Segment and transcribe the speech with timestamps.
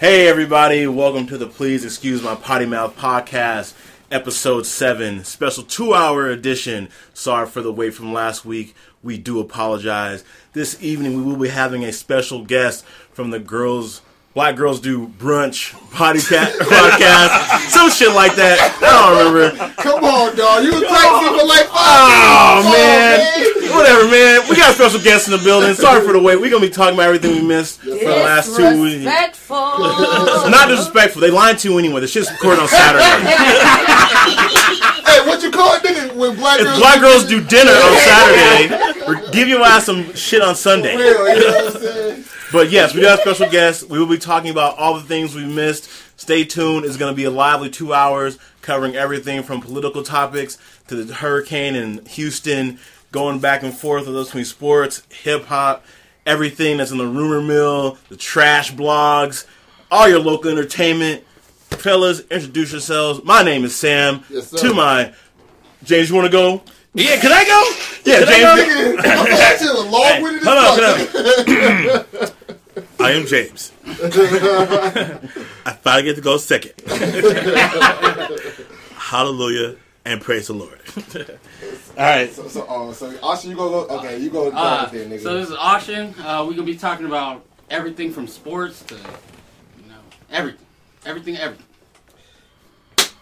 [0.00, 3.74] Hey, everybody, welcome to the Please Excuse My Potty Mouth podcast,
[4.12, 6.88] episode 7, special two hour edition.
[7.12, 8.76] Sorry for the wait from last week.
[9.02, 10.22] We do apologize.
[10.52, 14.00] This evening, we will be having a special guest from the Girls.
[14.34, 18.54] Black girls do brunch podcast, podcast, some shit like that.
[18.78, 19.74] I don't remember.
[19.82, 20.62] Come on, dog.
[20.62, 23.66] You was practicing for like five Oh minutes.
[23.66, 24.46] man, whatever, man.
[24.48, 25.74] We got a special guest in the building.
[25.74, 26.38] Sorry for the wait.
[26.38, 29.02] We're gonna be talking about everything we missed for the last two weeks.
[29.02, 29.56] Disrespectful.
[30.54, 31.20] Not disrespectful.
[31.20, 32.00] They lied to you anyway.
[32.00, 33.02] The shit's recorded on Saturday.
[35.02, 36.14] Hey, what you call it, nigga?
[36.14, 40.42] When black If girls black girls do dinner on Saturday, give your ass some shit
[40.42, 40.94] on Sunday.
[40.94, 42.24] real, you know what I'm saying?
[42.50, 43.88] But yes, we got a special guest.
[43.88, 45.90] We will be talking about all the things we missed.
[46.18, 46.86] Stay tuned.
[46.86, 50.56] It's going to be a lively two hours covering everything from political topics
[50.88, 52.78] to the hurricane in Houston,
[53.12, 55.84] going back and forth with us between sports, hip hop,
[56.26, 59.46] everything that's in the rumor mill, the trash blogs,
[59.90, 61.24] all your local entertainment.
[61.70, 63.22] Fellas, introduce yourselves.
[63.24, 64.24] My name is Sam.
[64.30, 64.58] Yes, sir.
[64.58, 65.12] to my
[65.84, 66.62] James, you want to go?
[66.94, 68.10] Yeah, can I go?
[68.10, 69.00] Yeah, Can I James.
[69.04, 72.28] I'm actually a long winded Hold on, hold on.
[73.00, 73.72] I am James.
[73.86, 76.72] I finally get to go second.
[78.94, 79.76] Hallelujah
[80.08, 80.80] and praise the Lord.
[81.98, 82.32] All right.
[82.32, 83.98] So, so, oh, so Austin, you go go.
[83.98, 84.50] Okay, you go.
[84.50, 85.22] Uh, there, nigga.
[85.22, 86.14] so this is auction.
[86.20, 89.98] Uh, we're gonna be talking about everything from sports to, you know,
[90.30, 90.64] everything,
[91.04, 91.66] everything, everything.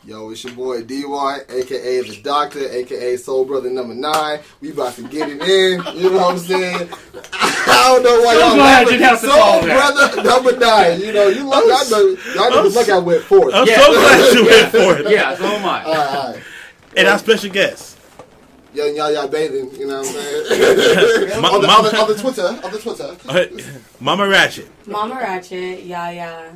[0.07, 4.39] Yo, it's your boy DY, aka the Doctor, aka Soul Brother Number Nine.
[4.61, 5.83] We about to get it in.
[6.01, 6.89] You know what I'm saying?
[7.33, 8.99] I don't know why So y'all glad laughing.
[9.01, 10.15] you have to Soul that.
[10.15, 11.01] Brother Number Nine.
[11.01, 11.65] You know, you look.
[11.67, 12.17] Y'all know.
[12.37, 12.67] Y'all know.
[12.67, 13.53] I'm Look, I went fourth.
[13.53, 13.81] I'm Yeah.
[13.81, 15.11] so glad you went for it.
[15.11, 15.83] Yeah, so am I.
[15.83, 16.43] All right, all right.
[16.97, 17.99] And our special guest.
[18.75, 19.75] Young y'all, y'all bathing.
[19.75, 21.41] You know what I'm saying?
[21.43, 23.81] Ma- on, the, ma- on, the, on the Twitter, on the Twitter.
[23.99, 24.69] Mama Ratchet.
[24.87, 26.53] Mama Ratchet, Yaya,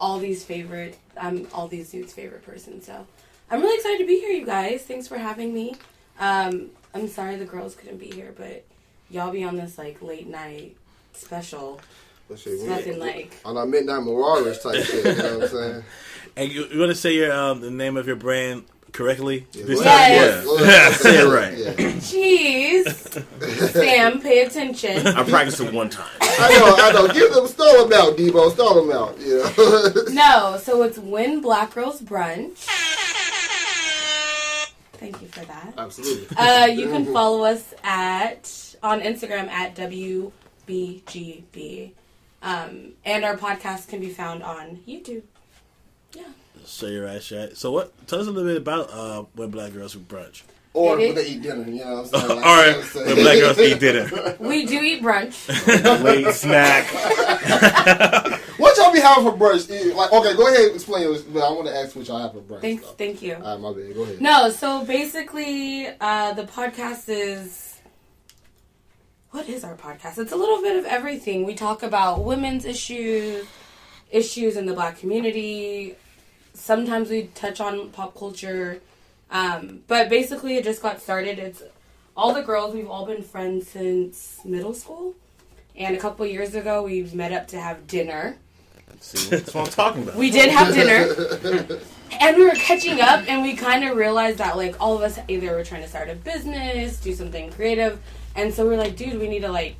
[0.00, 0.98] all these favorite.
[1.20, 2.82] I'm all these dudes' favorite person.
[2.82, 3.06] So
[3.50, 4.82] I'm really excited to be here, you guys.
[4.82, 5.76] Thanks for having me.
[6.18, 8.64] Um, I'm sorry the girls couldn't be here, but
[9.10, 10.76] y'all be on this like late night
[11.12, 11.80] special.
[12.28, 15.04] But shit, It's nothing like on our midnight marauders type shit.
[15.04, 15.84] You know what I'm saying?
[16.36, 19.46] And you, you want to say your um, the name of your brand correctly?
[19.52, 20.12] Yeah, This look- time?
[20.12, 20.44] Yes.
[20.46, 21.58] look- Yeah, say it right.
[21.58, 21.74] Yeah.
[22.00, 22.86] cheese.
[23.72, 25.06] Sam, pay attention.
[25.06, 26.08] I practiced it one time.
[26.22, 27.06] I know, I know.
[27.12, 28.50] Give them, stall them out, Debo.
[28.52, 29.18] Stall them out.
[29.20, 29.92] You know.
[30.14, 32.64] No, so it's When Black Girls Brunch.
[34.94, 35.74] Thank you for that.
[35.76, 36.34] Absolutely.
[36.36, 38.48] Uh, you can follow us at
[38.82, 40.32] on Instagram at WBGB.
[42.42, 45.22] Um, and our podcast can be found on YouTube.
[46.66, 47.56] So you're right, right.
[47.56, 48.06] So what?
[48.06, 50.42] Tell us a little bit about uh, when black girls eat brunch.
[50.72, 51.70] Or It when is- they eat dinner.
[51.70, 52.30] You know what I'm saying?
[52.30, 53.06] All Like, right, you know what I'm saying?
[53.06, 54.36] when black girls eat dinner.
[54.40, 56.02] We do eat brunch.
[56.04, 56.86] Late snack.
[58.56, 59.68] What y'all be having for brunch?
[59.70, 62.18] Eh, Like, okay, go ahead and explain yours, but I want to ask what y'all
[62.18, 62.60] have for brunch.
[62.60, 62.88] Thank, though.
[62.92, 63.34] thank you.
[63.34, 63.94] All right, my bad.
[63.94, 64.20] Go ahead.
[64.20, 67.78] No, so basically, uh, the podcast is.
[69.32, 70.18] What is our podcast?
[70.18, 71.44] It's a little bit of everything.
[71.44, 73.44] We talk about women's issues,
[74.12, 75.96] issues in the black community.
[76.54, 78.80] Sometimes we touch on pop culture.
[79.30, 81.38] Um, but basically, it just got started.
[81.38, 81.62] It's
[82.16, 85.14] all the girls, we've all been friends since middle school.
[85.76, 88.36] And a couple years ago, we met up to have dinner.
[89.00, 90.14] See, that's what I'm talking about.
[90.14, 91.80] We did have dinner.
[92.20, 95.18] and we were catching up and we kind of realized that like all of us
[95.26, 98.00] either were trying to start a business, do something creative.
[98.36, 99.76] And so we are like, dude, we need to like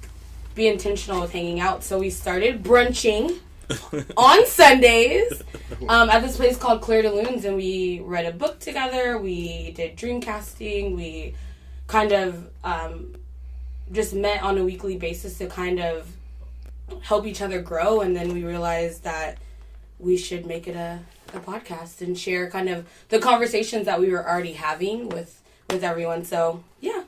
[0.57, 1.85] be intentional with hanging out.
[1.85, 3.39] So we started brunching
[4.17, 5.43] on Sundays
[5.89, 9.19] um, at this place called Claire de Lunes and we read a book together.
[9.19, 10.97] We did dream casting.
[10.97, 11.35] We
[11.87, 13.15] kind of um,
[13.93, 16.11] just met on a weekly basis to kind of
[17.03, 18.01] help each other grow.
[18.01, 19.39] And then we realized that
[19.99, 21.01] we should make it a,
[21.33, 25.83] a podcast and share kind of the conversations that we were already having with with
[25.83, 26.25] everyone.
[26.25, 27.05] So yeah,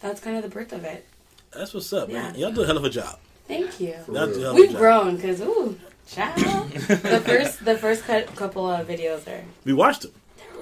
[0.00, 1.06] that's kind of the birth of it.
[1.52, 2.34] That's what's up, man.
[2.36, 3.18] Y'all do a hell of a job.
[3.50, 3.94] Thank you.
[4.12, 6.70] Y'all do a hell of a We've grown because ooh, child.
[6.72, 10.12] the first the first cou- couple of videos are We watched them.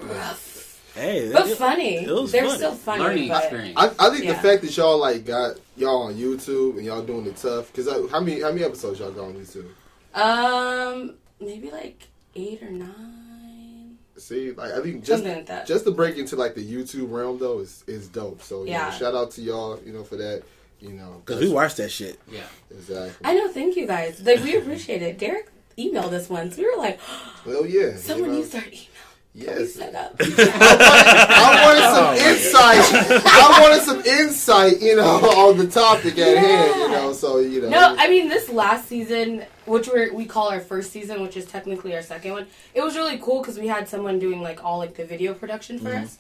[0.03, 1.97] rough, Hey, but that- funny.
[1.97, 2.57] it was They're funny.
[2.57, 3.03] still funny.
[3.05, 3.75] Learning but experience.
[3.77, 4.33] I, I think Yeah.
[4.33, 7.71] the fact that y'all like got y'all on YouTube and y'all doing it tough.
[7.73, 9.67] Because how many how many episodes y'all got on YouTube?
[10.15, 15.67] um, maybe like eight or nine, See, like I think just like that.
[15.67, 18.43] just to break into like the YouTube realm though is is dope.
[18.43, 18.89] So you Yeah.
[18.91, 20.43] know, shout out to y'all, you know, for that.
[20.81, 22.21] You know, Cause we watched that shit.
[22.31, 22.43] yeah.
[22.71, 23.13] exactly.
[23.25, 23.49] I know.
[23.49, 24.21] Thank you guys.
[24.25, 25.19] Like we appreciate it.
[25.19, 26.57] Derek emailed us once.
[26.57, 27.01] We were like,
[27.47, 27.97] Well, yeah.
[27.97, 28.89] someone you know, used our email.
[29.35, 29.75] Yes.
[29.75, 30.17] Set up.
[30.21, 33.25] I wanted some oh, insight.
[33.25, 35.05] I wanted some insight, you know,
[35.49, 37.13] on the topic at hand, you know.
[37.13, 37.69] So you know.
[37.69, 41.47] No, I mean this last season, which we we call our first season, which is
[41.47, 42.47] technically our second one.
[42.75, 45.79] It was really cool because we had someone doing like all like the video production
[45.79, 46.05] for mm-hmm.
[46.05, 46.19] us,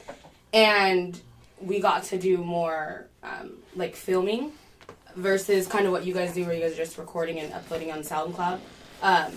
[0.52, 1.20] and
[1.60, 4.52] we got to do more um, like filming
[5.16, 7.90] versus kind of what you guys do, where you guys are just recording and uploading
[7.90, 8.60] on SoundCloud.
[9.02, 9.32] Um,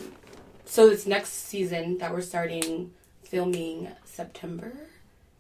[0.66, 2.92] so this next season that we're starting
[3.24, 4.72] filming September.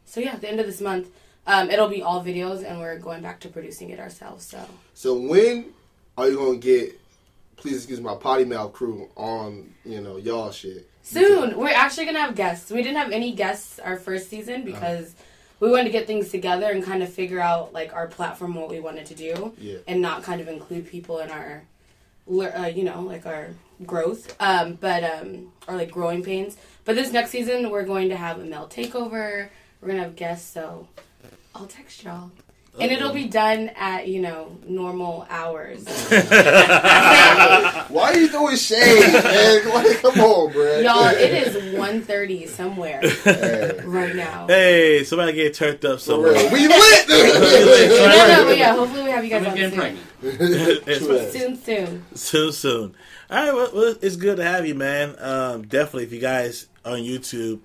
[0.05, 1.09] So yeah, at the end of this month,
[1.47, 4.45] um, it'll be all videos, and we're going back to producing it ourselves.
[4.45, 4.63] So.
[4.93, 5.73] So when
[6.17, 6.99] are you gonna get?
[7.55, 10.89] Please excuse my potty mouth crew on you know y'all shit.
[11.03, 12.71] Soon, we're actually gonna have guests.
[12.71, 15.15] We didn't have any guests our first season because
[15.61, 18.67] we wanted to get things together and kind of figure out like our platform, what
[18.69, 19.77] we wanted to do, Yeah.
[19.87, 21.63] and not kind of include people in our,
[22.29, 23.49] uh, you know, like our
[23.85, 26.57] growth, um, but um, or like growing pains.
[26.83, 29.49] But this next season, we're going to have a male takeover.
[29.79, 30.87] We're gonna have guests, so
[31.55, 32.31] I'll text y'all.
[32.79, 35.83] And it'll be done at you know normal hours.
[37.89, 39.61] Why are you throwing shade, man?
[39.71, 40.79] Like, come on, bro.
[40.79, 44.47] Y'all, it is 1.30 somewhere Hey, right now.
[44.47, 46.33] Hey, somebody get turned up for somewhere.
[46.33, 46.51] real.
[46.51, 47.07] We lit.
[47.09, 49.71] No, no, but yeah, hopefully we have you guys on soon.
[49.71, 50.85] pregnant.
[51.31, 52.05] Soon, soon.
[52.15, 52.95] soon, soon.
[53.29, 55.15] All right, well, well, it's good to have you, man.
[55.19, 57.59] Um, definitely, if you guys on YouTube,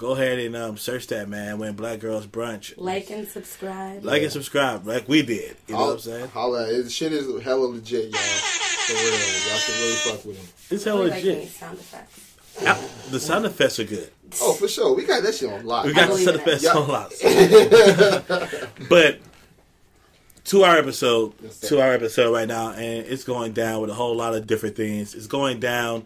[0.00, 1.58] go ahead and um, search that, man.
[1.58, 4.02] When Black Girls Brunch, Like and subscribe.
[4.04, 5.56] like and subscribe, like we did.
[5.68, 6.28] You know what I'm saying?
[6.30, 8.20] Holla, it, shit is hella legit, y'all.
[8.20, 10.48] For real, y'all should really fuck with him.
[10.70, 11.48] It's hella really like legit.
[11.50, 12.26] sound effects.
[12.66, 12.80] Ah,
[13.10, 14.10] The sound effects are good.
[14.40, 15.84] Oh, for sure, we got that shit on lock.
[15.84, 16.48] We got the believe sound in it.
[16.48, 16.76] effects Yeah.
[16.76, 18.78] on lots.
[18.88, 19.18] but
[20.44, 21.68] two hour episode, Yes, sir.
[21.68, 24.76] two hour episode right now, and it's going down with a whole lot of different
[24.76, 25.14] things.
[25.14, 26.04] It's going down.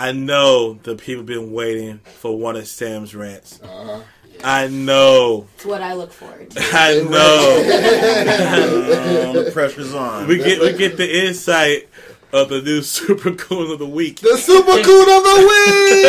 [0.00, 3.60] I know the people been waiting for one of Sam's rants.
[3.62, 4.00] Uh-huh.
[4.42, 5.46] I know.
[5.56, 6.60] It's what I look forward to.
[6.72, 7.58] I know.
[9.28, 10.26] Um, the pressure's on.
[10.26, 11.90] we get we get the insight
[12.32, 14.20] of the new super coon of the week.
[14.20, 16.00] The super coon of the week.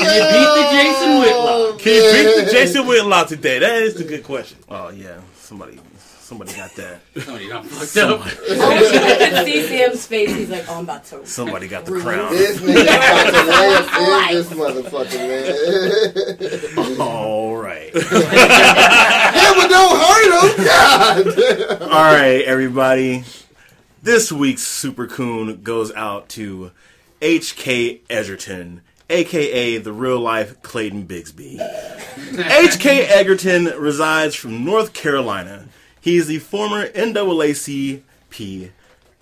[0.00, 1.78] Can you beat the Jason Whitlock?
[1.78, 3.60] Can you beat the Jason Whitlock today?
[3.60, 4.58] That is the good question.
[4.68, 5.78] oh yeah, somebody,
[6.28, 7.00] somebody got that.
[7.16, 8.20] Somebody got fucked up.
[8.20, 10.34] I wish I could see Sam's face.
[10.34, 11.24] He's like, oh, I'm about to.
[11.24, 12.32] Somebody got the crown.
[12.32, 15.20] This nigga about to laugh in this motherfucker,
[16.76, 17.00] man.
[17.00, 17.90] All right.
[17.94, 20.64] yeah, but don't hurt him.
[20.66, 21.82] God.
[21.82, 23.24] All right, everybody.
[24.02, 26.72] This week's Super Coon goes out to
[27.22, 28.02] H.K.
[28.10, 31.58] Edgerton, aka the real life Clayton Bigsby.
[32.38, 33.06] H.K.
[33.08, 35.68] Edgerton resides from North Carolina.
[36.08, 38.70] He is the former NAACP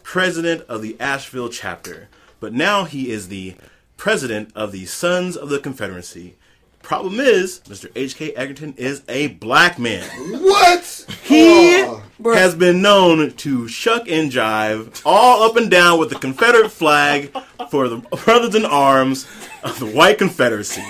[0.05, 3.57] president of the Asheville chapter, but now he is the
[3.97, 6.37] president of the Sons of the Confederacy.
[6.83, 7.91] Problem is, Mr.
[7.97, 8.35] H.K.
[8.35, 10.09] Edgerton is a black man.
[10.45, 11.07] What?
[11.25, 12.03] He Oh.
[12.23, 17.37] has been known to shuck and jive all up and down with the Confederate flag
[17.69, 19.27] for the brothers in arms
[19.65, 20.85] of the white Confederacy,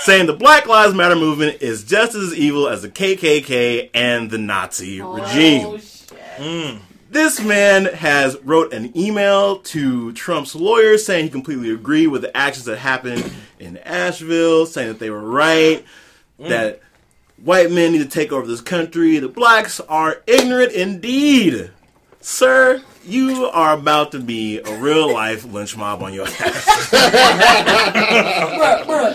[0.00, 4.38] saying the Black Lives Matter movement is just as evil as the KKK and the
[4.38, 5.66] Nazi oh, regime.
[5.66, 6.18] Oh, shit.
[6.38, 6.76] Hmm.
[7.10, 12.36] This man has wrote an email to Trump's lawyers saying he completely agreed with the
[12.36, 15.84] actions that happened in Asheville, saying that they were right,
[16.38, 16.48] hmm.
[16.48, 16.80] that
[17.42, 19.18] white men need to take over this country.
[19.18, 21.70] The blacks are ignorant indeed.
[22.20, 26.88] Sir, you are about to be a real life lynch mob on your ass.
[27.96, 29.14] Bruh, bruh.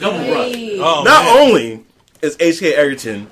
[0.00, 0.78] Double bruh.
[0.80, 1.38] Oh, Not man.
[1.38, 1.84] only
[2.22, 2.74] is H.K.
[2.74, 3.28] Edgerton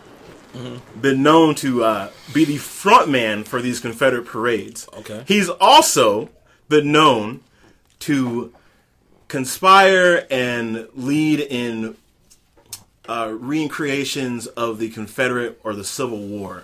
[1.01, 5.23] been known to uh, be the front man for these Confederate parades, Okay.
[5.29, 6.31] he's also
[6.71, 7.41] been known
[8.01, 8.55] to
[9.29, 11.95] conspire and lead in
[13.07, 16.63] uh, recreations of the Confederate or the Civil War.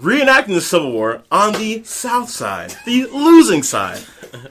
[0.00, 4.02] Reenacting the Civil War on the South Side, the losing side.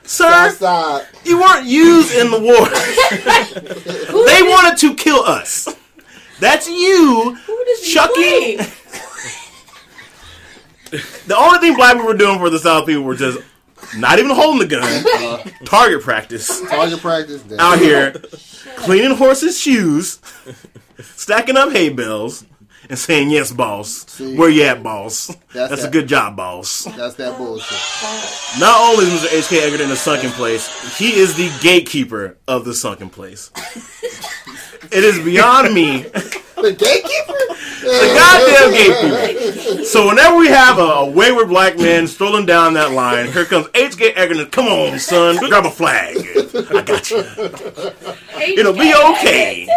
[0.04, 1.06] Sir, Outside.
[1.26, 2.68] you weren't used in the war.
[4.26, 5.68] They did- wanted to kill us.
[6.40, 8.58] That's you, who Chucky.
[11.26, 13.40] The only thing black people were doing for the South people were just
[13.98, 15.50] not even holding the gun, uh-huh.
[15.66, 17.44] target practice, Target practice.
[17.58, 18.12] Out here
[18.76, 20.20] cleaning horses' shoes,
[21.00, 22.46] stacking up hay bales,
[22.90, 24.06] and saying, "Yes, boss.
[24.08, 24.36] See?
[24.36, 25.28] Where you at, boss?
[25.54, 28.60] That's That's, a good job, boss." That's that bullshit.
[28.60, 29.38] Not only is Mr.
[29.38, 29.60] H.K.
[29.64, 33.52] Edgerton in the sunken place, he is the gatekeeper of the sunken place.
[34.92, 37.34] it is beyond me The gatekeeper?
[37.84, 39.84] the goddamn gatekeeper.
[39.84, 43.68] So whenever we have a, a wayward black man strolling down that line, here comes
[43.76, 44.14] H.K.
[44.14, 44.50] Edgerton.
[44.50, 46.16] Come on, son, grab a flag.
[46.18, 47.18] I got you.
[48.58, 49.68] It'll be okay.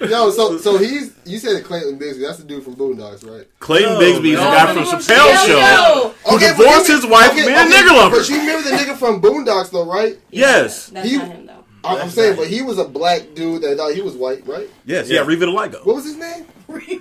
[0.00, 2.20] Yo, so so he's you said Clayton Bigsby.
[2.26, 3.46] That's the dude from Boondocks, right?
[3.60, 4.50] Clayton No, Bigsby is the no.
[4.50, 6.14] guy from No, Chappelle's show no.
[6.28, 8.16] who Okay, divorced his wife for being a nigger lover.
[8.18, 10.18] But you remember the nigga from Boondocks though, right?
[10.30, 10.88] Yes.
[10.88, 11.59] That's He- not him though.
[11.84, 12.38] I- I'm saying, right.
[12.40, 14.68] but he was a black dude that thought he was white, right?
[14.84, 15.26] Yes, yeah, Yeah.
[15.26, 15.84] Reva Deligo.
[15.86, 16.46] What was his name?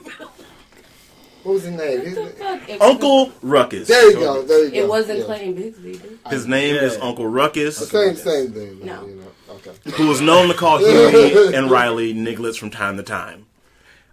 [1.44, 2.02] What was his name?
[2.02, 2.70] His, What the fuck?
[2.70, 3.88] It Uncle Ruckus.
[3.88, 4.42] there you go.
[4.44, 4.78] There you go.
[4.78, 5.26] It wasn't Yeah.
[5.26, 6.30] Clayton Bigsby.
[6.30, 6.82] His name Yeah.
[6.82, 8.80] is Uncle Ruckus, Same same thing.
[8.86, 9.06] No.
[9.08, 9.24] You know.
[9.56, 9.72] Okay.
[9.96, 13.46] who was known to call Huey and Riley nigglets from time to time.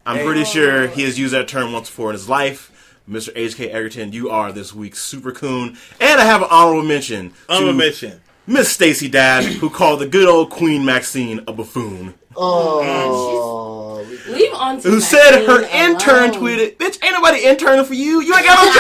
[0.07, 2.73] I'm pretty sure he has used that term once before in his life.
[3.11, 3.31] Mr.
[3.37, 3.71] H.K.
[3.71, 5.77] Edgerton, you are this week's super coon.
[6.01, 8.21] And I have an honorable mention Honorable to mention.
[8.47, 12.15] Miss Stacey Dash, who called the good old Queen Maxine a buffoon.
[12.37, 16.43] Oh, we- Leave Auntie Who said her Maxine intern alone.
[16.43, 18.21] tweeted, Bitch, ain't nobody interning for you.
[18.21, 18.73] You ain't got no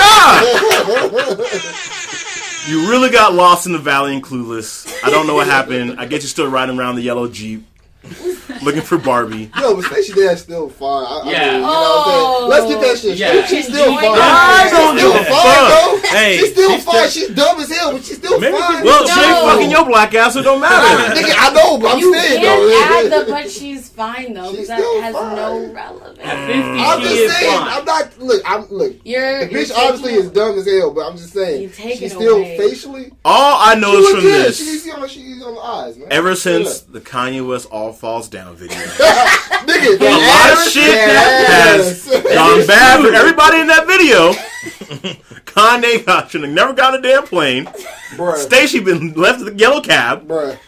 [1.39, 1.47] job.
[2.69, 4.87] you really got lost in the valley and clueless.
[5.03, 5.99] I don't know what happened.
[5.99, 7.65] I get you're still riding around the yellow Jeep
[8.63, 9.51] looking for Barbie.
[9.59, 11.05] Yo, but Stacey Dash's still fine.
[11.07, 11.39] I, I Yeah.
[11.47, 12.27] mean, you know what I'm saying?
[12.27, 12.47] Oh.
[12.51, 13.47] Let's get that shit Yeah.
[13.47, 14.13] She's still Enjoy fine.
[14.17, 14.67] that.
[14.67, 16.03] I don't she's give still a fine, fuck.
[16.03, 16.09] though.
[16.17, 17.09] Hey, she's still she's fine.
[17.09, 18.85] still- she's dumb as hell, but she's still Maybe fine.
[18.85, 21.15] Well, she ain't fucking your black ass, so it don't matter.
[21.21, 23.19] Nigga, I know, but I'm You saying can't though.
[23.21, 25.37] add the but she's fine though She's because that still has fine.
[25.37, 26.19] no relevance.
[26.23, 27.59] At 50, I'm she just is saying.
[27.59, 27.69] fine.
[27.69, 28.19] I'm not.
[28.19, 28.93] Look, I'm look.
[29.05, 31.99] You're The you're bitch obviously is dumb as hell, but I'm just saying You take
[31.99, 33.13] she's still facially.
[33.25, 34.59] All I know is from this.
[34.59, 36.09] She's on, she's on the eyes, man.
[36.11, 42.07] Ever since the Kanye West All Falls Down video, nigga, a lot of shit has
[42.09, 44.33] gone bad for everybody in that video.
[45.47, 47.65] Kanye got should have never got on a damn plane.
[48.17, 50.27] Bruh, Stacey been left in the yellow cab.
[50.29, 50.59] bruh.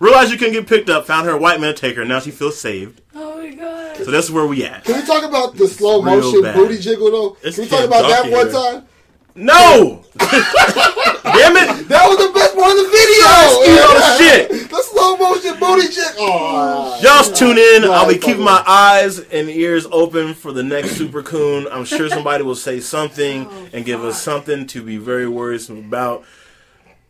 [0.00, 1.06] Realized you couldn't get picked up.
[1.06, 2.04] Found her a white man to take her.
[2.04, 3.00] Now she feels saved.
[3.14, 3.96] Oh my god.
[3.98, 4.84] So that's where we at.
[4.84, 6.56] Can we talk about the slow motion bad.
[6.56, 7.36] booty jiggle though?
[7.42, 8.52] It's Can we talk about that one here.
[8.52, 8.86] time?
[9.36, 10.04] No.
[10.18, 11.88] Damn it.
[11.88, 13.26] That was the best part of the video.
[13.50, 14.70] Excuse all the shit.
[14.70, 16.14] The slow motion booty jiggle.
[16.20, 17.82] Oh, Y'all tune in.
[17.82, 18.44] Nah, I'll be keeping it.
[18.44, 21.66] my eyes and ears open for the next Super Coon.
[21.72, 25.78] I'm sure somebody will say something Oh, and give us something to be very worrisome
[25.78, 26.24] about.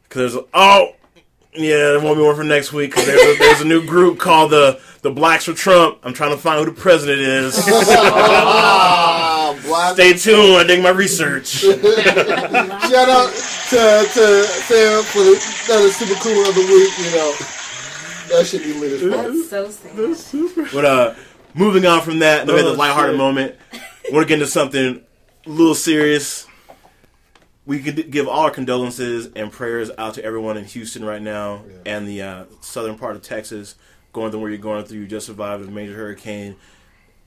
[0.05, 0.95] Because there's oh
[1.53, 2.91] yeah, there won't be one for next week.
[2.93, 5.99] Because there's a, there's a new group called the the Blacks for Trump.
[6.03, 7.55] I'm trying to find who the president is.
[9.95, 10.57] Stay tuned.
[10.59, 11.47] I dig my research.
[11.59, 13.31] Shout out
[13.71, 16.99] to, to Sam for the another super coon of the week.
[16.99, 17.35] You know
[18.39, 19.27] that should be lit as fuck.
[19.97, 20.69] That's so sad.
[20.73, 21.15] But uh,
[21.55, 23.19] moving on from that, we had the Oh, lighthearted shit.
[23.19, 23.55] moment.
[24.11, 25.03] Want to get into something
[25.47, 26.47] a little serious.
[27.67, 31.63] We could give all our condolences and prayers out to everyone in Houston right now
[31.87, 33.75] and the uh, southern part of Texas,
[34.13, 34.99] going through where you're going through.
[35.01, 36.57] You just survived a major hurricane.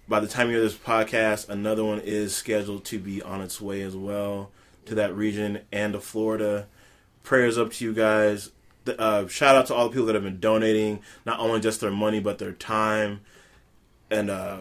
[0.08, 3.60] By the time you hear this podcast, another one is scheduled to be on its
[3.60, 4.52] way as well
[4.86, 6.68] to that region and to Florida.
[7.24, 8.52] Prayers up to you guys.
[8.98, 11.92] Uh, shout out to all the people that have been donating, not only just their
[11.92, 13.20] money but their time
[14.10, 14.58] and uh,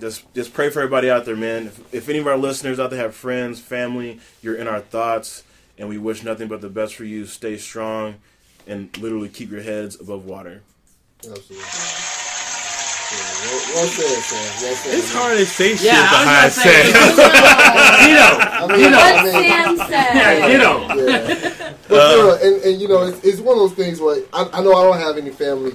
[0.00, 1.66] just just pray for everybody out there, man.
[1.66, 5.44] If, if any of our listeners out there have friends, family, you're in our thoughts,
[5.78, 7.26] and we wish nothing but the best for you.
[7.26, 8.16] Stay strong,
[8.66, 10.62] and literally keep your heads above water.
[11.24, 12.21] Absolutely.
[13.12, 14.40] Yeah, well, well said, Sam.
[14.62, 14.94] Well said.
[14.94, 17.32] It's hard to say shit Yeah, behind I was gonna say, set.
[18.52, 18.96] I Ditto.
[18.96, 20.10] What Sam said.
[20.16, 20.72] Yeah, ditto.
[20.96, 21.74] Yeah.
[21.88, 24.48] But for real, and, and you know, it's, it's one of those things where I,
[24.52, 25.72] I know I don't have any family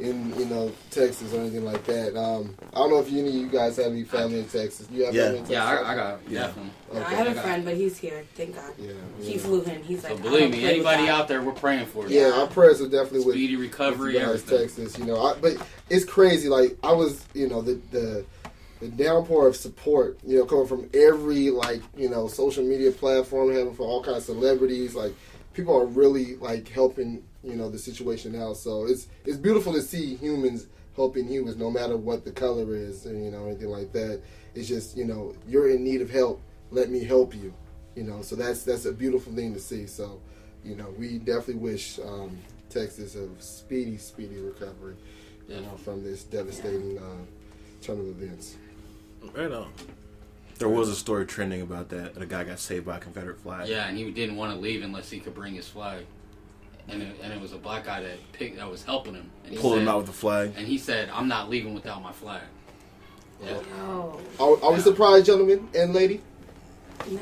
[0.00, 2.16] in you know Texas or anything like that.
[2.18, 4.88] Um, I don't know if any of you guys have any family in Texas.
[4.90, 5.24] You have Yeah.
[5.24, 5.52] family in Texas?
[5.56, 6.40] Yeah, I, I got Yeah.
[6.46, 6.70] definitely.
[6.94, 8.24] No, I have a friend, but he's here.
[8.34, 8.72] Thank God.
[8.78, 9.38] Yeah, He yeah.
[9.38, 9.82] flew in.
[9.82, 12.20] He's like, So I believe me, anybody out there, we're praying for you.
[12.20, 14.42] Yeah, our prayers are definitely with Speedy with recovery, you guys.
[14.42, 14.98] Texas.
[14.98, 15.56] You know, I, but
[15.88, 16.48] it's crazy.
[16.48, 18.24] Like I was, you know, the the
[18.80, 23.50] the downpour of support, you know, coming from every like you know social media platform,
[23.52, 24.94] having for all kinds of celebrities.
[24.94, 25.14] Like
[25.60, 28.56] people are really like helping, you know, the situation out.
[28.56, 33.06] So it's it's beautiful to see humans helping humans, no matter what the color is,
[33.06, 34.22] and you know, anything like that.
[34.54, 36.40] It's just you know, you're in need of help.
[36.70, 37.52] Let me help you.
[37.94, 39.86] You know, so that's that's a beautiful thing to see.
[39.86, 40.20] So,
[40.64, 42.38] you know, we definitely wish um,
[42.70, 44.96] Texas a speedy, speedy recovery,
[45.48, 48.56] you know, from this devastating uh, turn of events.
[49.34, 49.70] Right on.
[50.60, 52.14] There was a story trending about that.
[52.14, 53.66] that A guy got saved by a Confederate flag.
[53.68, 56.04] Yeah, and he didn't want to leave unless he could bring his flag.
[56.88, 59.30] And it, and it was a black guy that picked, that was helping him.
[59.44, 60.52] And he pulled said, him out with the flag.
[60.56, 62.42] And he said, "I'm not leaving without my flag."
[63.42, 63.58] Yeah.
[63.78, 66.20] No, Are, are we surprised, gentlemen and lady?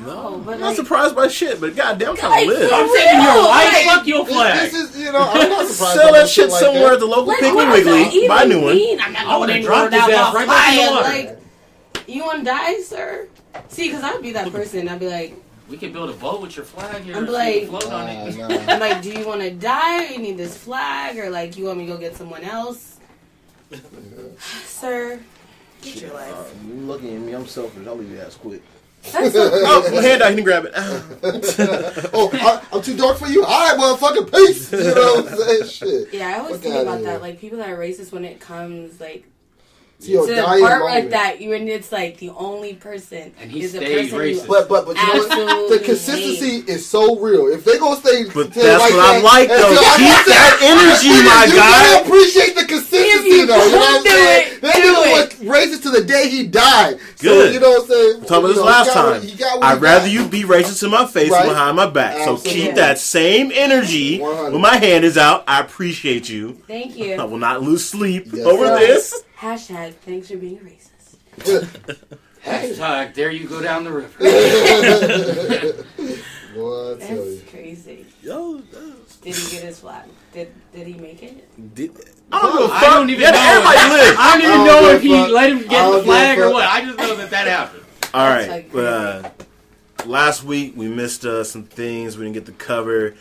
[0.04, 2.70] no, but I'm not like, surprised by shit, but goddamn, kind Like, of live.
[2.72, 3.72] I'm saving your real, life.
[3.72, 4.70] like- Fuck your flag.
[4.70, 6.00] this is, you know, I'm not surprised.
[6.00, 6.92] Sell that shit like somewhere that.
[6.94, 8.26] at the local like, Piggly what does that Wiggly.
[8.28, 9.00] Buy a even new one.
[9.00, 11.04] I'm not I would've dropped anywhere his ass right back in the flag.
[11.04, 11.28] water.
[11.28, 11.37] Like,
[12.08, 13.28] you want to die, sir?
[13.68, 14.88] See, because I'd be that person.
[14.88, 15.34] I'd be like,
[15.68, 17.16] We can build a boat with your flag here.
[17.16, 18.36] I'm so like- can float on it.
[18.36, 18.72] nah.
[18.72, 20.04] I'm like, do you want to die?
[20.06, 22.98] Or you need this flag, or like, you want me to go get someone else?
[24.64, 25.20] Sir,
[25.82, 26.54] get your life.
[26.66, 27.32] You looking at me?
[27.34, 27.86] I'm selfish.
[27.86, 28.62] I'll leave your ass quick.
[29.12, 30.30] That's so Oh, my hand out.
[30.30, 30.72] He can grab it.
[32.14, 33.44] Oh, I, I'm too dark for you.
[33.44, 34.72] All right, motherfucker, peace.
[34.72, 35.64] You know what I'm saying?
[35.66, 36.14] Shit.
[36.14, 37.20] Yeah, I always Fuck think about that.
[37.20, 39.24] Like people that are racist when it comes like
[40.00, 40.94] To your to the dying part moment.
[40.94, 44.42] like that, you and it's like the only person And he is the person racist.
[44.42, 45.32] who But but but you know what?
[45.32, 47.48] Absolutely The consistency is so real.
[47.48, 49.74] If they gonna stay, But to that's what I that, like, though.
[49.74, 51.82] so I Keep want that energy, my you guy.
[51.82, 53.64] gotta appreciate the consistency, If you though.
[53.64, 54.46] You know what I'm do saying?
[54.54, 55.40] it, That do nigga it.
[55.42, 56.98] was racist to the day he died.
[57.16, 57.54] So Good.
[57.54, 58.20] you know what I'm saying?
[58.20, 59.22] We talked about this last he got what- time.
[59.22, 61.44] he got what I'd rather you be racist to my face Right.
[61.48, 62.18] behind my back.
[62.24, 65.42] So keep that same energy when my hand is out.
[65.48, 66.56] I appreciate you.
[66.68, 67.14] Thank you.
[67.14, 69.24] I will not lose sleep over this.
[69.38, 71.16] Hashtag thanks for being a racist.
[72.44, 74.18] Hashtag, there you go down the river.
[76.54, 77.36] Boy, I tell you.
[77.36, 78.06] That's crazy.
[78.22, 80.08] Yo, that's- Did he get his flag?
[80.32, 81.74] Did did he make it?
[81.74, 81.90] did,
[82.32, 82.90] I don't give a I fuck.
[82.94, 83.38] don't even Yeah, know.
[83.38, 84.16] everybody live.
[84.18, 85.30] I don't even I don't know if he fuck.
[85.30, 86.64] let him get the flag or what.
[86.68, 87.84] I just know that that happened.
[88.14, 89.30] All right, like but uh,
[90.06, 93.14] last week we missed uh, some things we didn't get to cover.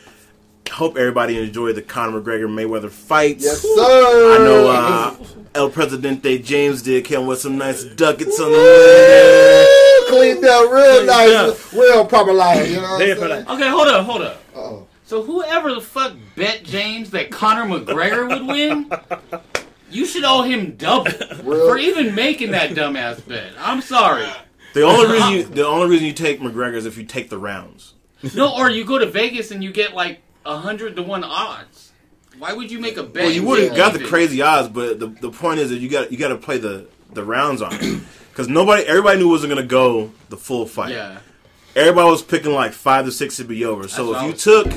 [0.69, 3.43] Hope everybody enjoyed the Conor McGregor Mayweather fights.
[3.43, 4.36] Yes, sir.
[4.36, 5.15] I know uh,
[5.55, 9.65] El Presidente James did came with some nice ducats on the way.
[10.09, 12.65] Cleaned up real Cleaned nice, real proper line.
[12.69, 13.47] You know what I'm saying?
[13.47, 14.43] Okay, hold up, hold up.
[14.55, 14.88] Uh-oh.
[15.05, 18.91] So whoever the fuck bet James that Conor McGregor would win,
[19.89, 21.12] you should owe him double
[21.43, 23.53] Real- for even making that dumbass bet.
[23.59, 24.27] I'm sorry.
[24.74, 27.38] The only reason you the only reason you take McGregor is if you take the
[27.38, 27.93] rounds.
[28.36, 31.91] No, or you go to Vegas and you get like a hundred to one odds.
[32.39, 33.23] Why would you make a bet?
[33.23, 35.89] Well, you would have got the crazy odds, but the the point is that you
[35.89, 38.01] got you got to play the the rounds on it
[38.31, 40.91] because nobody everybody knew it wasn't gonna go the full fight.
[40.91, 41.19] Yeah,
[41.75, 43.87] Everybody was picking like five to six to be over.
[43.87, 44.73] So That's if you took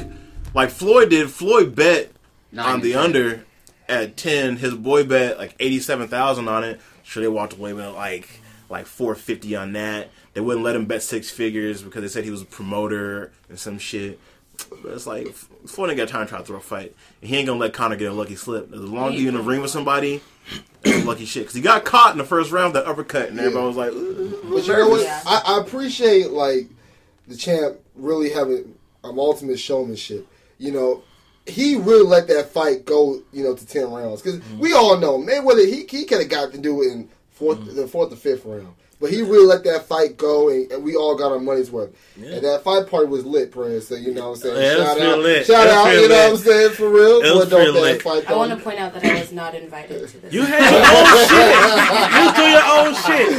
[0.54, 2.10] like Floyd did, Floyd bet
[2.56, 3.44] on the under
[3.88, 4.56] at ten.
[4.56, 6.80] His boy bet like eighty seven thousand on it.
[7.02, 8.28] Sure, they walked away with like
[8.68, 10.10] like four fifty on that.
[10.32, 13.58] They wouldn't let him bet six figures because they said he was a promoter and
[13.58, 14.20] some shit.
[14.64, 15.28] But it's like
[15.66, 16.94] Floyd ain't got time to try to throw a fight.
[17.20, 18.72] And he ain't gonna let Conor get a lucky slip.
[18.72, 20.20] As long as you in the ring with somebody,
[20.84, 21.44] it's lucky shit.
[21.44, 24.54] Because he got caught in the first round, that uppercut, and everybody was like, "Ooh."
[24.54, 25.02] But you know what?
[25.02, 25.22] Yeah.
[25.26, 26.68] I, I appreciate like
[27.28, 30.26] the champ really having um, ultimate showmanship.
[30.58, 31.02] You know,
[31.46, 33.22] he really let that fight go.
[33.32, 35.66] You know, to ten rounds because we all know Mayweather.
[35.66, 38.74] He he could have got to do it in 4th the fourth or fifth round.
[39.00, 41.88] But he really let that fight go, and, and we all got our money's worth.
[42.22, 43.88] And that fight party was lit, Prince.
[43.88, 44.56] So you know what I'm saying?
[44.78, 45.46] Yeah, shout out, lit.
[45.46, 45.86] shout out.
[45.86, 46.70] real You know what I'm saying?
[46.72, 47.20] For real.
[47.22, 48.02] It was What dope real lit.
[48.02, 50.32] fight I want to point out that I was not invited to this.
[50.34, 52.20] you had your own shit.
[52.20, 52.94] You do your own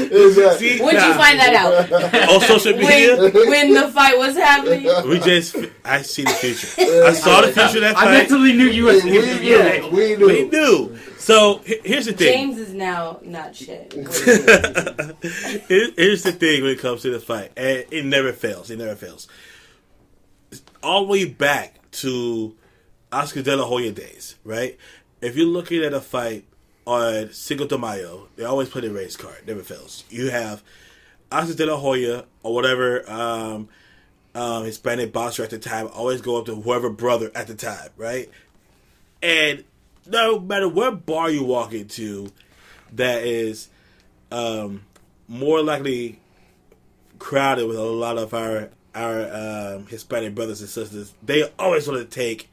[0.10, 0.28] shit.
[0.28, 0.67] Exactly.
[0.69, 2.30] See, When'd you find that out?
[2.34, 3.17] on social media?
[3.17, 4.89] when, when the fight was happening?
[5.08, 6.69] We just, I see the future.
[7.06, 8.12] I saw the future of that I fight.
[8.13, 9.60] mentally knew you We, was we going to be knew.
[9.60, 9.91] it.
[9.91, 10.26] We knew.
[10.28, 10.97] We knew.
[11.22, 12.34] So here's the thing.
[12.34, 13.94] James is now not shit.
[13.94, 14.16] Here's
[16.24, 18.72] the thing when it comes to the fight, and it never fails.
[18.72, 19.28] It never fails.
[20.82, 22.56] All the way back to
[23.12, 24.80] Oscar De La Hoya days, right?
[25.22, 26.46] If you're looking at a fight
[26.88, 29.46] on Cinco de Mayo, they always play the race card.
[29.46, 30.04] Never fails.
[30.10, 30.64] You have
[31.32, 33.70] Oscar De La Hoya or whatever um,
[34.34, 37.92] um, Hispanic boxer at the time always go up to whoever brother at the time,
[37.96, 38.28] right?
[39.22, 39.66] And
[40.06, 42.32] no matter what bar you walk into,
[42.94, 43.70] that is
[44.32, 44.84] um,
[45.28, 46.20] more likely
[47.20, 51.14] crowded with a lot of our our um, Hispanic brothers and sisters.
[51.24, 52.50] They always want to take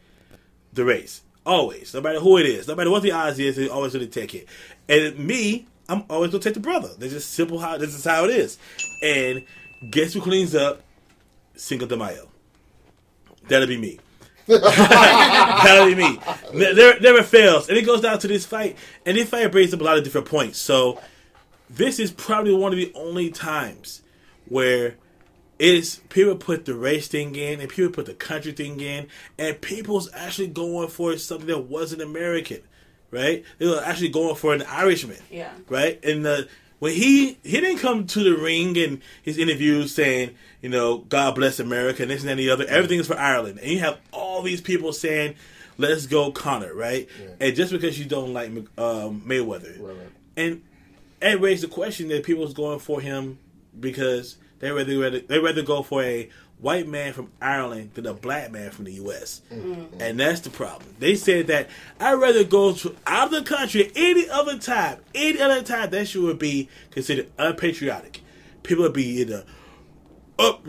[0.72, 3.68] the race, always, no matter who it is, no matter what the odds is, they
[3.68, 4.46] always want to take it.
[4.88, 6.90] And me, I'm always gonna take the brother.
[6.98, 8.58] That's just simple how this is how it is.
[9.02, 9.44] And
[9.90, 10.82] guess who cleans up
[11.56, 12.28] Cinco de Mayo?
[13.48, 13.98] That'll be me.
[14.62, 16.18] That'll be me.
[16.54, 17.68] Ne- Never, never fails.
[17.68, 18.76] And it goes down to this fight.
[19.06, 20.58] And this fight brings up a lot of different points.
[20.58, 21.00] So
[21.70, 24.02] this is probably one of the only times
[24.48, 24.94] where
[25.58, 29.08] it's people put the race thing in and people put the country thing in
[29.38, 32.62] and people's actually going for something that wasn't American.
[33.10, 33.44] Right?
[33.58, 35.50] They were actually going for an Irishman Yeah.
[35.68, 35.98] right?
[36.04, 40.68] And the when he he didn't come to the ring in his interviews saying, you
[40.68, 42.64] know, God bless America and this and that the other.
[42.66, 45.34] Everything is for Ireland, and you have all these people saying,
[45.76, 47.08] "Let's go, Conor," right?
[47.40, 50.08] And just because you don't like um, Mayweather, Right, right.
[50.36, 50.62] and
[51.20, 53.38] it raised the question that people's going for him
[53.78, 56.28] because they rather they rather go for a
[56.60, 59.42] white man from Ireland than a black man from the U.S.
[59.52, 60.00] Mm-hmm.
[60.00, 60.94] And that's the problem.
[60.98, 61.68] They said that
[62.00, 66.08] I'd rather go to out of the country any other time, any other time that
[66.08, 68.22] shit would be considered unpatriotic.
[68.62, 69.44] People would be in a
[70.38, 70.64] up,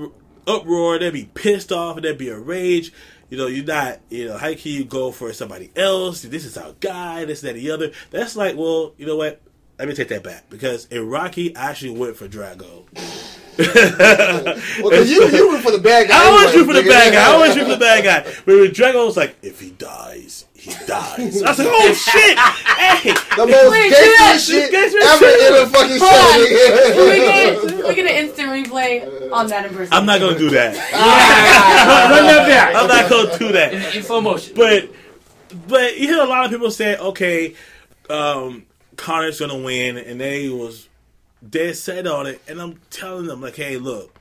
[0.48, 2.92] uproar, they'd be pissed off, and there'd be a rage.
[3.30, 4.00] You know, you're not.
[4.10, 6.24] You know, how can you go for somebody else?
[6.24, 7.26] This is our guy.
[7.26, 7.92] This, that, the other.
[8.10, 9.42] That's like, well, you know what?
[9.80, 12.84] Let me take that back because in Rocky, I actually went for Drago.
[13.60, 16.16] Well, 'cause you you root for the bad guy.
[16.16, 17.22] I always anyway, root for the bad guy.
[17.30, 18.24] I always root for the bad guy.
[18.46, 21.44] But with Drago, was like, if he dies, he dies.
[21.44, 22.38] I was like, oh shit!
[22.40, 25.56] Hey, The most Wait, gangster do shit Gangster ever shit.
[25.56, 26.40] in a fucking Hold on.
[26.40, 26.94] show.
[26.94, 29.94] Can we get, we get an instant replay on that in person.
[29.94, 30.76] I'm not gonna do that.
[32.12, 32.76] Run that back.
[32.76, 33.74] I'm not gonna do that.
[33.74, 34.54] in, in slow motion.
[34.56, 34.90] But
[35.68, 37.56] but you hear a lot of people say, okay,
[38.10, 38.64] um,
[39.00, 40.90] Conor's gonna win, and they was
[41.48, 42.42] dead set on it.
[42.50, 44.14] And I'm telling them like, hey, look,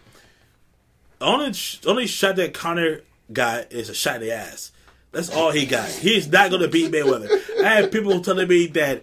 [1.20, 1.52] only
[1.84, 3.00] only shot that Conor
[3.32, 4.70] got is a shot in the ass.
[5.10, 5.88] That's all he got.
[5.88, 7.28] He's not gonna beat Mayweather.
[7.60, 9.02] I had people telling me that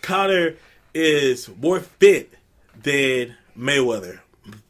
[0.00, 0.54] Conor
[0.94, 2.32] is more fit
[2.80, 4.20] than Mayweather.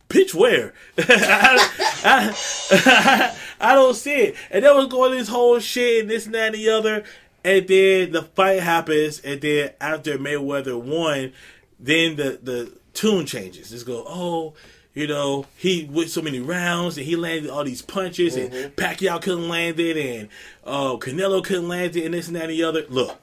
[0.08, 0.72] Pitch where?
[0.98, 1.70] I,
[2.02, 4.36] I, I don't see it.
[4.50, 7.04] And they was going this whole shit and this and that and the other.
[7.46, 11.32] And then the fight happens, and then after Mayweather won,
[11.78, 13.70] then the the tune changes.
[13.70, 14.54] Just go, oh,
[14.94, 19.22] you know, he went so many rounds and he landed all these punches, and Pacquiao
[19.22, 20.28] couldn't land it, and
[20.64, 22.84] uh, Canelo couldn't land it, and this and that and the other.
[22.88, 23.16] Look,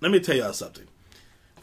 [0.00, 0.87] let me tell y'all something.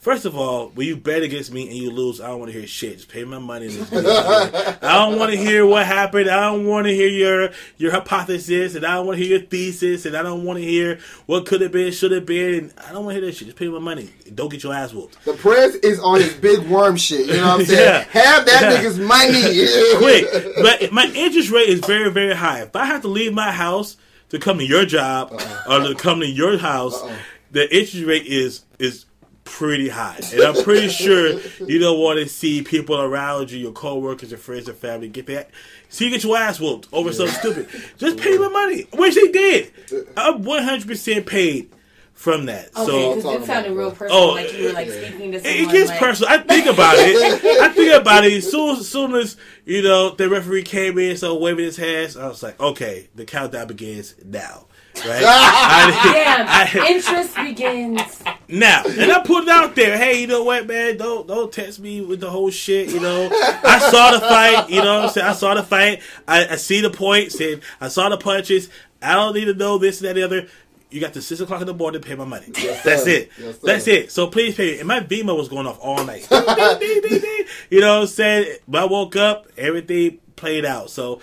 [0.06, 2.56] First of all, when you bet against me and you lose, I don't want to
[2.60, 2.98] hear shit.
[2.98, 3.76] Just pay my money.
[3.92, 6.30] And I don't want to hear what happened.
[6.30, 9.48] I don't want to hear your your hypothesis, and I don't want to hear your
[9.48, 12.54] thesis, and I don't want to hear what could have been, should have been.
[12.66, 13.48] And I don't want to hear that shit.
[13.48, 14.12] Just pay my money.
[14.36, 15.26] Don't get your ass whooped.
[15.26, 17.26] The press is on his big worm shit.
[17.26, 17.80] You know what I'm saying?
[18.14, 18.22] Yeah.
[18.22, 18.78] Have that Yeah.
[18.84, 19.98] nigga's money.
[19.98, 22.62] Quick, but my interest rate is very, very high.
[22.62, 23.98] If I have to leave my house
[24.30, 25.64] to come to your job uh-uh.
[25.82, 27.16] or to come to your house, uh-uh.
[27.50, 29.06] the interest rate is is
[29.46, 33.72] pretty high, and I'm pretty sure you don't want to see people around you, your
[33.72, 35.50] coworkers, your friends, your family get that.
[35.88, 37.70] So you get your ass whooped over something stupid.
[37.98, 39.72] Just pay my money, which they did.
[40.18, 41.72] I'm 100 percent paid
[42.14, 42.76] from that.
[42.76, 45.40] Okay, so because it sounded real oh, personal, Oh, like you were like speaking to
[45.40, 45.60] someone.
[45.60, 46.34] it gets like, personal.
[46.34, 47.62] I think about it.
[47.62, 48.34] I think about it.
[48.34, 52.18] As soon, as soon as you know the referee came in, so waving his hands,
[52.18, 54.66] I was like, okay, the countdown begins now.
[54.98, 58.24] Right Damn, I, I, interest begins.
[58.48, 59.98] now, and I put it out there.
[59.98, 60.98] Hey, you know what, man?
[60.98, 62.90] Don't don't text me with the whole shit.
[62.90, 64.70] You know, I saw the fight.
[64.70, 66.02] You know, what I'm saying I saw the fight.
[66.28, 68.70] I, I see the points, and I saw the punches.
[69.02, 70.48] I don't need to know this and that and the other.
[70.92, 72.48] You got to six o'clock in the morning to pay my money.
[72.54, 73.10] That's sir.
[73.10, 73.32] it.
[73.38, 73.58] Yes.
[73.58, 74.12] That's it.
[74.12, 74.80] So please pay me.
[74.80, 76.28] And my Venmo was going off all night.
[77.70, 78.58] You know what I'm saying?
[78.68, 80.90] When I woke up, everything played out.
[80.90, 81.20] So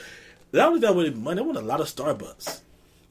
[0.51, 1.41] that was that with money.
[1.41, 2.61] I won a lot of Starbucks.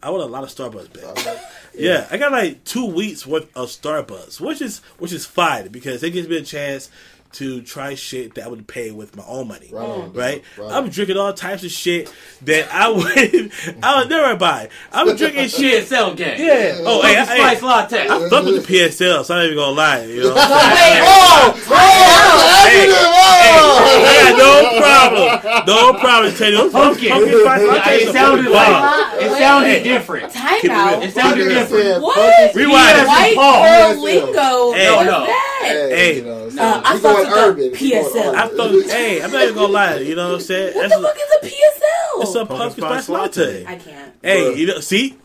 [0.04, 1.52] I want a lot of Starbucks bet.
[1.74, 6.04] Yeah, I got like two weeks worth of Starbucks, which is which is fine because
[6.04, 6.90] it gives me a chance
[7.34, 9.70] to try shit that I would pay with my own money.
[9.72, 10.04] Right mm.
[10.04, 10.44] on, Right?
[10.58, 10.72] right.
[10.72, 12.14] I'm drinking all types of shit
[12.44, 13.52] that I would
[13.84, 14.70] I would never buy.
[14.92, 15.86] I'm drinking shit.
[15.86, 16.40] PSL gang.
[16.40, 16.78] Yeah.
[16.80, 18.02] Oh, hey, Pumpkin I, spice hey, latte.
[18.10, 20.04] I fuck with the PSL, so I'm not even gonna lie.
[20.06, 20.34] You know.
[20.36, 25.66] Wait, Oh, oh, Hey, oh, I got no problem.
[25.68, 26.34] No problem.
[26.36, 27.10] Tell you, those Pumpkin.
[27.10, 29.20] pumpkin spice lattes it are sounded like bomb.
[29.20, 29.40] it Wait.
[29.40, 30.34] sounded different.
[30.34, 31.04] time it out.
[31.04, 32.02] It sounded different.
[32.02, 32.56] What?
[32.56, 33.08] Rewind it.
[33.08, 34.72] White girl lingo.
[34.74, 34.86] Hey.
[34.86, 35.51] No, no.
[35.64, 35.92] That?
[35.92, 37.70] Hey, you know, so uh, I we going with the urban.
[37.72, 38.34] PSL.
[38.36, 38.58] I urban.
[38.58, 39.96] thought, hey, I'm not even gonna lie.
[39.98, 40.76] You know what I'm saying?
[40.76, 42.22] What That's the fuck is a PSL?
[42.24, 43.66] It's a pumpkin spice latte.
[43.66, 44.14] I can't.
[44.22, 45.18] Hey, you know, see,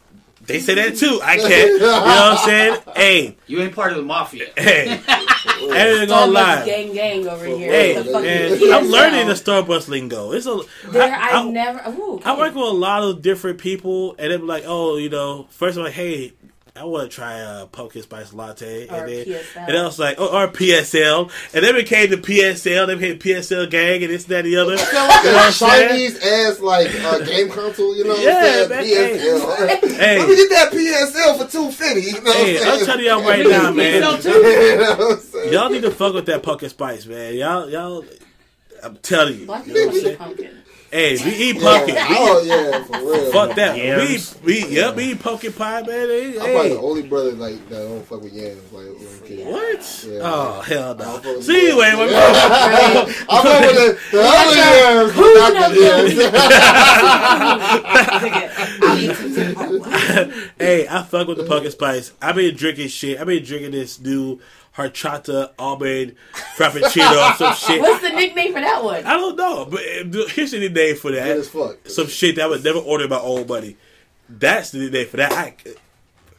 [0.46, 1.20] they say that too.
[1.22, 1.70] I can't.
[1.72, 2.76] You know what I'm saying?
[2.94, 4.46] Hey, You ain't part of the mafia.
[4.56, 6.64] hey, I ain't Starbucks gonna lie.
[6.66, 7.70] gang gang over here.
[7.70, 10.32] Hey, What the fuck man, is I'm learning the Starbucks lingo.
[10.32, 10.60] It's a.
[10.88, 11.90] There, I- I've I- never.
[11.90, 15.46] Ooh, I work with a lot of different people, and they're like, "Oh, you know."
[15.50, 16.32] First, I'm like, "Hey,
[16.78, 19.68] I want to try a pumpkin spice latte," Or and then PSL.
[19.68, 22.86] and I was like, "Oh, or PSL," and then became the PSL.
[22.86, 24.76] They became PSL gang, and this, that, and the other.
[24.78, 25.52] Sound like You know a?
[25.52, 29.20] Chinese ass like uh, game console, you know what Yeah, I'm man, saying?
[29.20, 29.96] PSL.
[29.96, 30.18] Hey.
[30.18, 32.02] Let me get that PSL for two fifty.
[32.12, 32.86] You know Hey, what I'm I'm saying?
[32.86, 34.02] telling y'all right now, man.
[34.02, 35.52] PSL you know what I'm saying?
[35.52, 37.34] Y'all need to fuck with that pumpkin spice, man.
[37.34, 38.04] Y'all, y'all.
[38.82, 39.46] I'm telling you.
[39.46, 40.16] Black You know people what I'm eat saying?
[40.18, 40.62] pumpkin.
[40.90, 41.94] Hey, we eat pumpkin.
[41.94, 42.08] Yeah.
[42.08, 43.32] We Oh yeah, for real.
[43.32, 43.76] Fuck that.
[43.76, 44.36] Yams.
[44.42, 46.08] We we yep, we eat pumpkin pie, man.
[46.08, 48.72] Hey, I'm probably the only brother like that don't fuck with yams.
[48.72, 48.86] Like,
[49.22, 49.44] okay.
[49.44, 50.04] What?
[50.08, 50.20] Yeah.
[50.22, 51.04] Oh hell no.
[51.04, 51.98] fuck with See anyway, yams.
[51.98, 52.18] when we- I
[53.42, 56.12] fuck with the, the other yams, but not the yams.
[60.58, 62.12] hey, I fuck with the pumpkin spice.
[62.22, 63.18] I've been drinking shit.
[63.20, 64.40] I've been drinking this new
[64.76, 66.14] horchata almond
[66.56, 67.80] frappuccino or some shit.
[67.80, 69.04] What's the nickname for that one?
[69.04, 71.58] I don't know, but uh, here's the name for Good as that.
[71.58, 71.88] fuck.
[71.88, 73.76] Some shit that I would never order my own money.
[74.28, 75.32] That's the name for that.
[75.32, 75.54] I,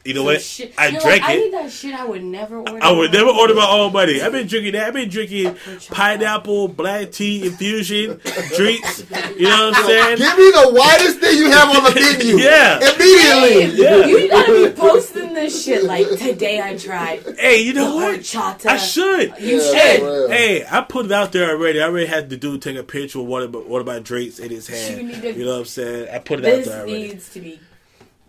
[0.08, 0.40] You know what?
[0.40, 0.72] Shit.
[0.78, 1.94] I You're drank like, I need that shit.
[1.94, 2.78] I would never order.
[2.82, 3.36] I would my never own.
[3.38, 4.22] order my own money.
[4.22, 4.86] I've been drinking that.
[4.86, 5.54] I've been drinking
[5.90, 8.18] pineapple, black tea infusion
[8.56, 9.00] drinks.
[9.36, 10.16] You know what I'm saying?
[10.18, 12.38] Give me the widest thing you have on the menu.
[12.38, 12.76] Yeah.
[12.78, 13.82] Immediately.
[13.82, 14.06] Yeah.
[14.06, 16.60] You gotta be posting this shit like today.
[16.62, 18.20] I tried Hey, you know what?
[18.20, 18.66] horchata.
[18.66, 19.34] I should.
[19.38, 20.00] You Yeah, should.
[20.00, 21.80] for hey, I put it out there already.
[21.82, 23.98] I already had the dude take a picture of one of my, one of my
[23.98, 24.96] drinks in his hand.
[25.02, 26.08] You need to- You know what I'm saying?
[26.14, 27.02] I put it out there already.
[27.02, 27.60] This needs to be.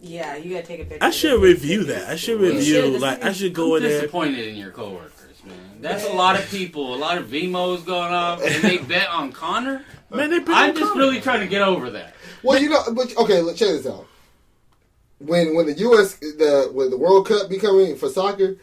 [0.02, 1.04] Yeah, you gotta take a picture.
[1.04, 2.10] I should review that.
[2.10, 2.62] I should review.
[2.92, 3.02] should.
[3.02, 4.02] Like I should I'm go in there.
[4.02, 5.56] disappointed in your coworkers, man.
[5.82, 9.32] That's a lot of people, a lot of Venmos going off, and they bet on
[9.32, 9.84] Conor.
[10.10, 12.14] Man, they I'm just really trying to get over that.
[12.44, 14.08] Well, you know, but okay, let's check this out.
[15.20, 16.16] When when the U.S.
[16.16, 18.56] the when the World Cup be coming for soccer,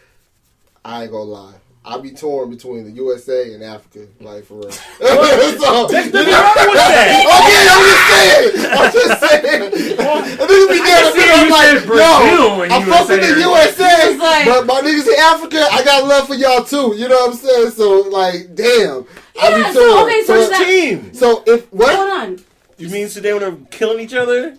[0.85, 1.55] I ain't gonna lie.
[1.88, 4.70] I be torn between the USA and Africa, like for real.
[4.72, 4.81] so,
[5.87, 7.42] okay, I'm
[7.87, 8.51] just saying.
[8.72, 9.62] I'm just saying.
[9.62, 13.83] and then you be there, and I'm like, said Brazil yo, I'm fucking the USA.
[13.85, 16.94] USA, like- but my niggas in Africa, I got love for y'all too.
[16.96, 17.70] You know what I'm saying?
[17.70, 19.07] So, like, damn,
[19.40, 20.05] I Yeah, be so, torn.
[20.09, 21.14] okay, so so, is that- Team.
[21.14, 21.94] so if what?
[21.94, 22.38] Hold on.
[22.79, 24.51] You mean today when they're killing each other?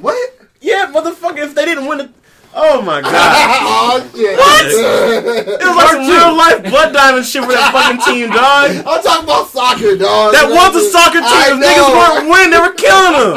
[0.00, 0.38] What?
[0.60, 1.38] Yeah, motherfucker.
[1.38, 2.10] If they didn't win it,
[2.54, 3.12] oh my god.
[3.12, 4.38] oh shit!
[4.38, 8.70] It was like some real life blood diamond shit with that fucking team, dog.
[8.86, 10.32] I'm talking about soccer, dog.
[10.32, 11.28] That You know was a soccer saying?
[11.28, 11.34] team.
[11.34, 11.98] I If niggas know.
[11.98, 13.34] weren't winning, they were killing them.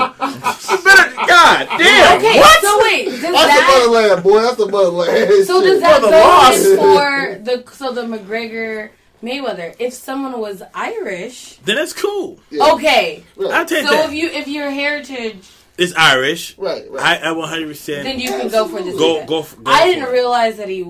[0.69, 2.17] You better, god damn.
[2.17, 2.61] Okay, what?
[2.61, 4.41] so wait, does That's the that motherland, boy.
[4.41, 5.45] That's the motherland.
[5.45, 5.69] so Shit.
[5.69, 8.89] does that the go for the so the McGregor
[9.23, 9.75] Mayweather?
[9.79, 12.39] If someone was Irish, Then that's cool.
[12.51, 12.71] Yeah.
[12.73, 13.23] okay.
[13.39, 14.05] I Right, take So that.
[14.09, 15.47] if you if your heritage,
[15.77, 16.57] it's Irish.
[16.57, 16.89] right.
[16.91, 17.21] right.
[17.23, 17.67] I, I 100.
[17.67, 18.97] percent then you can go for this.
[18.97, 19.39] Go go.
[19.39, 20.11] f- go I didn't it.
[20.11, 20.83] realize that he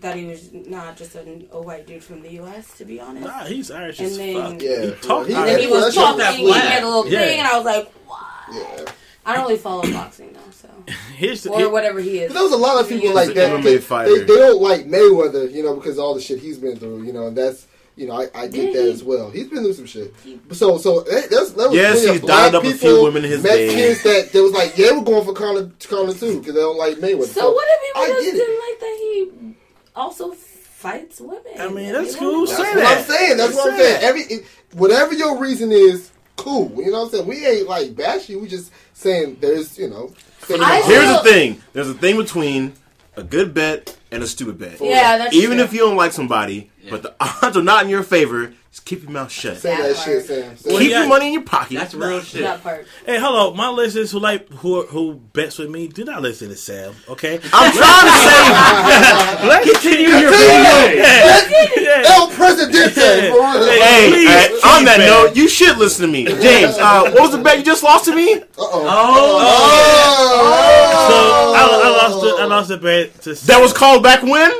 [0.00, 2.76] that he was not just an, a white dude from the U.S.
[2.78, 3.26] To be honest.
[3.26, 4.62] Nah, he's Irish And as then- fuck.
[4.62, 5.36] Yeah, he for talk real.
[5.38, 6.62] And then he was That's talking, that he black.
[6.64, 7.20] had a little Yeah.
[7.20, 8.20] thing, and I was like, what?
[8.52, 8.92] Yeah.
[9.24, 10.68] I don't really follow boxing though, so
[11.16, 12.28] Here's the, or here- whatever he is.
[12.28, 13.62] But there was a lot of people like that.
[13.62, 16.76] They, they, they don't like Mayweather, you know, because of all the shit he's been
[16.76, 17.66] through, you know, and that's.
[17.96, 19.30] You know, I, I get Did that as well.
[19.30, 20.14] He's been through some shit.
[20.52, 23.30] So, so that, that's, that was Yes, he's black dialed up a few women in
[23.30, 26.60] his Mexicans that, that was like, yeah, we're going for Conor, Conor too because they
[26.60, 27.24] don't like Mayweather.
[27.24, 29.54] So what if people I just didn't like that he
[29.96, 31.42] also fights women?
[31.58, 32.40] I mean, that's wanna cool.
[32.40, 32.46] know.
[32.46, 32.82] Say That's that.
[32.84, 33.36] what I'm saying.
[33.38, 33.94] That's what I'm saying.
[33.94, 34.02] that.
[34.02, 36.70] Every it- whatever your reason is, cool.
[36.76, 37.26] You know what I'm saying?
[37.26, 38.40] We ain't like bash you.
[38.40, 40.08] We just saying there's you know.
[40.40, 41.62] things I out feel- Here's the thing.
[41.72, 42.74] There's a thing between
[43.16, 44.78] a good bet and a stupid bet.
[44.82, 45.64] Yeah, that's Even true.
[45.64, 49.02] if you don't like somebody, but the odds are not in your favor, just keep
[49.02, 49.56] your mouth shut.
[49.58, 50.56] Say That that shit, Sam.
[50.56, 51.00] Say Keep yeah.
[51.00, 51.76] your money in your pocket.
[51.78, 52.42] That's real shit.
[52.42, 52.86] that part.
[53.06, 55.88] Hey, hello, my listeners who like who who bets with me.
[55.88, 56.94] Do not listen to Sam.
[57.08, 62.04] Okay, I'm trying to say, let's continue your that.
[62.06, 63.30] El Presidente.
[63.30, 63.66] For real.
[63.80, 65.08] hey, Please, please, on that man.
[65.08, 66.76] note, you should listen to me, James.
[66.78, 68.34] Uh, what was the bet you just lost to me?
[68.34, 68.46] Uh-oh.
[68.58, 71.08] Oh, Oh.
[71.08, 71.16] So
[71.54, 74.52] I, I lost the, I lost the bet to That was called back when?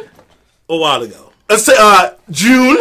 [0.68, 1.25] a while ago.
[1.48, 2.76] Let's say uh, June.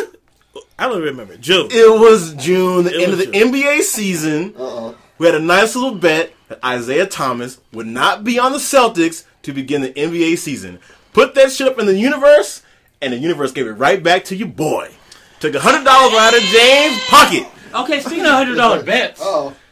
[0.77, 1.67] I don't remember June.
[1.71, 3.51] It was June, the It end of the June.
[3.53, 4.53] NBA season.
[4.57, 4.95] Uh-oh.
[5.17, 9.23] We had a nice little bet that Isaiah Thomas would not be on the Celtics
[9.43, 10.79] to begin the NBA season.
[11.13, 12.61] Put that shit up in the universe,
[13.01, 14.91] and the universe gave it right back to you, boy.
[15.39, 17.47] Took a hundred dollars out of James' pocket.
[17.73, 18.01] okay.
[18.01, 19.21] Speaking of hundred dollar bets,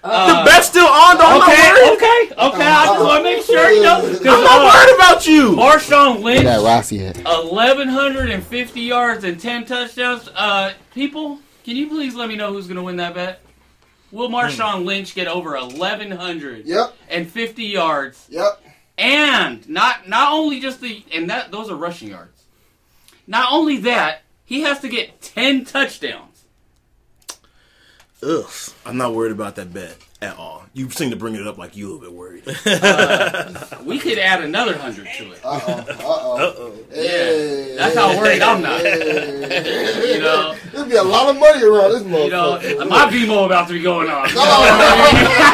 [0.03, 0.27] Uh-oh.
[0.39, 1.17] the bet's still on.
[1.17, 2.67] Don't okay, I'm okay, okay.
[2.67, 4.01] I just want to make sure you know.
[4.01, 5.51] 'cause, I'm not uh, worried about you.
[5.55, 7.17] Marshawn Lynch, Rossi hat.
[7.25, 10.27] eleven hundred and fifty yards and ten touchdowns.
[10.35, 13.39] Uh, people, can you please let me know who's going to win that bet?
[14.11, 16.93] Will Marshawn Lynch get over eleven hundred Yep.
[17.09, 18.25] and fifty yards?
[18.29, 18.61] Yep.
[18.97, 22.43] And not not only just the and that those are rushing yards.
[23.25, 26.32] Not only that, he has to get ten touchdowns.
[28.23, 28.49] Ugh.
[28.85, 30.63] I'm not worried about that bet at all.
[30.73, 32.45] You seem to bring it up like you a little bit worried.
[33.85, 35.39] We could add another hundred to it.
[35.43, 35.71] Uh-oh.
[35.73, 36.37] Uh-oh.
[36.37, 36.73] Uh-oh.
[36.91, 37.75] Hey.
[37.77, 38.79] That's how worried I'm not.
[38.81, 40.13] Hey.
[40.13, 42.89] You know, There'll be a lot of money around this you know, motherfucker.
[42.89, 44.27] my Venmo about to be going on.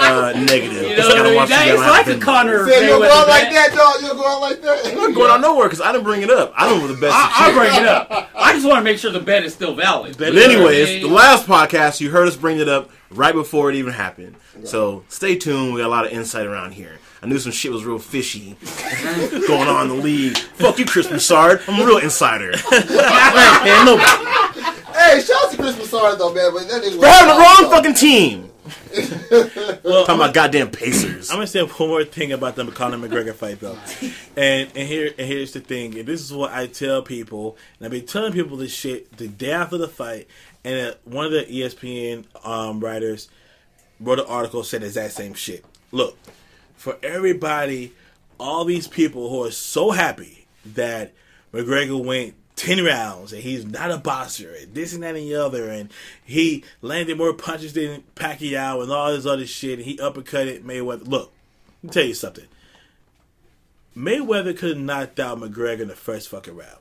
[0.00, 0.82] Uh, negative.
[0.90, 1.58] You 'cause know I gotta watch mean?
[1.58, 2.20] That- It's like a opinion.
[2.20, 4.00] Conor Sam, you'll go out like that, dog.
[4.00, 4.86] You'll go out like that.
[4.86, 6.52] I'm not going out nowhere because I didn't bring it up.
[6.56, 7.14] I don't know the best.
[7.14, 8.30] I, I'll bring it up.
[8.34, 10.16] I just want to make sure the bet is still valid.
[10.16, 13.76] Bet But anyways, the last podcast you heard us bring it up right before it
[13.76, 14.36] even happened.
[14.64, 15.74] So stay tuned.
[15.74, 16.98] We got a lot of insight around here.
[17.22, 18.56] I knew some shit was real fishy
[19.48, 20.36] going on in the league.
[20.36, 21.62] Fuck you, Chris Broussard.
[21.66, 22.52] I'm a real insider.
[22.54, 24.78] I ain't paying nobody.
[24.96, 26.52] Hey, shout out to Chris Broussard though, man.
[26.52, 28.50] But that nigga We're having the wrong wild, fucking team.
[29.30, 29.48] Well,
[30.06, 31.30] Talking about goddamn Pacers.
[31.30, 33.78] I'm gonna say one more thing about the Conor McGregor fight though,
[34.36, 37.86] and and here and here's the thing, and this is what I tell people, and
[37.86, 40.26] I've been telling people this shit the day after the fight,
[40.64, 43.28] and uh, one of the ESPN um, writers
[44.00, 45.64] wrote an article said the exact same shit.
[45.92, 46.16] Look,
[46.76, 47.92] for everybody
[48.38, 51.12] all these people who are so happy that
[51.52, 55.34] McGregor went 10 rounds and he's not a boxer and this and that and the
[55.34, 55.90] other and
[56.24, 61.06] he landed more punches than Pacquiao and all this other shit and he uppercutted Mayweather.
[61.06, 61.32] Look,
[61.82, 62.46] let me tell you something.
[63.96, 66.78] Mayweather could have knocked out McGregor in the first fucking round.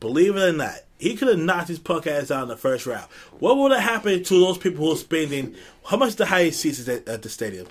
[0.00, 2.86] Believe it or not, he could have knocked his punk ass out in the first
[2.86, 3.06] round.
[3.40, 6.78] What would have happened to those people who are spending how much the highest seats
[6.78, 7.66] is at, at the stadium?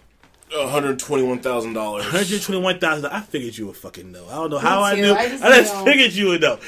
[0.54, 2.04] One hundred twenty-one thousand dollars.
[2.04, 3.06] One hundred twenty-one thousand.
[3.06, 4.28] I figured you would fucking know.
[4.28, 5.02] I don't know how I too.
[5.02, 5.14] knew.
[5.14, 5.86] I I just just, know.
[5.86, 6.60] figured you would know.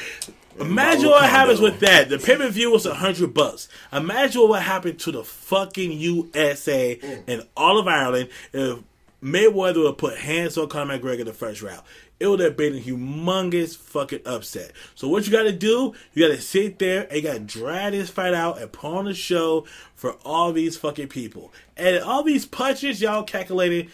[0.57, 2.07] Imagine what happens with that.
[2.07, 3.67] The pay per view was a hundred bucks.
[3.91, 7.23] Imagine what happened to the fucking USA mm.
[7.27, 8.79] and all of Ireland if
[9.21, 11.81] Mayweather would put hands on Conor McGregor in the first round.
[12.23, 14.71] It would have been a humongous fucking upset.
[14.95, 15.93] So what you got to do?
[16.13, 18.95] You got to sit there and you got to drag this fight out and put
[18.95, 21.51] on a show for all these fucking people.
[21.75, 23.89] And all these punches y'all calculating.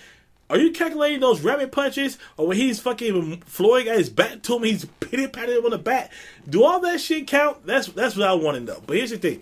[0.48, 4.58] Are you calculating those rabbit punches, or when he's fucking Floyd got his back to
[4.58, 6.12] him, he's pitty patted him on the back?
[6.48, 7.66] Do all that shit count?
[7.66, 8.80] That's that's what I want to know.
[8.86, 9.42] But here's the thing: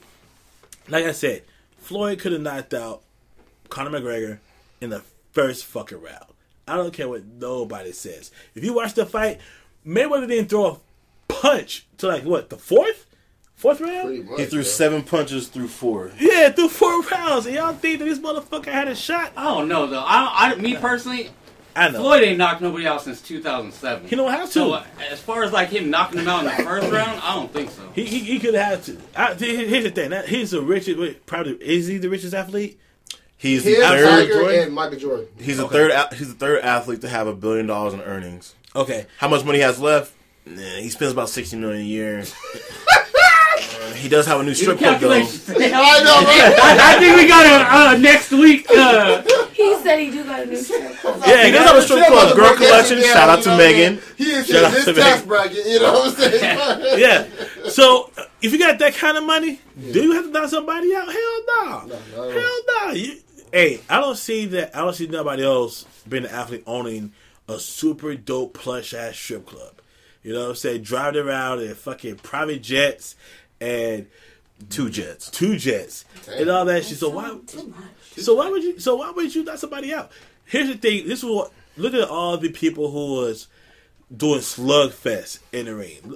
[0.88, 1.44] like I said,
[1.78, 3.02] Floyd could have knocked out
[3.68, 4.40] Conor McGregor
[4.80, 5.02] in the
[5.34, 6.37] first fucking round.
[6.68, 8.32] I don't care what nobody says.
[8.54, 9.40] If you watch the fight,
[9.86, 10.80] Mayweather didn't throw a
[11.28, 13.06] punch to like what the fourth,
[13.56, 14.30] fourth round.
[14.30, 14.40] Much.
[14.40, 14.70] He threw bro.
[14.70, 16.12] seven punches through four.
[16.20, 19.32] Yeah, through four rounds, and y'all think that this motherfucker had a shot?
[19.38, 20.04] I don't know though.
[20.06, 21.30] I, I me personally,
[21.78, 22.00] I know.
[22.00, 24.08] Floyd ain't knocked nobody out since 2007.
[24.08, 24.52] He don't have to.
[24.52, 27.36] So uh, as far as like him knocking him out in the first round, I
[27.36, 27.84] don't think so.
[27.94, 28.98] He, he, he could have to.
[29.16, 30.10] I, here's the thing.
[30.10, 31.00] That, he's the richest.
[31.00, 32.80] Wait, probably is he the richest athlete?
[33.38, 34.06] He's Him, the third.
[34.10, 34.60] Tiger, Jordan?
[34.64, 35.28] and Michael Jordan.
[35.40, 35.74] He's the Okay.
[35.76, 36.14] third.
[36.14, 38.56] He's the third athlete to have a billion dollars in earnings.
[38.76, 39.06] Okay.
[39.20, 40.14] How much money he has left?
[40.46, 42.20] Nah, he spends about sixty million a year.
[42.22, 45.12] Uh, he does have a new strip club though.
[45.14, 46.60] I know, right?
[46.62, 48.66] I, I think we got a uh, next week.
[48.70, 49.22] Uh,
[49.54, 51.22] He said he do got a new strip club.
[51.26, 52.36] Yeah, he does have a strip club.
[52.36, 53.02] Girl collection.
[53.02, 54.00] Shout out to Megan.
[54.16, 55.28] He is Shout in out this to tax Megan.
[55.28, 55.66] bracket.
[55.66, 57.00] You know what I'm saying?
[57.00, 57.28] Yeah.
[57.70, 59.60] So if you got that kind of money,
[59.92, 61.08] do you have to knock somebody out?
[61.12, 61.86] Hell no.
[61.88, 62.30] No, no.
[62.40, 62.94] Hell no.
[62.94, 63.18] You,
[63.52, 64.76] hey, I don't see that.
[64.76, 67.14] I don't see nobody else being an athlete owning
[67.48, 69.74] a super dope plush ass strip club.
[70.24, 70.82] You know what I'm saying?
[70.84, 73.16] Driving around in fucking private jets
[73.62, 74.08] and
[74.70, 75.30] Two jets.
[75.30, 76.98] two jets and all that shit.
[76.98, 77.38] So why?
[78.16, 78.80] So why would you?
[78.80, 80.12] So why would you knock somebody out?
[80.46, 81.08] Here's the thing.
[81.08, 81.52] This is what.
[81.78, 83.48] Look at all the people who was
[84.16, 86.16] doing slugfest in the ring.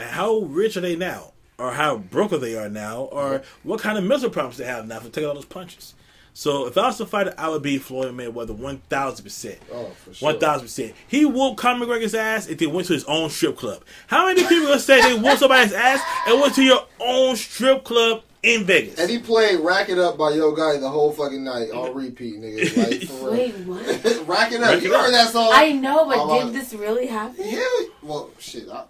[0.00, 3.96] How rich are they now, or how broke are they are now, or what kind
[3.96, 5.94] of mental problems they have now for taking all those punches?
[6.38, 9.56] So if I was to fight, I would be Floyd Mayweather one thousand percent.
[9.72, 10.32] Oh, for sure.
[10.32, 10.92] One thousand percent.
[11.08, 13.82] He whooped Conor McGregor's ass if they went to his own strip club.
[14.06, 17.84] How many people gonna say they whooped somebody's ass and went to your own strip
[17.84, 18.98] club in Vegas?
[19.00, 22.34] And he played "Rack It Up" by Yo Gotti the whole fucking night on repeat,
[22.38, 22.76] nigga.
[22.76, 23.30] Like for.
[23.30, 24.26] Wait, what?
[24.28, 24.68] Rack It Up.
[24.74, 25.04] Rack you It Up.
[25.06, 25.50] heard that song?
[25.54, 27.46] I know, but did I- this really happen?
[27.48, 27.62] Yeah.
[28.02, 28.68] Well, shit.
[28.68, 28.84] I,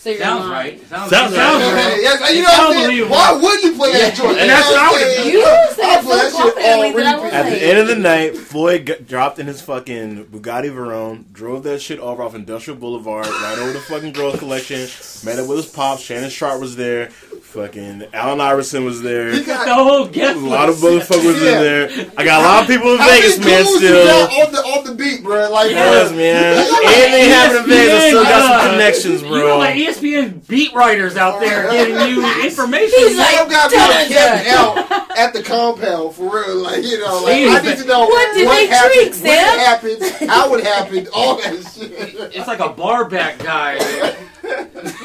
[0.00, 0.78] So you're sounds lying.
[0.78, 0.88] right.
[0.88, 1.74] Sounds, Sounds sounds right.
[1.74, 1.98] right.
[2.00, 3.10] yes, you It know what I'm saying?
[3.10, 4.38] Why would you play that joint?
[4.38, 5.42] and that's what I would've You
[5.74, 7.32] said I'll it play that so shit confidently that I was.
[7.34, 11.30] At like, the end of the night, Floyd got, dropped in his fucking Bugatti Veyron,
[11.34, 14.88] drove that shit over off Industrial Boulevard, right over the fucking girls collection.
[15.22, 16.00] Met up with his pops.
[16.00, 17.10] Shannon Sharpe was there.
[17.50, 19.32] Fucking Allen Iverson was there.
[19.32, 21.50] He The whole guest A lot of motherfuckers Yeah.
[21.50, 21.58] in
[21.98, 22.10] there.
[22.16, 23.64] I got a lot of people in How many Vegas, man.
[23.64, 25.50] dudes Still, got on the on the beat, bro.
[25.50, 26.16] Like, yes, bro.
[26.16, 26.56] man.
[26.70, 29.30] Like, Anything happening in Vegas, I still got some connections, bro.
[29.32, 29.74] You know, like.
[29.74, 32.98] ESPN beat writers out there giving you information.
[33.00, 34.78] He's like, Some got people dun, camping dun.
[34.78, 36.56] out at the compound for real.
[36.62, 39.22] Like, you know, like Jeez, I need to know What did they happened, drink, when
[39.24, 39.58] Sam?
[39.58, 41.90] it happened, how it happened, all that shit.
[42.32, 43.74] it's like a bar back guy.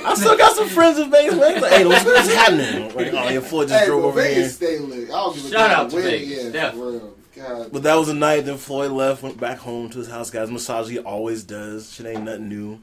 [0.06, 1.62] I still got some friends in Vegas, man.
[1.62, 2.94] Like, hey, what's, what's happening?
[2.96, 4.34] Like, oh, yeah, Floyd just Hey, drove but over here.
[4.36, 5.10] Vegas stay lit.
[5.10, 6.72] I don't give a Shout damn out to when, Vegas, Yeah, yeah.
[6.72, 7.14] for real.
[7.36, 7.70] God.
[7.74, 8.46] But that was the night.
[8.46, 10.90] Then Floyd left, went back home to his house, Guys, massage.
[10.90, 11.92] He always does.
[11.94, 12.80] Shit ain't nothing new.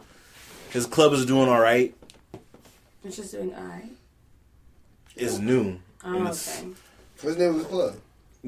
[0.70, 1.94] His club is doing all right.
[3.04, 3.90] It's just doing alright.
[5.16, 5.78] It's new.
[6.04, 6.68] Oh, And it's okay.
[7.22, 7.94] What's the name of the club?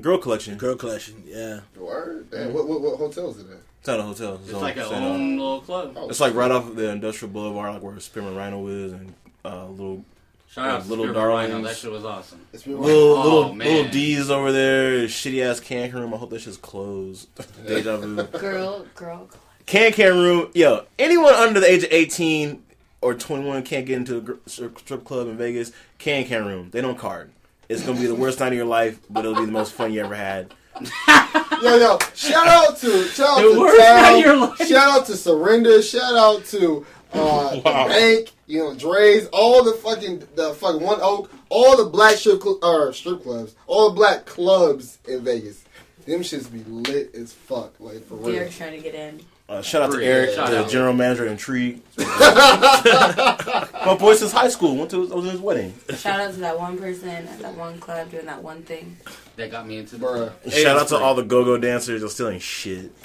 [0.01, 0.57] Girl collection.
[0.59, 1.61] Girl collection, yeah.
[1.75, 2.31] The word?
[2.31, 3.59] Damn, what, what, what hotel is it at?
[3.85, 4.41] It's not a hotel.
[4.43, 5.93] It's like a own little club.
[5.95, 9.13] Oh, It's like right off of the Industrial Boulevard, like where Spearmint Rhino is, and
[9.45, 10.03] uh, little
[10.49, 11.49] Shout out Little Little Rhino.
[11.49, 11.69] Darlings.
[11.69, 12.41] That shit was awesome.
[12.55, 13.69] It's little Oh, little man.
[13.69, 15.01] little D's over there.
[15.05, 16.15] Shitty ass can can room.
[16.15, 17.29] I hope that shit's closed.
[17.67, 18.23] Deja vu.
[18.39, 19.29] Girl, girl.
[19.67, 20.51] Can can room.
[20.55, 22.63] Yo, anyone under the age of eighteen
[23.03, 25.73] or twenty one can't get into a strip strip club in Vegas.
[25.99, 26.71] Can can room.
[26.71, 27.33] They don't card.
[27.69, 29.93] It's gonna be the worst night of your life, but it'll be the most fun
[29.93, 30.55] you ever had.
[31.65, 34.59] Yo, yo, shout out to shout out The to worst night of your life.
[34.69, 36.85] shout out to Surrender, shout out to
[37.15, 37.85] uh, Wow.
[37.89, 42.17] the Bank, you know, Dre's, all the fucking the fucking One Oak, all the black
[42.17, 45.64] strip cl- or strip clubs, all the black clubs in Vegas.
[46.07, 48.33] Them shits be lit as fuck, like for real.
[48.33, 49.21] Derek's trying to get in.
[49.49, 50.07] Uh, shout out to Free.
[50.07, 50.71] Eric, Shout the out.
[50.71, 51.81] general manager of Intrigue.
[51.99, 55.75] My boy since high school went to his, I was in his wedding.
[55.97, 58.97] Shout out to that one person at that one club doing that one thing.
[59.37, 60.33] That got me into Bruh.
[60.51, 61.05] Shout out to free.
[61.05, 62.01] all the go-go dancers.
[62.01, 62.91] They're still ain't shit.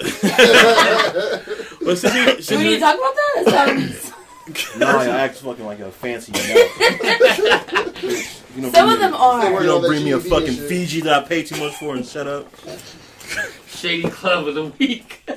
[1.82, 3.42] Well, since you, since Do we need you, to talk about that?
[3.46, 4.12] That
[4.52, 6.32] sounds- No, I act fucking like a fancy.
[8.56, 8.72] You know.
[8.72, 9.50] Some of them are.
[9.60, 10.68] You don't bring me a fucking shit.
[10.68, 12.48] Fiji that I pay too much for and shut up.
[13.68, 15.22] Shady Club of the Week.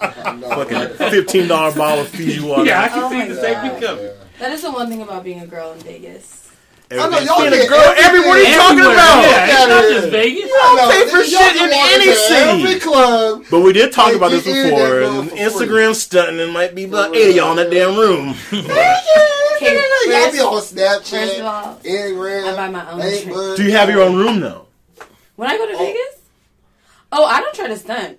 [0.00, 2.64] Fucking fifteen dollar bottle of Fiji water.
[2.64, 3.98] yeah, I can Oh see the same become.
[3.98, 4.10] yeah.
[4.40, 6.45] That is the one thing about being a girl in Vegas.
[6.88, 8.04] I know y'all Being get a girl, everything.
[8.04, 9.22] everywhere what are you talking about?
[9.22, 10.10] Yeah, it's Fuck not outta just here.
[10.12, 10.50] Vegas.
[10.50, 12.62] don't No, pay for shit in any city.
[12.62, 13.44] Every club.
[13.50, 14.78] But we did talk about this before.
[14.78, 15.38] there, bro, free.
[15.40, 18.34] Instagram stunting and might be about For eight of y'all in that damn room.
[19.56, 19.72] Okay,
[20.06, 23.64] Y'all be first, on Snapchat, first of all, Instagram, I buy my own ain't Do
[23.64, 24.66] you have your own room though?
[25.36, 25.78] when I go to Oh.
[25.78, 26.20] Vegas,
[27.10, 28.18] oh, I don't try to stunt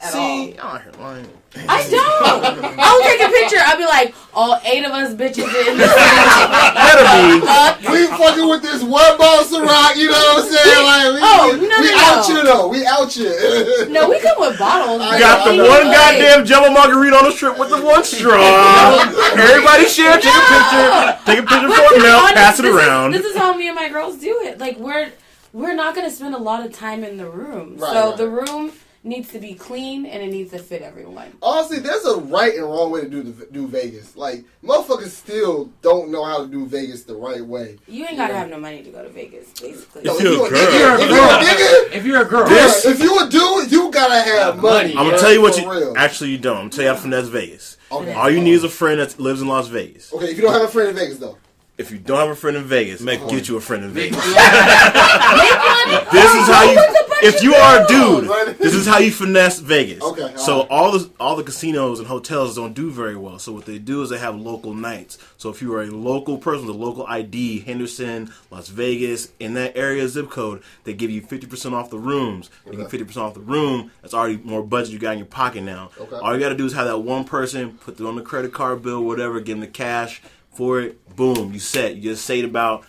[0.00, 0.20] at all.
[0.20, 1.28] See, I hear lying.
[1.66, 2.78] I don't.
[2.78, 3.56] I'll take a picture.
[3.58, 5.88] I'll be like, all eight of us bitches in the
[6.76, 7.90] Better be.
[7.90, 10.84] We fucking with this one ball Ciroc, you know what I'm saying?
[10.84, 12.36] Like, we, Oh, we, no, we no, out no.
[12.36, 12.68] you though.
[12.68, 13.88] We out you.
[13.88, 15.00] No, we come with bottles.
[15.02, 15.68] I Got the I know.
[15.68, 18.38] one goddamn Jello margarita on the strip with the one straw.
[19.36, 22.62] Everybody share, take a picture, take a picture But for to a melt, pass it
[22.62, 23.10] this is- around.
[23.12, 24.58] this is how me and my girls do it.
[24.58, 25.10] Like we're
[25.52, 27.78] we're not gonna spend a lot of time in the room.
[27.78, 28.16] Right, so right.
[28.18, 28.72] the room
[29.04, 31.32] needs to be clean and it needs to fit everyone.
[31.40, 34.16] Honestly, there's a right and wrong way to do the, do Vegas.
[34.16, 37.78] Like motherfuckers still don't know how to do Vegas the right way.
[37.86, 40.02] You ain't gotta have no money to go to Vegas, basically.
[40.02, 40.58] No, If you're a girl.
[40.58, 43.90] nigga, if you're a nigga, If you're a girl, This- if you a dude, you
[43.90, 44.94] gotta have Have money.
[44.94, 45.94] money, I'm gonna tell you what you real.
[45.96, 46.56] actually you don't.
[46.56, 47.76] I'm gonna tell you how to finesse Vegas.
[47.90, 48.12] Okay.
[48.12, 50.12] All you need is a friend that lives in Las Vegas.
[50.12, 51.38] Okay, if you don't have a friend in Vegas though.
[51.78, 53.30] If you don't have a friend in Vegas, Make one.
[53.30, 54.16] get you a friend in Vegas.
[54.26, 56.10] Make.
[56.10, 56.76] This is how you.
[56.76, 60.02] With a bunch If you are a dude, this is how you finesse Vegas.
[60.02, 60.70] Okay, So alright.
[60.70, 63.38] all the all the casinos and hotels don't do very well.
[63.38, 65.18] So what they do is they have local nights.
[65.36, 69.54] So if you are a local person with a local ID, Henderson, Las Vegas, in
[69.54, 72.50] that area zip code, they give you fifty percent off the rooms.
[72.66, 73.92] You get fifty percent off the room.
[74.02, 75.90] That's already more budget you got in your pocket now.
[76.00, 76.16] Okay.
[76.16, 78.52] All you got to do is have that one person put it on the credit
[78.52, 80.20] card bill, whatever, give them the cash
[80.52, 80.98] for it.
[81.18, 81.96] Boom, you set.
[81.96, 82.84] You just saved about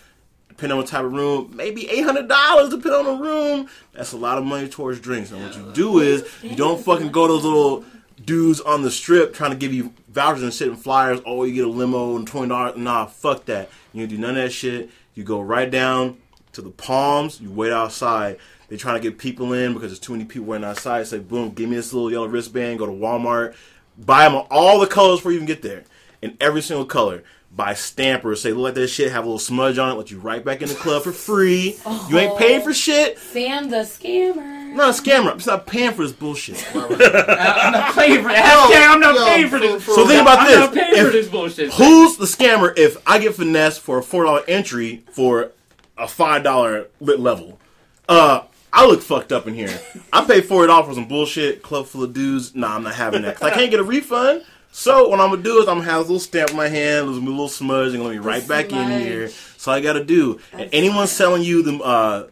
[0.49, 3.67] depending on what type of room, maybe eight hundred dollars depending on the room.
[3.91, 5.32] That's a lot of money towards drinks.
[5.32, 7.86] And what you do is you don't fucking go to those little
[8.23, 11.19] dudes on the strip trying to give you vouchers and shit and flyers.
[11.25, 12.77] Oh, you get a limo and twenty dollars.
[12.77, 13.69] Nah, fuck that.
[13.93, 14.91] You do none of that shit.
[15.15, 16.19] You go right down
[16.51, 17.41] to the Palms.
[17.41, 18.38] You wait outside.
[18.67, 21.07] They're trying to get people in because there's too many people waiting outside.
[21.07, 22.77] Say, boom, give me this little yellow wristband.
[22.77, 23.55] Go to Walmart,
[23.97, 25.84] buy them all the colors before you even get there,
[26.21, 27.23] in every single color.
[27.52, 28.41] Buy stampers.
[28.41, 29.12] Say, look at that shit.
[29.12, 29.95] Have a little smudge on it.
[29.95, 31.78] Let you right back in the club for free.
[32.08, 33.18] You ain't paying for shit.
[33.20, 34.38] Sam the scammer.
[34.38, 35.32] I'm not a scammer.
[35.32, 36.64] I'm just not paying for this bullshit.
[36.76, 38.70] I'm not paying for that.
[38.72, 39.84] Yo, I'm not yo, paying for for- this.
[39.84, 40.60] for- So think about I'm this.
[40.60, 41.74] not paying for If- this bullshit.
[41.74, 45.52] Who's the scammer if I get finessed for a four dollar entry for
[45.97, 47.60] a five dollar lit level?
[48.08, 49.76] Uh, I look fucked up in here.
[50.14, 51.64] I paid forty dollars for some bullshit.
[51.64, 52.54] Club full of dudes.
[52.54, 53.36] Nah, I'm not having that.
[53.38, 54.43] 'Cause I can't get a refund.
[54.72, 57.07] So what I'm gonna do is I'm gonna have a little stamp in my hand,
[57.07, 59.30] a little smudge, and let me right back in here.
[59.57, 60.39] So I gotta do.
[60.53, 61.09] And anyone smart.
[61.09, 62.28] selling you the uh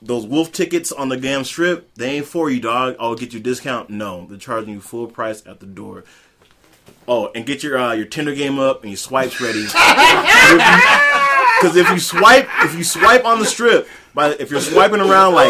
[0.00, 2.96] those wolf tickets on the damn strip, they ain't for you, dog.
[2.98, 3.88] I'll get you a discount.
[3.90, 6.04] No, they're charging you full price at the door.
[7.06, 9.66] Oh, and get your uh, your Tinder game up and your swipes ready.
[11.62, 15.34] Because if you swipe, if you swipe on the strip, by if you're swiping around
[15.34, 15.46] like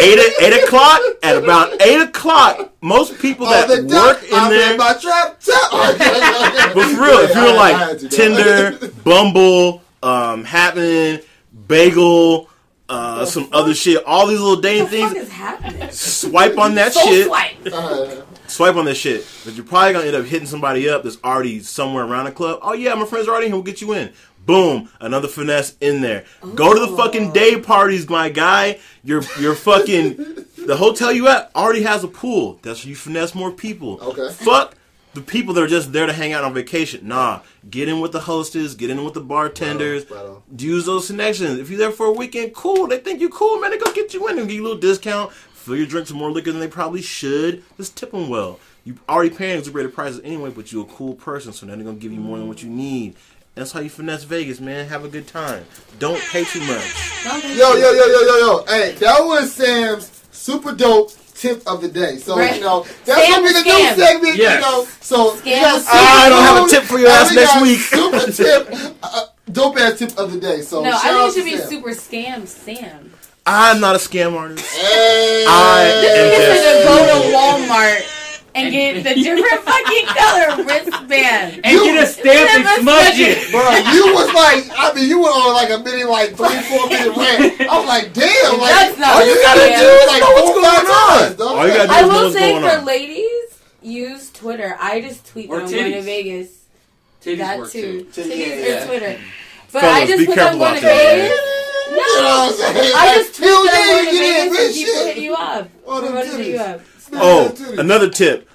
[0.00, 4.34] eight eight o'clock at about eight o'clock, most people Oh, that the work duck, in
[4.34, 4.70] I'm there.
[4.72, 5.40] in my trap.
[5.40, 5.70] trap.
[6.74, 11.20] But for real, if you're I- I like Tinder, Bumble, um, Happening,
[11.66, 12.48] Bagel,
[12.88, 15.14] uh, some other shit, all these little dating the things,
[15.92, 17.26] is swipe on that So shit.
[17.26, 17.52] swipe.
[17.72, 18.06] Uh,
[18.46, 19.26] Swipe on that shit.
[19.44, 22.60] But you're probably gonna end up hitting somebody up that's already somewhere around the club.
[22.62, 23.54] Oh yeah, my friends are already here.
[23.56, 24.10] We'll get you in.
[24.48, 26.24] Boom, another finesse in there.
[26.54, 27.32] Go to the fucking oh.
[27.34, 28.78] day parties, my guy.
[29.04, 30.16] You're you're fucking
[30.56, 32.58] the hotel you at already has a pool.
[32.62, 34.00] That's where you finesse more people.
[34.00, 34.32] Okay.
[34.32, 34.74] Fuck
[35.12, 37.06] the people that are just there to hang out on vacation.
[37.06, 40.10] Nah, get in with the hostess, get in with the bartenders.
[40.10, 40.58] Right on, right on.
[40.58, 41.58] Use those connections.
[41.58, 42.86] If you're there for a weekend, cool.
[42.86, 43.70] They think you're cool, man.
[43.70, 45.30] They go get you in and give you a little discount.
[45.52, 47.62] Fill your drinks with more liquor than they probably should.
[47.76, 48.60] Just tip them well.
[48.84, 51.98] You already paying exorbitant prices anyway, but you're a cool person, so now they're gonna
[51.98, 53.16] give you more than what you need.
[53.58, 54.86] That's how you finesse Vegas, man.
[54.88, 55.64] Have a good time.
[55.98, 57.24] Don't pay too much.
[57.24, 58.64] Yo, yo, yo, yo, yo, yo.
[58.68, 62.18] Hey, that was Sam's super dope tip of the day.
[62.18, 62.54] So Right.
[62.56, 63.96] you know that's Sam gonna be the the scam.
[63.96, 64.36] new segment.
[64.36, 64.54] Yes.
[64.54, 67.60] You know, so we Scam got I don't have a tip for your ass next
[67.60, 67.80] week.
[67.80, 70.60] Super tip, uh, dope ass tip of the day.
[70.62, 72.46] So No, shout I out think it should to be Sam.
[72.46, 73.12] super scam Sam.
[73.44, 74.64] I'm not a scam artist.
[74.72, 75.44] Hey.
[75.48, 78.02] I am This just- is to go to Walmart
[78.58, 81.60] and get the different fucking color wristband.
[81.64, 83.50] And get a stamp and Never smudge smudge it.
[83.50, 83.62] Bro,
[83.94, 87.16] you was like, I mean, you went on like a mini, like three, four minute
[87.16, 87.60] rant.
[87.60, 90.32] I was like, damn, like, That's not all you a gotta do is like Know
[90.34, 91.36] what's going on.
[91.36, 91.40] times.
[91.40, 92.84] All you gotta do I is know will say for on.
[92.84, 94.76] ladies, use Twitter.
[94.80, 96.02] I just tweet Or when I'm going to.
[96.02, 96.48] Vegas.
[97.22, 98.04] Titties That work too.
[98.12, 98.22] too.
[98.22, 98.82] Titties Yeah.
[98.82, 99.20] or Twitter.
[99.72, 101.40] But Fellas, I just be put careful I'm going out to there, Vegas.
[101.88, 102.52] You know what I'm No.
[102.56, 102.92] saying?
[102.94, 105.16] I Like, just tweet hell that I'm yeah, you get Vegas and this people hit
[105.18, 105.68] you up.
[105.86, 106.80] Oh, them Promoted you up.
[107.12, 108.48] Oh, another tip.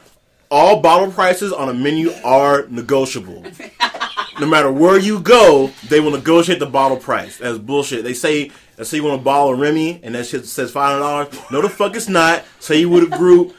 [0.52, 3.44] All bottle prices on a menu are negotiable.
[4.40, 7.38] No matter where you go, they will negotiate the bottle price.
[7.38, 8.04] That's bullshit.
[8.04, 11.00] They say, let's say you want a bottle of Remy, and that shit says five
[11.02, 11.02] hundred
[11.32, 11.52] dollars.
[11.52, 12.44] No, the fuck it's not.
[12.60, 13.56] Say you with a group,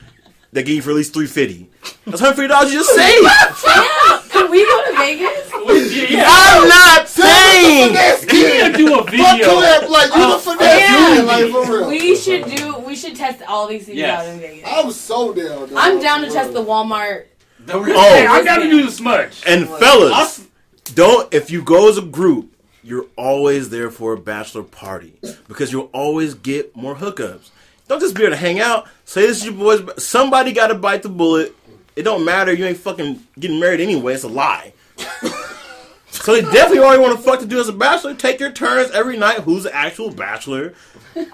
[0.53, 1.69] they give you for at least three fifty.
[2.07, 3.27] That's hundred fifty dollars you just saved.
[3.67, 4.23] Yeah.
[4.31, 5.51] Can we go Vegas?
[6.11, 7.91] Yeah, I'm not saying.
[7.93, 9.49] We finesse You do a Fuck video.
[9.49, 11.15] collab, like, you the uh, finesse yeah.
[11.17, 11.89] kid, like, for real.
[11.89, 12.79] We should do.
[12.79, 14.21] We should test all these things Yes.
[14.21, 14.69] out in Vegas.
[14.71, 15.73] I'm so down, dog.
[15.75, 17.27] I'm down to test the Walmart.
[17.61, 18.01] The real- Oh.
[18.01, 19.43] Hey, I gotta do the smudge.
[19.47, 20.47] And I'll fellas, s-
[20.95, 22.53] don't if you go as a group,
[22.83, 25.15] you're always there for a bachelor party
[25.49, 27.49] because you'll always get more hookups.
[27.89, 28.87] Don't just be there to hang out.
[29.07, 29.81] Say this is your boys.
[30.03, 31.55] Somebody got to bite the bullet.
[31.97, 32.53] It don't matter.
[32.53, 34.15] You ain't fucking getting married anyway.
[34.15, 34.73] It's a lie.
[36.11, 38.15] so they definitely already want to fuck to do as a bachelor.
[38.15, 39.41] Take your turns every night.
[39.41, 40.75] Who's the actual bachelor?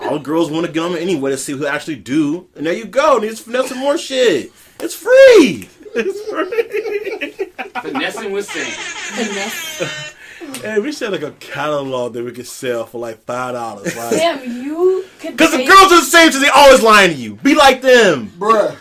[0.00, 2.48] All the girls want to get on anyway to see who actually do.
[2.54, 3.16] And there you go.
[3.18, 4.52] And just finesse some more shit.
[4.80, 5.68] It's free.
[5.92, 7.50] It's free.
[7.82, 8.64] finessing with Sam.
[8.70, 10.14] Finesse.
[10.62, 13.94] Hey, we should have like a catalog that we could sell for like five dollars.
[13.94, 14.12] Right?
[14.14, 15.36] Sam, you could.
[15.36, 17.34] Because the girls are the same, so they always lying to you.
[17.36, 18.28] Be like them.
[18.38, 18.76] Bruh.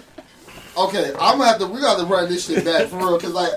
[0.78, 1.68] Okay, I'm gonna have to.
[1.68, 3.52] We gotta run this shit back for real, cause like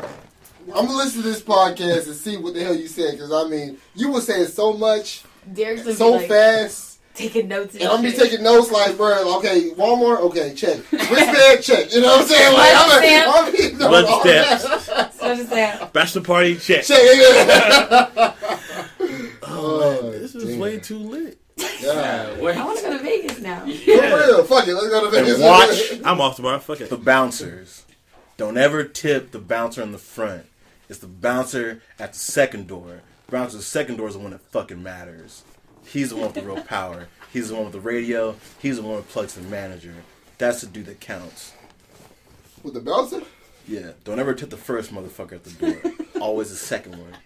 [0.75, 3.49] I'm gonna listen to this podcast and see what the hell you said, cause I
[3.49, 7.75] mean you were saying so much, Derek's so like, fast, taking notes.
[7.75, 11.93] And and I'm gonna be taking notes like, bro, okay, Walmart, okay, check, wristband, check.
[11.93, 12.55] You know what I'm saying?
[12.55, 13.37] Like I'm, Stamp.
[13.37, 14.87] I'm, I'm doing Blood all steps.
[14.87, 15.15] that.
[15.15, 16.85] So just say, Bachelor party, check.
[16.85, 16.99] Check.
[17.03, 18.09] Yeah.
[19.01, 21.39] oh, oh This is way too lit.
[21.81, 22.41] Yeah.
[22.41, 22.57] Wait.
[22.57, 23.61] I want to go to Vegas now.
[23.61, 25.35] For real, fuck it, let's go to Vegas.
[25.35, 26.59] And watch I'm off tomorrow.
[26.59, 26.91] Fuck it.
[26.91, 27.85] the bouncers.
[28.37, 30.47] Don't ever tip the bouncer in the front.
[30.93, 33.01] It's the bouncer at the second door.
[33.31, 35.43] Bouncer at the second door is the one that fucking matters.
[35.87, 37.09] He's the one with the real power.
[37.33, 38.37] He's the one with the radio.
[38.59, 39.95] He's the one who plugs the manager.
[40.37, 41.55] That's the dude that counts.
[42.63, 43.23] with the bouncer.
[43.67, 45.93] Yeah, don't ever tip the first motherfucker at the door.
[46.21, 47.17] Always the second one.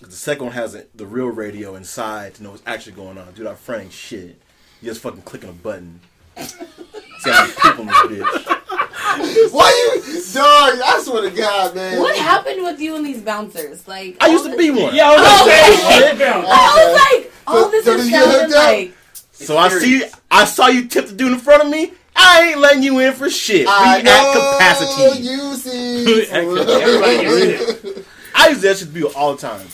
[0.00, 3.32] the second one has a, the real radio inside to know what's actually going on.
[3.32, 4.40] Dude, our friend ain't shit.
[4.80, 5.98] You just fucking clicking a button.
[6.36, 9.52] See how many people in this bitch.
[9.52, 10.80] Why you, dog?
[10.84, 11.98] I swear to God, man.
[12.00, 13.86] What happened with you and these bouncers?
[13.88, 14.94] Like I used to be one.
[14.94, 16.44] Yeah, I was gonna say Oh.
[16.48, 18.92] I was like, all So- this so is did you sounding like.
[19.32, 21.92] So I see, I saw you tip the dude in front of me.
[22.18, 23.66] I ain't letting you in for shit.
[23.66, 25.22] We I at know capacity.
[25.22, 29.66] You see, Everybody I used to that shit to be all the time.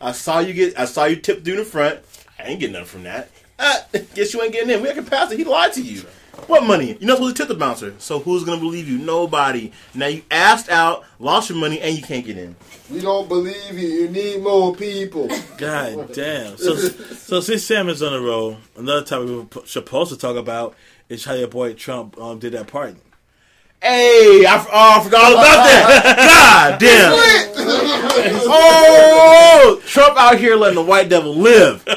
[0.00, 2.00] I saw you get, I saw you tip the dude in front.
[2.38, 3.30] I ain't getting nothing from that.
[3.58, 3.80] Uh,
[4.14, 4.82] guess you ain't getting in.
[4.82, 5.38] We at capacity.
[5.38, 6.02] He lied to you.
[6.46, 6.96] What money?
[7.00, 7.94] You're not supposed to tip the bouncer.
[7.98, 8.96] So who's gonna believe you?
[8.98, 9.72] Nobody.
[9.92, 12.54] Now you asked out, lost your money, and you can't get in.
[12.88, 13.88] we don't believe you.
[13.88, 15.28] You need more people.
[15.58, 16.56] God damn.
[16.56, 20.16] So, so since Sam is on the roll, another topic we were p- supposed to
[20.18, 20.76] talk about
[21.08, 22.94] is how your boy Trump um, did that part.
[23.82, 26.16] Hey, I, f- oh, I forgot all about that.
[26.78, 27.12] God damn.
[28.50, 31.84] Oh, Trump out here letting the white devil live.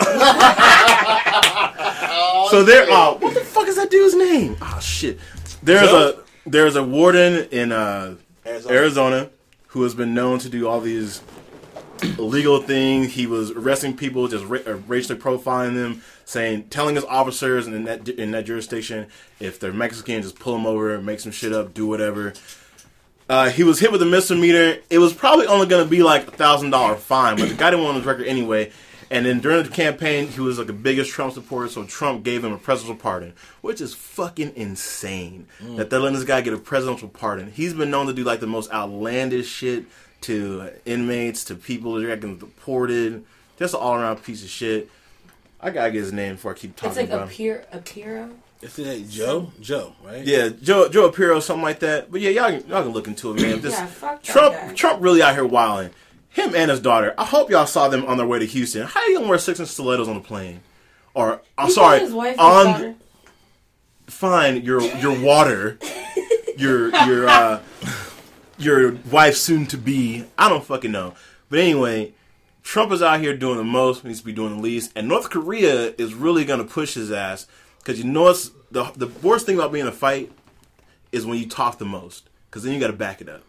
[2.50, 2.86] so there.
[2.90, 4.58] Oh, what the fuck is that dude's name?
[4.62, 5.20] Oh shit.
[5.64, 6.24] There's Joe?
[6.46, 8.16] a there's a warden in uh,
[8.46, 8.76] Arizona.
[8.76, 9.30] Arizona
[9.68, 11.22] who has been known to do all these
[12.18, 13.14] illegal things.
[13.14, 17.86] He was arresting people, just ra- uh, racially profiling them, saying, telling his officers in
[17.86, 19.08] that in that jurisdiction
[19.40, 22.34] if they're Mexican, just pull them over, make some shit up, do whatever.
[23.30, 24.78] Uh, he was hit with a misdemeanor.
[24.90, 27.70] It was probably only going to be like a thousand dollar fine, but the guy
[27.70, 28.72] didn't want his record anyway.
[29.12, 32.44] And then during the campaign, he was like the biggest Trump supporter, so Trump gave
[32.46, 36.58] him a presidential pardon, which is fucking insane that they're letting this guy get a
[36.58, 37.52] presidential pardon.
[37.52, 39.84] He's been known to do like the most outlandish shit
[40.22, 43.26] to uh, inmates, to people that are getting deported,
[43.60, 44.90] just an all around piece of shit.
[45.60, 47.30] I gotta get his name before I keep talking It's like about a him.
[47.30, 48.30] peer, a Piro.
[48.62, 49.52] Is it Joe?
[49.60, 50.24] Joe, right?
[50.26, 52.12] Yeah, Joe Joe Apiro, something like that.
[52.12, 53.60] But yeah, y'all can, y'all can look into it, man.
[53.60, 54.74] This, Yeah, fuck that Trump guy.
[54.74, 55.90] Trump really out here wilding.
[56.32, 57.14] Him and his daughter.
[57.18, 58.84] I hope y'all saw them on their way to Houston.
[58.84, 60.62] How you gonna wear six inch stilettos on the plane?
[61.14, 62.96] Or I'm sorry, his wife his on
[64.08, 65.78] fine your your water,
[66.58, 67.62] your your uh,
[68.58, 70.26] your wife soon to be.
[70.38, 71.16] I don't fucking know.
[71.50, 72.14] But anyway,
[72.64, 74.06] Trump is out here doing the most.
[74.06, 74.92] Needs to be doing the least.
[74.96, 77.46] And North Korea is really gonna push his ass
[77.80, 80.32] because you know it's the the worst thing about being in a fight
[81.12, 83.44] is when you talk the most, because then you got to back it up.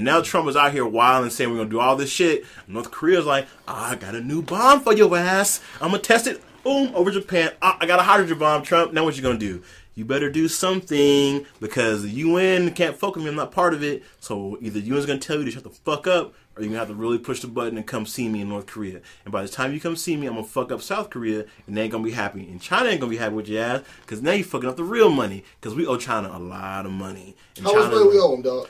[0.00, 2.46] And now Trump is out here wild and saying we're gonna do all this shit.
[2.66, 5.60] North Korea's like, "Ah, I got a new bomb for your ass.
[5.78, 6.42] I'm gonna test it.
[6.64, 7.50] Boom, over Japan.
[7.60, 8.94] Ah, I got a hydrogen bomb, Trump.
[8.94, 9.62] Now what you gonna do?
[9.94, 13.28] You better do something because the UN can't fuck with me.
[13.28, 14.02] I'm not part of it.
[14.20, 16.78] So either the UN's gonna tell you to shut the fuck up, or you're gonna
[16.78, 19.00] have to really push the button and come see me in North Korea.
[19.26, 21.76] And by the time you come see me, I'm gonna fuck up South Korea, and
[21.76, 22.40] they ain't gonna be happy.
[22.50, 24.82] And China ain't gonna be happy with your ass because now you're fucking up the
[24.84, 27.36] real money because we owe China a lot of money.
[27.58, 28.68] And How much China- money we owe them, dog?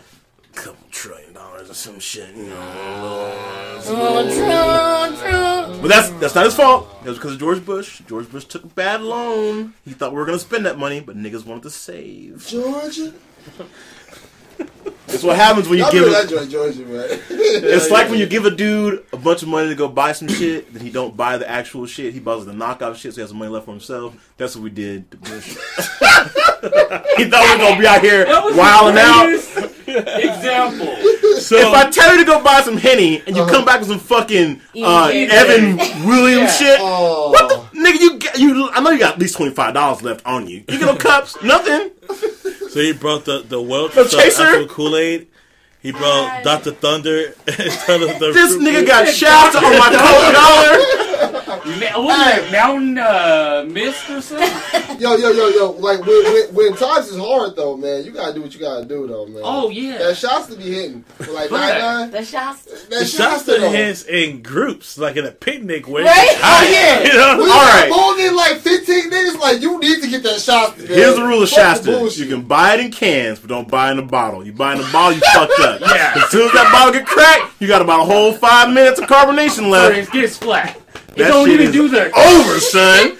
[0.54, 3.32] Couple trillion dollars or some shit, you know.
[3.86, 5.82] Oh, Trump, Trump.
[5.82, 6.88] But that's that's not his fault.
[7.04, 8.02] It was because of George Bush.
[8.06, 9.74] George Bush took a bad loan.
[9.84, 12.46] He thought we were gonna spend that money, but niggas wanted to save.
[12.46, 13.12] Georgia.
[15.12, 16.04] It's what happens when you I give.
[16.04, 17.06] remember A, that joint, Georgia, man.
[17.30, 20.28] it's like when you give a dude a bunch of money to go buy some
[20.28, 22.12] shit, then he don't buy the actual shit.
[22.14, 24.14] He buys the knockout shit, so he has some money left for himself.
[24.36, 25.48] That's what we did to Bush.
[25.48, 25.54] he
[27.28, 29.70] thought we were gonna be out here That wilding out.
[29.90, 30.96] Example.
[31.40, 33.88] So If I tell you to go buy some henny and you come back with
[33.88, 36.76] some fucking uh, Evan Williams Yeah.
[36.76, 37.30] shit, Oh.
[37.30, 38.38] what the nigga?
[38.38, 38.70] You you?
[38.70, 40.58] I know you got at least twenty five dollars left on you.
[40.68, 41.90] You get no cups, nothing.
[42.70, 44.64] So he brought the the Welch The chaser?
[44.66, 45.26] Kool Aid.
[45.82, 46.72] He brought Dr.
[46.72, 47.34] Thunder.
[47.46, 50.32] instead of the This nigga got shafted on my coat
[51.32, 51.39] dollar.
[51.56, 54.98] Ma- what was it, Mountain uh, Mist or something?
[55.00, 55.70] Yo, yo, yo, yo.
[55.72, 58.04] Like when, when, when times is hard though, man.
[58.04, 59.40] You gotta do what you gotta do though, man.
[59.44, 59.96] Oh yeah.
[59.98, 61.02] That shots to be hitting.
[61.18, 62.10] For like nine nine.
[62.10, 62.64] The shots.
[62.64, 63.72] That The shots shots to to the though.
[63.72, 66.28] hands in groups, like in a picnic where Right?
[66.42, 67.02] Oh yeah.
[67.10, 67.42] You know?
[67.42, 69.38] We All more than like fifteen niggas.
[69.40, 70.76] Like you need to get that shot.
[70.76, 70.86] Man.
[70.88, 73.88] Here's the rule of Fuck Shasta: you can buy it in cans, but don't buy
[73.88, 74.44] it in a bottle.
[74.44, 75.80] You buy it in a bottle, you fucked up.
[75.90, 76.12] Yeah.
[76.16, 79.08] As soon as that bottle get cracked, you got about a whole five minutes of
[79.08, 79.96] carbonation Or left.
[79.96, 80.78] it gets flat.
[81.10, 82.06] It That don't shit even is do the.
[82.16, 83.18] Over, son.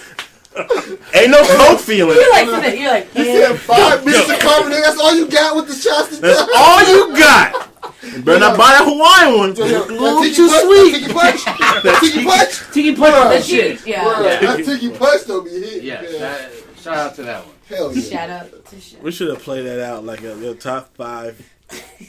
[1.15, 2.17] Ain't no coke feeling.
[2.17, 2.47] You're like,
[2.79, 4.81] you're like, You said five minutes of carbonate.
[4.85, 6.17] That's all you got with the shots.
[6.17, 7.69] To That's all you got.
[8.03, 9.51] You better not buy that Hawaiian one.
[9.51, 11.03] It's Yo, a little that too tiki sweet.
[11.03, 11.45] that Tiki punch.
[11.45, 12.73] That tiki punch.
[12.73, 13.29] Tiki punch Bruh.
[13.31, 13.87] that shit.
[13.87, 14.05] Yeah.
[14.05, 14.57] Bruh, Yeah.
[14.57, 15.83] That tiki punch don't be hit.
[15.83, 16.01] Yeah.
[16.03, 16.13] man.
[16.19, 17.55] That, shout out to that one.
[17.69, 18.03] Hell yeah.
[18.03, 19.03] Shout out to shit.
[19.03, 21.39] we should have played that out like a your top five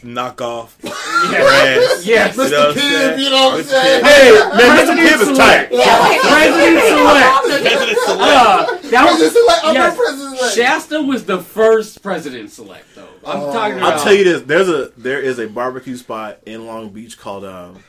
[0.03, 0.70] knockoff
[1.32, 1.43] Yeah.
[1.43, 2.05] brands.
[2.07, 2.36] Yes.
[2.36, 2.51] You know Mr.
[2.51, 3.20] what I'm Pibb, saying?
[3.20, 4.03] you know what I'm saying?
[4.03, 4.76] Hey, man, Mr.
[4.76, 5.70] President Pibb is tight.
[5.70, 8.22] President select.
[8.22, 9.62] Uh, that President was, select.
[9.66, 9.88] I'm yes.
[9.88, 10.55] not president select.
[10.55, 13.07] Shasta was the first president select though.
[13.26, 13.53] I'm Oh.
[13.53, 13.93] talking about.
[13.93, 17.45] I'll tell you this: there's a there is a barbecue spot in Long Beach called
[17.45, 17.84] um,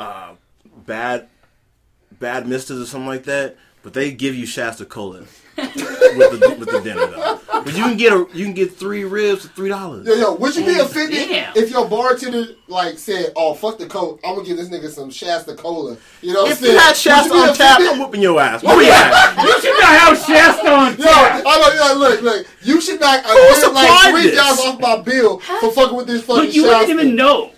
[0.00, 0.32] uh,
[0.86, 1.28] Bad
[2.18, 3.56] Bad Misters or something like that.
[3.82, 5.24] But they give you Shasta Cola
[5.56, 7.38] with the with the dinner though.
[7.52, 10.06] But you can get a you can get three ribs for three dollars.
[10.06, 11.56] Yo, yo, would you be oh, offended Damn.
[11.56, 15.10] if your bartender like said, "Oh, fuck the coke, I'm gonna give this nigga some
[15.10, 15.96] Shasta cola"?
[16.22, 16.72] You know what I'm If saying?
[16.72, 17.80] you had Shasta you be on tap.
[17.80, 18.62] I'm whooping your ass.
[18.62, 19.34] Where we at?
[19.42, 21.06] You should not have Shasta on Yo.
[21.08, 22.46] I know, yo, look, look.
[22.62, 23.24] You should not.
[23.24, 24.36] I Who get supplied like three this?
[24.36, 26.78] dollars off my bill for fucking with this fucking But you Shasta.
[26.78, 27.51] wouldn't even know.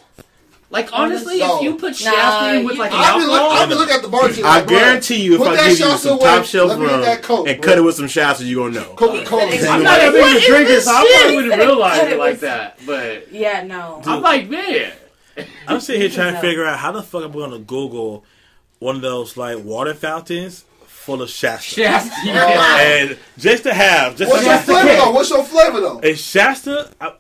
[0.75, 1.57] Like honestly, No.
[1.57, 3.75] if you put Nah, Shasta in with like an I'll be, look, alcohol, I'll be
[3.77, 4.47] looking at the bartender.
[4.47, 6.87] I like, bro, guarantee you, if I give you some away, top shelf let me
[6.89, 7.69] get rum Coke, and bro.
[7.71, 8.95] cut it with some Shasta, you gonna know.
[8.97, 9.43] Coca Cola.
[9.45, 11.17] I'm I'm not a What big is drinker, this so I shit?
[11.21, 12.79] probably wouldn't realize it it like that.
[12.85, 14.03] But Yeah, no.
[14.05, 14.93] I'm like, man,
[15.69, 18.25] I'm sitting here trying to figure out how the fuck I'm going to Google
[18.81, 21.75] one of those like water fountains full of Shasta.
[21.83, 22.15] Shasta.
[22.25, 22.79] Yeah.
[22.81, 24.99] And just to have, just What's to your Shasta flavor cake.
[24.99, 25.11] though?
[25.13, 25.99] What's your flavor though?
[26.01, 26.91] Is Shasta?
[27.01, 27.13] I,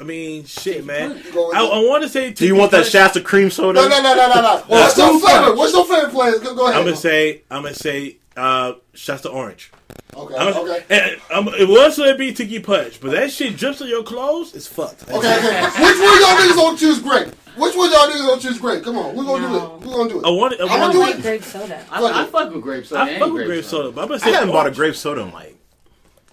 [0.00, 1.22] I mean, shit, man.
[1.34, 1.64] I.
[1.64, 2.32] I want to say.
[2.32, 3.80] Do you want that Shasta cream soda?
[3.80, 4.64] No, no, no, no, no, no.
[4.68, 5.54] What's your flavor?
[5.54, 6.38] What's your favorite flavor?
[6.38, 6.78] Go, go ahead.
[6.78, 7.42] I'm gonna say.
[7.50, 8.18] I'm gonna say.
[8.36, 9.72] Uh, Shasta orange.
[10.14, 10.84] Okay, I'm, okay.
[10.90, 14.54] and, um, it was gonna be Tiki Punch, but that shit drips on your clothes.
[14.54, 15.02] It's fucked.
[15.04, 15.62] Okay, okay.
[15.64, 17.28] Which one y'all niggas gonna choose grape?
[17.56, 18.82] Which one y'all niggas gonna choose grape?
[18.84, 19.80] Come on, we gonna do it.
[19.80, 20.26] We gonna do it.
[20.26, 20.60] I want it.
[20.60, 21.22] I I I'm want gonna do like it.
[21.22, 21.84] grape soda.
[21.90, 23.02] I, I fuck with grape soda.
[23.02, 25.32] I fuck with grape soda, but I'm gonna I haven't bought a grape soda in
[25.32, 25.55] like a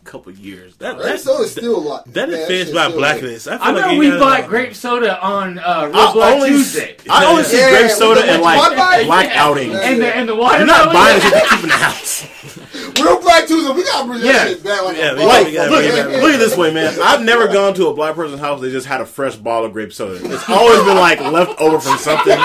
[0.03, 0.75] couple years.
[0.77, 2.05] That, Grape that, soda is still a lot.
[2.13, 3.47] that man, is finished by blackness.
[3.47, 6.33] I, feel I like know you we gotta- bought grape soda on uh, Real Black
[6.35, 6.95] only, Tuesday.
[7.09, 9.75] I only see Yeah, grape soda the- in like black outings.
[9.75, 12.59] and the and the You're not buying it to keep in the house.
[13.01, 15.29] Real Black Tuesday, we gotta bring that shit back like Yeah, a we ball.
[15.29, 16.21] gotta- Like, we look, bring it back.
[16.23, 16.93] look at this way, man.
[17.01, 18.61] I've never gone to a black person's house.
[18.61, 20.19] They just had a fresh bottle of grape soda.
[20.23, 22.37] It's always been like left over from something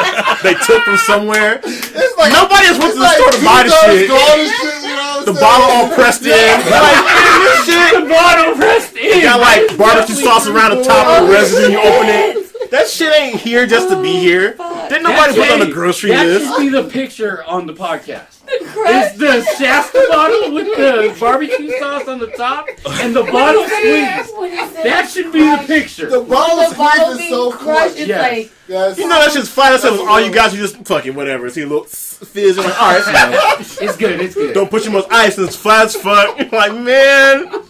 [0.42, 1.60] they took from somewhere.
[1.64, 4.08] It's like, Nobody has went to the store to buy this shit.
[4.08, 6.32] shit, you know The bottle all pressed in.
[6.32, 7.04] Like,
[7.44, 8.02] this shit.
[8.02, 9.16] The bottle pressed in.
[9.18, 11.72] You got like barbecue sauce around the top of the residue.
[11.72, 12.37] You open it.
[12.70, 14.50] That shit ain't here just to be oh, here.
[14.88, 16.44] Didn't nobody put it on the grocery that list.
[16.44, 18.38] That should be the picture on the podcast.
[18.72, 19.16] Crust.
[19.16, 24.30] It's the Shasta bottle with the barbecue sauce on the top and the bottle squeeze.
[24.32, 24.84] What is it?
[24.84, 26.08] That should be the picture.
[26.08, 27.94] The bottle the bottle squeeze is so crushed.
[27.94, 28.00] cool.
[28.02, 28.32] It's Yes.
[28.32, 28.98] like Yes.
[28.98, 30.06] You know that shit's flat as hell.
[30.08, 31.48] All you guys, you just fucking whatever.
[31.50, 32.56] See a little fizz.
[32.56, 33.88] You're like, all right, it's fine.
[33.88, 34.20] It's good.
[34.20, 34.54] It's good.
[34.54, 36.38] Don't put too much ice it's flat as fuck.
[36.38, 37.64] You're like, man.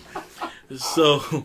[0.77, 1.45] So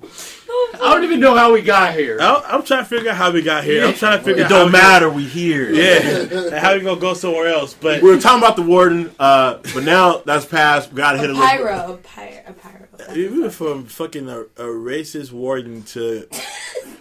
[0.75, 2.17] I don't even know how we got here.
[2.19, 3.85] I'm, I'm trying to figure out how we got here.
[3.85, 5.09] I'm trying to figure It out how don't we matter.
[5.09, 5.71] We here.
[5.71, 5.99] Yeah,
[6.47, 7.73] and how we gonna go somewhere else?
[7.73, 10.91] But We were talking about the warden, uh, but now that's passed.
[10.91, 11.47] We gotta hit A a little.
[11.47, 13.13] pyro, a pyro, a pyro.
[13.15, 16.27] we went from fucking a, a racist warden to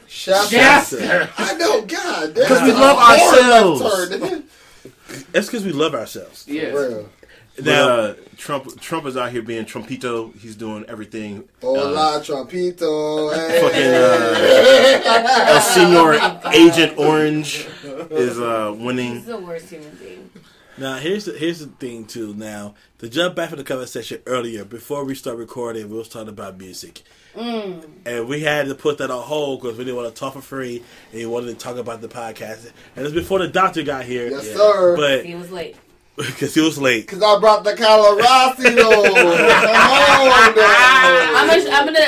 [0.06, 1.30] Chef Shasta.
[1.38, 2.34] I know, God.
[2.34, 4.42] Because we love ourselves.
[5.32, 6.44] that's because we love ourselves.
[6.46, 7.04] Yes.
[7.56, 7.64] Real.
[7.64, 10.34] But, Now, uh, Trump Trump is out here being Trumpito.
[10.38, 11.48] He's doing everything.
[11.60, 13.30] Hola, Trumpito.
[13.60, 16.14] Fucking uh, El Senor
[16.54, 17.66] Agent Orange
[18.10, 19.24] is uh, He's winning.
[19.24, 20.30] the worst human being.
[20.78, 22.34] now here's the here's the thing too.
[22.34, 26.30] Now to jump back to the conversation earlier, before we start recording, we was talking
[26.30, 27.02] about music,
[27.36, 30.40] and we had to put that on hold because we didn't want to talk for
[30.40, 30.82] free,
[31.12, 32.70] and we wanted to talk about the podcast.
[32.96, 34.96] And it's before the doctor got here, Yes, sir.
[34.96, 35.76] but He was late.
[36.16, 37.06] because he was late.
[37.06, 38.54] Because I brought the Colorado.
[38.62, 41.64] Come on, I'm though.
[41.64, 41.98] gonna, I'm gonna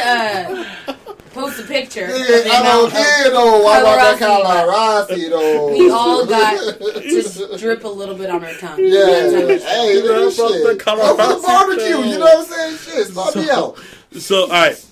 [0.89, 0.95] uh,
[1.33, 2.01] post a picture.
[2.03, 3.67] Yeah, I don't amount of- care though.
[3.67, 5.07] I brought the Colorado.
[5.07, 5.73] Colorado.
[5.73, 8.79] We all got just drip a little bit on our tongue.
[8.81, 10.77] Yeah, That's how much- hey, You know, the.
[10.79, 12.77] Colorado Go for the barbecue, you know what I'm saying?
[12.79, 13.79] Shit, stop me out.
[14.19, 14.87] So all right,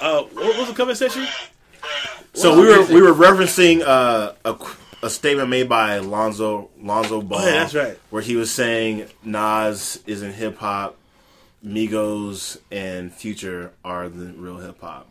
[0.00, 1.26] uh, what was the conversation?
[2.34, 4.54] So we were we were referencing uh, a
[5.02, 7.40] a statement made by Lonzo Lonzo Ball.
[7.40, 7.98] Oh, yeah, that's right.
[8.10, 10.96] Where he was saying Nas isn't hip hop,
[11.64, 15.08] Migos and Future are the real hip hop.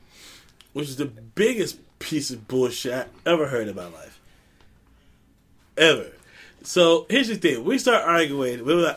[0.74, 4.20] which is the biggest piece of bullshit I ever heard in my life.
[5.78, 6.12] Ever.
[6.64, 8.92] So here's the thing: we start arguing, we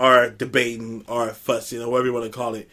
[0.00, 2.68] are debating, or fussing, or whatever you want to call it,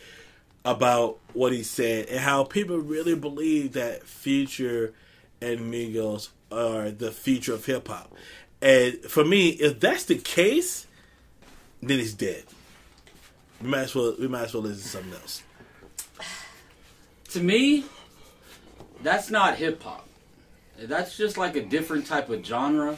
[0.65, 4.93] about what he said and how people really believe that Future
[5.41, 8.13] and Migos are the future of hip hop.
[8.61, 10.85] And for me, if that's the case,
[11.81, 12.43] then it's dead.
[13.61, 15.43] We might as well we might as well listen to something else.
[17.29, 17.85] To me,
[19.03, 20.07] that's not hip hop.
[20.77, 22.97] That's just like a different type of genre.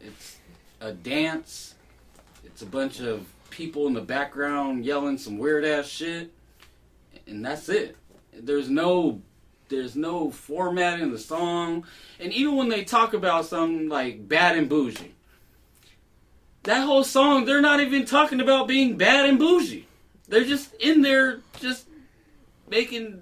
[0.00, 0.38] It's
[0.80, 1.74] a dance.
[2.44, 6.32] It's a bunch of people in the background yelling some weird ass shit,
[7.26, 7.96] and that's it.
[8.32, 9.20] There's no,
[9.70, 11.86] there's no format in the song,
[12.18, 15.14] and even when they talk about something like bad and bougie,
[16.64, 19.86] that whole song they're not even talking about being bad and bougie.
[20.28, 21.86] They're just in there just
[22.68, 23.20] making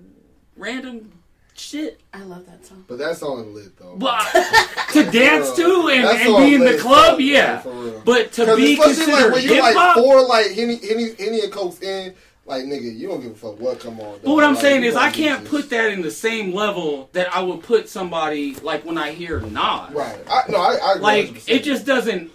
[0.57, 1.13] random
[1.55, 2.01] shit.
[2.13, 2.85] I love that song.
[2.89, 3.97] But that song is lit though.
[3.97, 4.25] But
[4.93, 7.61] to dance to and, and be in the club, though, yeah.
[7.61, 8.03] for real.
[8.05, 9.97] But to 'Cause be especially like considered when you're hip like hop.
[9.99, 12.15] four like Henny Henny Henny and Cokes in,
[12.49, 14.19] like nigga, you don't give a fuck what come on.
[14.25, 15.51] But what I'm Like, saying is, I can't this.
[15.51, 19.41] put that in the same level that I would put somebody like when I hear
[19.41, 19.93] Nas.
[19.93, 20.19] Right.
[20.29, 21.45] I, no, I, I Like 100%.
[21.49, 22.31] it just doesn't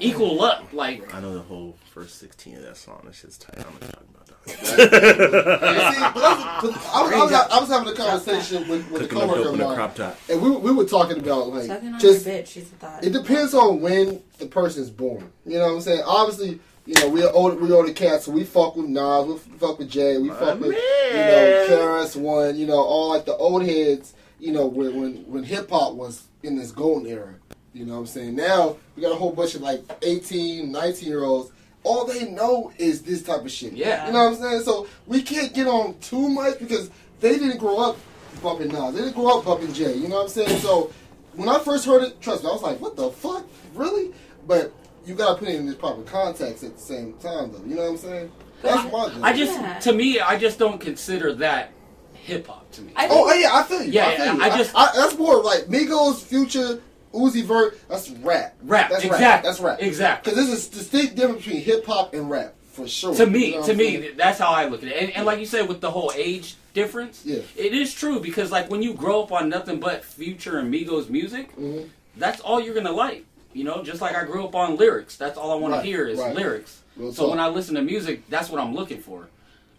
[0.00, 0.72] equal up.
[0.72, 3.02] Like I know the whole first sixteen of that song.
[3.04, 3.58] That shit's tight.
[3.58, 4.36] I'm not talking about that.
[4.50, 9.02] See, but that's, but I, was, I, was, I was having a conversation with, with
[9.02, 10.18] a coworker dope of mine, crop top.
[10.30, 12.46] and we, we were talking about like Sucking on just your bitch.
[12.46, 13.04] She's a thought.
[13.04, 15.30] it depends on when the person's born.
[15.44, 16.02] You know what I'm saying?
[16.06, 19.78] Obviously, you know we're old, we older cats, so we fuck with Nas, we fuck
[19.78, 23.64] with Jay, we fuck with you know KRS One, you know all like the old
[23.64, 24.14] heads.
[24.38, 27.34] You know when when when hip hop was in this golden era.
[27.72, 28.36] You know what I'm saying?
[28.36, 31.52] Now we got a whole bunch of like 18, 19 year olds.
[31.82, 33.72] All they know is this type of shit.
[33.72, 34.06] Yeah.
[34.06, 34.62] You know what I'm saying?
[34.62, 37.96] So we can't get on too much because they didn't grow up
[38.42, 38.94] bumping Nas.
[38.94, 39.94] They didn't grow up bumping Jay.
[39.94, 40.58] You know what I'm saying?
[40.60, 40.92] So
[41.34, 43.46] when I first heard it, trust me, I was like, what the fuck?
[43.74, 44.12] Really?
[44.46, 44.72] But
[45.06, 47.62] you gotta put it in this proper context at the same time though.
[47.66, 48.32] You know what I'm saying?
[48.62, 49.18] That's my job.
[49.22, 49.78] I just, Yeah.
[49.80, 51.72] to me, I just don't consider that
[52.12, 52.92] hip hop to me.
[52.94, 53.92] I Oh yeah, I feel you.
[53.92, 54.42] Yeah, I, feel you.
[54.42, 56.80] I just- I, that's more like Migos, Future,
[57.14, 57.78] Uzi Vert.
[57.88, 58.56] That's rap.
[58.62, 59.24] Rap, That's exactly.
[59.26, 59.42] rap.
[59.42, 59.78] That's rap.
[59.82, 60.30] Exactly.
[60.32, 63.14] Because there's a distinct difference between hip hop and rap for sure.
[63.14, 64.16] to me, You know what to I'm me, saying?
[64.16, 64.96] that's how I look at it.
[65.02, 67.40] And, and like you said, with the whole age difference, Yeah.
[67.56, 71.08] it is true because like when you grow up on nothing but Future and Migos
[71.10, 71.88] music, Mhm.
[72.16, 73.24] that's all you're gonna like.
[73.52, 75.16] You know, just like I grew up on lyrics.
[75.16, 76.34] That's all I want Right, to hear is right.
[76.34, 76.82] lyrics.
[76.96, 77.30] Real so talk.
[77.30, 79.28] when I listen to music, that's what I'm looking for.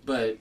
[0.06, 0.38] But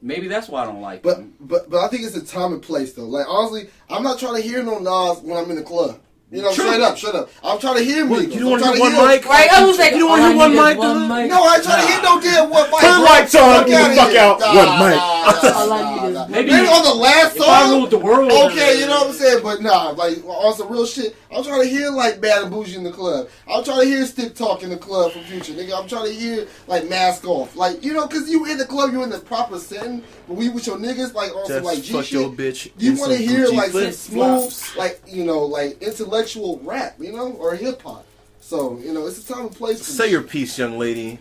[0.00, 1.34] maybe that's why I don't like But them.
[1.40, 3.04] but but I think it's a time and place though.
[3.04, 6.00] Like honestly, I'm not trying to hear no Nas when I'm in the club.
[6.32, 6.66] You know, True.
[6.66, 7.28] straight up, shut up.
[7.42, 8.34] I'm trying to hear What, Migos.
[8.34, 9.26] you don't want to hear one mic?
[9.26, 9.50] Right?
[9.50, 11.08] I was like, You don't wanna oh, hear one mic, one dude?
[11.08, 11.28] mic.
[11.30, 12.80] No, I ain't trying to hear no damn one mic.
[12.80, 13.04] Turn the bro.
[13.04, 14.38] lights on, Fuck get the fuck out.
[14.38, 14.96] Nah, One mic.
[14.96, 16.26] nah, nah, need is nah.
[16.28, 19.12] Maybe- Maybe on the last If I ruled the world, Okay, you know what I'm
[19.12, 19.40] saying?
[19.42, 22.76] But nah, like on some real shit, I'm trying to hear like Bad and Bougie
[22.76, 23.28] in the club.
[23.48, 25.76] I'm trying to hear Stick Talk in the club from Future, nigga.
[25.76, 28.92] I'm trying to hear like Mask Off, like you know, cause you in the club,
[28.92, 30.04] you in the proper setting.
[30.28, 32.20] But we with your niggas, like on some like G fuck shit.
[32.20, 32.70] your bitch.
[32.78, 35.78] You want to hear like some smooth, like you know, like
[36.20, 38.04] intellectual rap, you know, or hip hop.
[38.40, 39.78] So you know, it's a time and place.
[39.78, 41.18] for Say this your piece, young lady.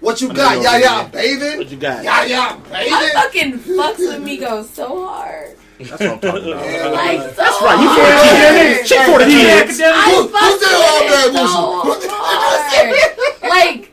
[0.00, 1.40] what you got, know, yeah, yeah, baby.
[1.40, 1.58] baby.
[1.58, 2.04] What you got?
[2.04, 3.12] Yeah, yeah, I baby.
[3.14, 5.56] fucking fucks with Migos so hard.
[5.78, 6.66] That's what I'm talking about.
[6.70, 6.86] Yeah.
[6.88, 7.80] Like, so That's right.
[7.80, 8.14] You hard.
[8.18, 8.88] for the kids.
[8.88, 9.80] She for the kids.
[9.84, 12.10] I Who- who fucked said all with that it so bullshit?
[12.12, 13.50] hard.
[13.50, 13.92] Like,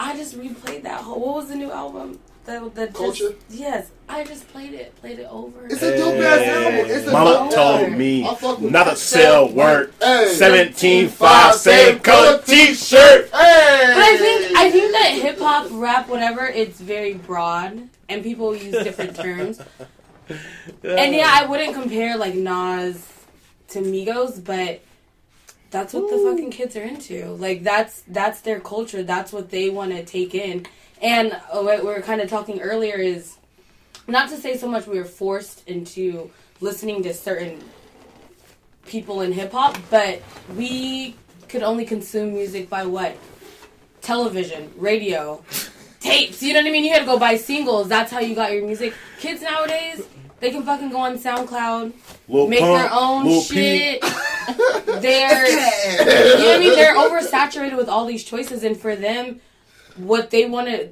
[0.00, 1.20] I just replayed that whole.
[1.20, 2.18] What was the new album?
[2.46, 3.34] That, that just- Culture?
[3.50, 4.94] yes, I just played it.
[4.96, 5.66] Played it over.
[5.66, 6.90] It's a dope ass album.
[6.90, 7.98] It's a Mama dope told album.
[7.98, 8.30] me I
[8.60, 8.98] not to that.
[8.98, 9.92] sell work.
[10.00, 10.34] Hey.
[10.38, 13.24] 17.5 same color t-shirt.
[13.26, 13.30] Hey.
[13.30, 18.54] But I think I think that hip hop, rap, whatever, it's very broad and people
[18.54, 19.60] use different terms.
[20.82, 23.06] And yeah, I wouldn't compare like Nas
[23.68, 24.82] to Migos, but
[25.70, 27.30] that's what the fucking kids are into.
[27.30, 29.02] Like that's that's their culture.
[29.02, 30.66] That's what they want to take in.
[31.02, 33.36] And uh, what we were kind of talking earlier is
[34.06, 36.30] not to say so much we were forced into
[36.60, 37.62] listening to certain
[38.86, 40.22] people in hip hop, but
[40.56, 41.16] we
[41.48, 43.16] could only consume music by what?
[44.00, 45.42] Television, radio,
[46.00, 46.42] tapes.
[46.42, 46.84] You know what I mean?
[46.84, 47.88] You had to go buy singles.
[47.88, 48.92] That's how you got your music.
[49.18, 50.06] Kids nowadays,
[50.40, 51.92] they can fucking go on SoundCloud,
[52.28, 54.02] Lil make Pump, their own Lil shit.
[55.00, 56.74] They're you know what I mean?
[56.74, 59.40] They're oversaturated with all these choices, and for them,
[59.96, 60.90] what they want to,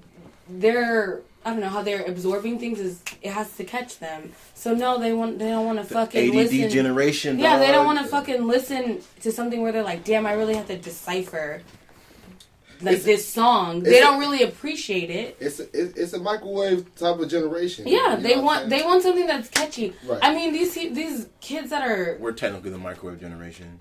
[0.49, 4.32] they're I don't know how they're absorbing things is it has to catch them.
[4.55, 6.70] So no, they want they don't want to fucking ADD listen.
[6.70, 7.38] generation.
[7.38, 10.55] Yeah, they don't want to fucking listen to something where they're like, damn, I really
[10.55, 11.62] have to decipher
[12.80, 13.82] like It's- this song.
[13.82, 15.36] They don't really appreciate it.
[15.40, 17.86] It's a, it's a microwave type of generation.
[17.86, 19.95] Yeah, You they want they want something that's catchy.
[20.07, 20.20] Right.
[20.22, 23.78] I mean, these these kids that are We're technically the microwave generation.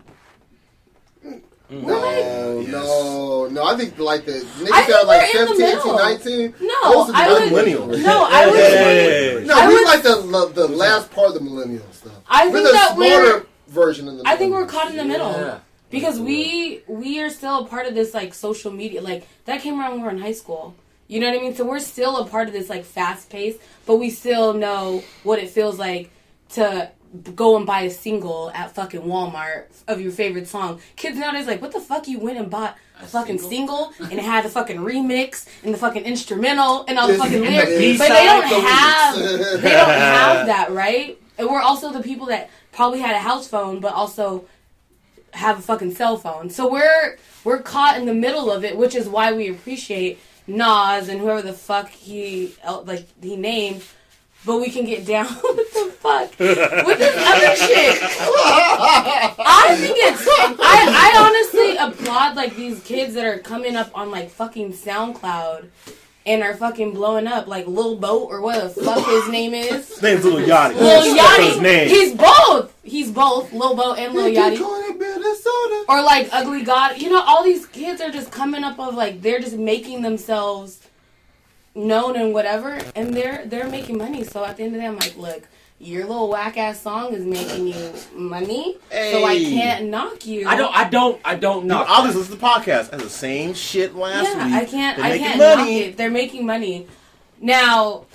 [1.25, 1.41] Mm.
[1.71, 1.83] Mm.
[1.87, 2.71] No, Yes.
[2.71, 3.63] no, no.
[3.63, 6.53] I think like the I niggas think that are like we're in the 17, 18,
[6.53, 6.67] 19.
[6.67, 8.03] no, those are the I would millennials.
[8.03, 8.55] no, I would.
[8.59, 9.43] Hey.
[9.45, 12.11] No, I we would- like the the last part of the millennials stuff.
[12.29, 14.23] I we're think the that smarter we're- version of the.
[14.25, 15.31] I think we're caught in the middle.
[15.31, 15.59] Yeah.
[15.89, 19.79] because we we are still a part of this like social media like that came
[19.79, 20.73] around when we were in high school
[21.09, 23.57] you know what i mean so we're still a part of this like fast pace
[23.85, 26.09] but we still know what it feels like
[26.49, 26.89] to
[27.35, 31.61] go and buy a single at fucking walmart of your favorite song kids nowadays like
[31.61, 33.91] what the fuck you went and bought a, A fucking single?
[33.91, 37.41] single and it had the fucking remix and the fucking instrumental and all the fucking
[37.41, 39.15] lyrics the but they don't the have
[39.61, 43.47] they don't have that right and we're also the people that probably had a house
[43.47, 44.45] phone but also
[45.33, 46.49] have a fucking cell phone.
[46.49, 51.07] So we're we're caught in the middle of it, which is why we appreciate Nas
[51.07, 52.53] and whoever the fuck he
[52.83, 53.81] like he named.
[54.45, 58.01] But we can get down with the fuck with this other shit.
[58.01, 60.25] I think it's.
[60.27, 65.67] I, I honestly applaud like these kids that are coming up on like fucking SoundCloud
[66.25, 69.87] and are fucking blowing up like Lil Boat or what the fuck his name is.
[69.89, 70.75] His name's Lil Yachty.
[70.75, 71.61] Lil That's his Yachty.
[71.61, 71.89] name.
[71.89, 72.73] He's both.
[72.83, 74.59] He's both Lil Boat and Lil Yachty.
[75.87, 76.97] Or like Ugly God.
[76.99, 80.79] You know, all these kids are just coming up of like they're just making themselves
[81.75, 84.23] known and whatever, and they're they're making money.
[84.23, 85.43] So at the end of the day, I'm like, look,
[85.79, 90.47] your little whack ass song is making you money, so I can't knock you.
[90.47, 90.75] I don't.
[90.75, 91.21] I don't.
[91.25, 91.85] I don't You know.
[91.87, 92.91] obviously listen to the podcast.
[92.91, 94.53] That's the same shit last yeah, week.
[94.55, 94.97] I can't.
[94.97, 95.57] They're I making can't money.
[95.79, 95.97] knock it.
[95.97, 96.87] They're making money.
[97.39, 98.05] Now,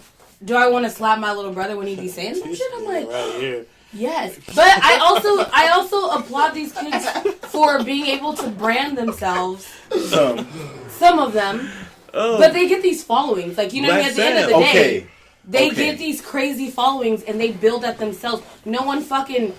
[0.44, 2.70] do I want to slap my little brother when he be saying some shit?
[2.76, 3.66] I'm like, right here.
[3.92, 7.09] Yes, but I also I also applaud these kids
[7.50, 9.66] for being able to brand themselves.
[10.09, 10.46] Some.
[10.90, 11.70] Some of them,
[12.17, 13.57] Oh, but they get these followings.
[13.59, 15.07] Like you know, at the end of the day, Okay.
[15.47, 15.77] they okay.
[15.77, 18.43] get these crazy followings and they build that themselves.
[18.64, 19.55] No one fucking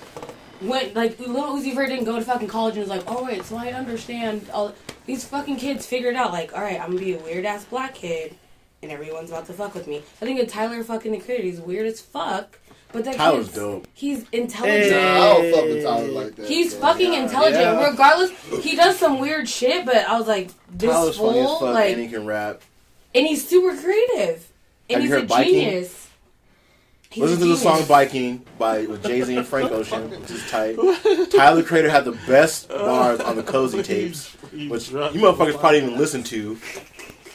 [0.62, 3.26] went like little Uzi Vert didn't go to fucking college and was like, oh, all
[3.26, 4.50] right, so I understand.
[4.52, 4.74] All
[5.06, 7.94] these fucking kids figured out like, all right, I'm gonna be a weird ass black
[7.96, 8.36] kid,
[8.82, 9.98] and everyone's about to fuck with me.
[10.22, 12.60] I think that Tyler fucking the Creator, he's weird as fuck,
[12.92, 13.88] but that Tyler's kid's, dope.
[13.94, 14.92] He's intelligent.
[14.92, 16.48] Nah, I don't fuck with Tyler like that.
[16.48, 16.80] He's so.
[16.80, 17.62] fucking Yeah, intelligent.
[17.62, 17.90] yeah.
[17.90, 18.32] Regardless,
[18.64, 21.74] he does some weird shit, but I was like, this Tyler's funny as fool, fuck
[21.74, 22.62] like, and he can rap.
[23.14, 24.50] and he's super creative,
[24.90, 25.54] and Have you he's a heard Biking?
[25.54, 26.04] genius.
[27.10, 30.30] He's Listen a to the song "Biking" by with Jay Z and Frank Ocean, which
[30.30, 30.76] is tight.
[31.32, 35.78] Tyler the Creator had the best bars on the Cozy tapes, which you motherfuckers probably
[35.80, 36.58] even listen to.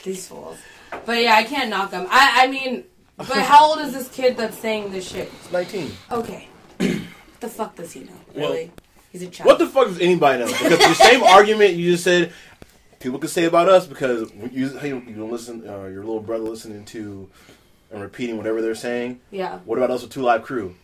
[0.03, 0.57] These fools.
[1.05, 2.05] But yeah, I can't knock them.
[2.09, 2.83] I I mean,
[3.17, 5.31] but how old is this kid that's saying this shit?
[5.41, 5.91] It's 19.
[6.11, 6.47] Okay,
[6.77, 6.99] what
[7.39, 8.13] the fuck does he know?
[8.35, 8.71] Really?
[9.11, 9.47] He's a child.
[9.47, 10.47] What the fuck does anybody know?
[10.47, 12.33] Because the same argument you just said,
[12.99, 16.43] people could say about us because you you you don't listen, uh, your little brother
[16.45, 17.29] listening to
[17.91, 19.21] and repeating whatever they're saying.
[19.31, 19.59] Yeah.
[19.65, 20.75] What about us with Two Live Crew?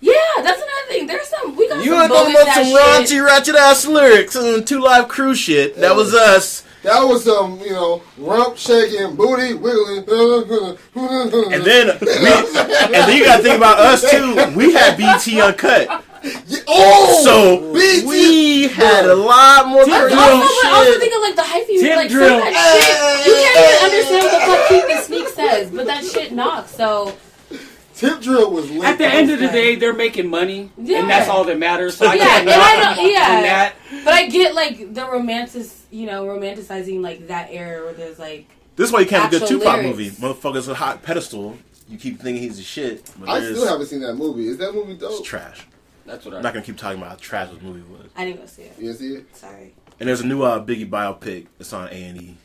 [0.00, 1.06] Yeah, that's another thing.
[1.06, 4.36] There's some we got You some ain't talking bogus about some raunchy, ratchet ass lyrics
[4.36, 5.76] and Two Live Crew shit.
[5.76, 6.63] That was us.
[6.84, 10.04] That was some, you know, rump shaking, booty wiggling.
[10.06, 14.34] And then we, and then you gotta think about us too.
[14.56, 15.88] We had BET uncut,
[16.46, 18.04] Yeah, oh, so BET.
[18.06, 21.00] we had a lot more But crazy also, but also shit.
[21.00, 22.38] think of like the hyphy, Tip like drill.
[22.38, 23.26] some of that shit.
[23.26, 26.70] You can't even understand what the fuck Keak da Sneak says, but that shit knocks.
[26.76, 27.16] So
[27.96, 28.84] Tip drill was lit.
[28.84, 30.98] At the end of the day, they're making money, Yeah.
[31.00, 31.96] and that's all that matters.
[31.96, 33.40] So I Yeah, can't and I knock know- them yeah.
[33.42, 33.72] that.
[34.04, 35.62] But I get like the romantic,
[35.94, 39.32] you know, romanticizing like that era where there's like This is why you can't have
[39.32, 39.98] a good Actual Tupac lyrics.
[39.98, 40.10] movie.
[40.10, 41.56] Motherfucker's a hot pedestal.
[41.88, 44.48] You keep thinking he's a shit, but I still haven't seen that movie.
[44.48, 45.12] Is that movie dope?
[45.12, 45.66] it's trash.
[46.06, 48.08] That's what I'm not gonna keep talking about how trash this movie was.
[48.16, 48.74] I didn't go see it.
[48.78, 49.36] You didn't see it?
[49.36, 49.74] Sorry.
[50.00, 51.46] And there's a new uh, Biggie biopic.
[51.60, 52.36] It's on A and E.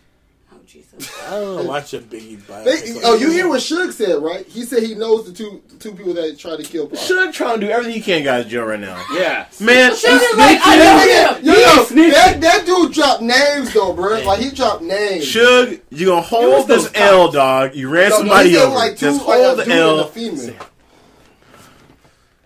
[0.69, 1.11] Jesus.
[1.25, 1.63] I don't know.
[1.63, 2.63] Watch a Biggie bio.
[2.63, 4.45] They, oh, you hear what Suge said, right?
[4.45, 6.99] He said he knows the two the two people that tried to kill Pac.
[6.99, 9.03] Suge trying to do everything he can, guys, Joe, right now.
[9.11, 9.47] Yeah.
[9.59, 11.45] Man, Suge is like, I know him.
[11.45, 14.21] Yo, yo, that, that dude dropped names though, bro.
[14.21, 15.25] Like he dropped names.
[15.25, 17.73] Suge, you gonna hold this those L, dog.
[17.75, 18.75] You ran No, no, somebody he said over.
[18.75, 20.07] like two, Just like a hold the dude and a L.
[20.07, 20.55] female.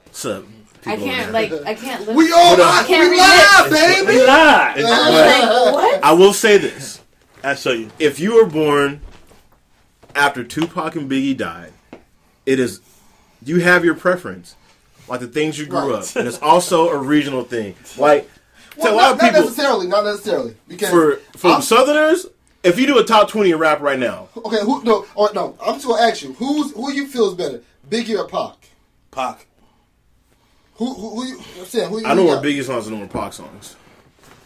[0.05, 0.45] What's up?
[0.85, 1.51] I can't like?
[1.65, 2.15] I can't live.
[2.15, 2.85] We all Hold on.
[2.85, 4.07] Can't we read live, baby.
[4.07, 4.77] We lied.
[4.77, 6.03] I was like, what?
[6.03, 6.92] I will say this:
[7.43, 7.89] I show you.
[7.99, 9.01] if you were born
[10.15, 11.73] after Tupac and Biggie died,
[12.45, 12.79] it is
[13.43, 14.55] you have your preference,
[15.07, 16.03] like the things you grew Right.
[16.09, 17.75] up, and it's also a regional thing.
[17.97, 18.29] Like
[18.75, 21.61] to Well, a lot not, of not people, necessarily, not necessarily, because for for I'm-
[21.61, 22.25] Southerners,
[22.63, 25.57] if you do a top twenty in rap right now, okay, who no, or no,
[25.61, 28.55] I'm just gonna ask you, who's who you feel is better, Biggie or Pac?
[29.11, 29.45] Pac.
[30.75, 31.39] Who who, who you?
[31.59, 32.05] I'm saying who you?
[32.07, 32.37] I know who more?
[32.41, 33.75] Biggie songs than more Pac songs.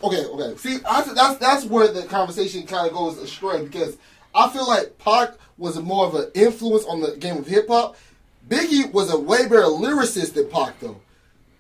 [0.04, 0.58] Okay, okay.
[0.58, 3.98] See, I, that's that's where the conversation kind of goes astray because
[4.36, 7.96] I feel like Pac was more of an influence on the game of hip hop.
[8.48, 11.02] Biggie was a way better lyricist than Pac, though.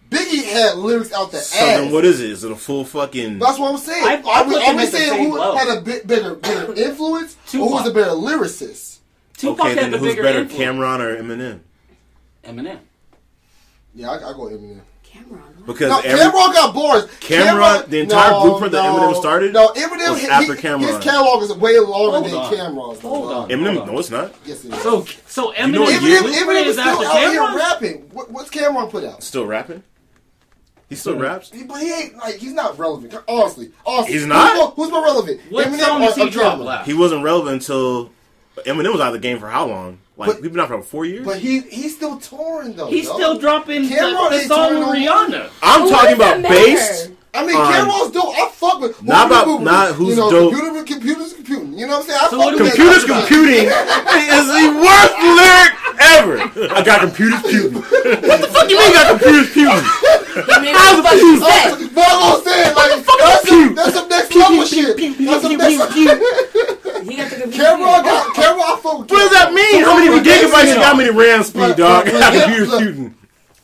[0.09, 1.77] Biggie had lyrics out the So ass.
[1.79, 2.29] then, what is it?
[2.29, 3.39] Is it a full fucking?
[3.39, 4.03] That's what I'm saying.
[4.05, 5.57] I- I are we, put are we saying who level.
[5.57, 8.99] had a bit bigger, bigger influence, or who was a better lyricist?
[9.35, 10.63] Tupac Okay, then the who's better, influence.
[10.79, 11.59] Cam'ron or Eminem?
[12.45, 12.79] Eminem.
[13.95, 14.79] Yeah, I, I go Eminem.
[15.17, 15.65] Cam'ron.
[15.65, 17.05] Because No, every, Cam'ron got bars.
[17.19, 20.79] Cam'ron- the entire blueprint that Eminem started No, Eminem was he- after he- Cam'ron.
[20.87, 22.53] His catalog is way longer Hold than on.
[22.53, 22.99] Cam'ron's.
[22.99, 23.09] though.
[23.09, 23.49] Hold on.
[23.49, 23.93] Eminem, Hold on.
[23.93, 24.33] no, it's not.
[24.45, 24.81] Yes, it is.
[24.81, 28.09] So, so Eminem, know what Eminem, Eminem is is still after out here rapping.
[28.13, 29.21] What, what's Cam'ron put out?
[29.23, 29.83] Still rapping?
[30.89, 31.51] He still raps.
[31.51, 33.13] He- But he ain't like he's not relevant.
[33.27, 34.51] Honestly, honestly, He's not?
[34.51, 35.41] Who's more, who's more relevant?
[35.49, 36.85] What Eminem song or, does he or drop last?
[36.85, 38.09] He wasn't relevant until
[38.65, 39.99] Eminem was out of the game for how long?
[40.17, 41.25] Like But- we've been out for about four years.
[41.25, 42.87] But he he's still touring though.
[42.87, 43.15] He's dog.
[43.15, 45.49] still dropping Cam'ron the, the ain't song with Rihanna.
[45.61, 47.09] I'm Who talking about that bass.
[47.33, 48.33] I mean, on- Cam'ron's dope.
[48.35, 49.03] I fuck with.
[49.03, 50.53] Not who about- people- not who's you know, dope.
[50.53, 51.77] Computer, computers, computing.
[51.77, 52.19] You know what I'm saying?
[52.23, 53.27] I So fuck with do that Computers type of stuff.
[53.27, 53.65] computing
[54.25, 55.71] is the worst lyric
[56.17, 56.35] ever.
[56.73, 57.73] I got computers puting.
[57.77, 58.89] What the fuck do you mean?
[58.89, 59.77] You got computers puting?
[59.77, 61.45] He made How's me it fucking feel?
[61.45, 61.93] sick.
[61.93, 64.97] But I'm gonna say it like that's some, that's some next level shit.
[64.97, 65.93] That's some next.
[65.93, 67.63] He got the computer.
[67.63, 68.61] Cam'ron got Cam'ron.
[68.61, 69.81] I fuck with What does that mean?
[69.83, 70.97] How many But gigabytes you know, got?
[70.97, 72.05] Many RAM speed, But- dog?
[72.05, 73.15] but- Got but- computers look, puting.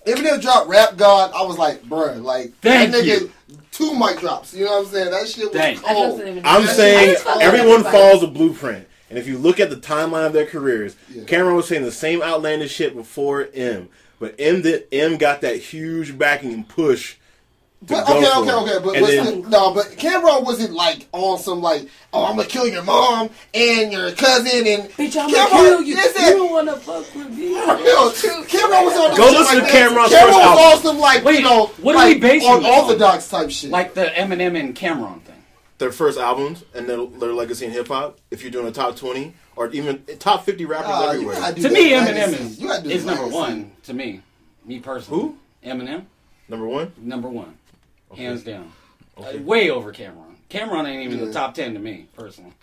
[0.06, 1.32] Eminem dropped Rap God.
[1.34, 3.22] I was like, bruh, like Thank that nigga.
[3.22, 3.32] you.
[3.72, 4.54] Two mic drops.
[4.54, 5.12] You know what I'm saying?
[5.12, 5.84] That shit was Thank you.
[5.88, 6.22] cold.
[6.22, 7.98] I'm I saying just fuck with everyone everybody.
[7.98, 8.88] follows a blueprint.
[9.10, 11.24] And if you look at the timeline of their careers, Yeah.
[11.24, 13.90] Cam'ron was saying the same outlandish shit before M.
[14.20, 17.16] But M did, M got that huge backing and push.
[17.88, 18.54] To But go okay, for okay, it.
[18.54, 19.12] okay, but, And but
[19.44, 23.30] then- no, but Cam'ron wasn't like on some like, oh, I'm gonna kill your mom
[23.54, 25.96] and your cousin and Bitch, I'm Cam'ron, gonna kill you.
[25.96, 27.54] yes, You don't wanna fuck with me.
[27.56, 29.78] Yo, Cam'ron was on Go shit listen like to.
[29.78, 30.64] Cam'ron's Cam'ron first was album.
[30.64, 33.70] on some like Wait, you know, what are like, we basing on orthodox type shit.
[33.70, 35.44] Like the Eminem and Cam'ron thing.
[35.80, 38.96] their first albums and their, their legacy in hip hop, if you're doing a top
[38.96, 41.36] 20 or even eh, top 50 rappers Nah, you everywhere.
[41.36, 42.14] gotta that me, legacy.
[42.38, 43.72] Eminem is, You is number one.
[43.84, 44.22] To me,
[44.66, 45.22] me personally.
[45.22, 45.38] Who?
[45.68, 46.06] Eminem,
[46.50, 46.92] Number one?
[46.98, 47.58] number one,
[48.14, 48.24] Okay.
[48.24, 48.72] hands down.
[49.18, 49.38] Okay.
[49.40, 50.36] Uh, way over Cam'ron.
[50.50, 51.26] Cam'ron ain't even Yeah.
[51.26, 52.54] the top ten to me personally.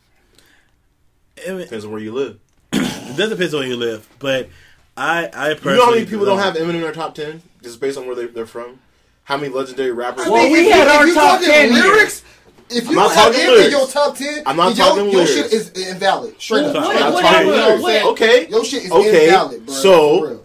[1.37, 2.39] It, Depends on where you live.
[2.73, 4.49] it does depend on where you live, but
[4.97, 7.43] I, I personally You know how many people don't have Eminem in their top 10?
[7.63, 8.79] Just based on where they, they're from?
[9.25, 10.27] How many legendary rappers?
[10.27, 11.83] I Well, mean, we if you- had our you top talking 10 here.
[11.85, 12.25] lyrics.
[12.73, 15.05] If you I'm not don't have talking in your top ten, I'm not your, talking
[15.07, 15.35] your lyrics.
[15.35, 16.41] shit is invalid.
[16.41, 16.77] Straight up.
[16.77, 16.85] Up.
[16.85, 18.07] what- You know what- what I'm what- saying?
[18.09, 18.47] Okay.
[18.49, 19.75] Your shit is Okay, invalid, bro.
[19.75, 20.37] so- For real.
[20.37, 20.40] Fight.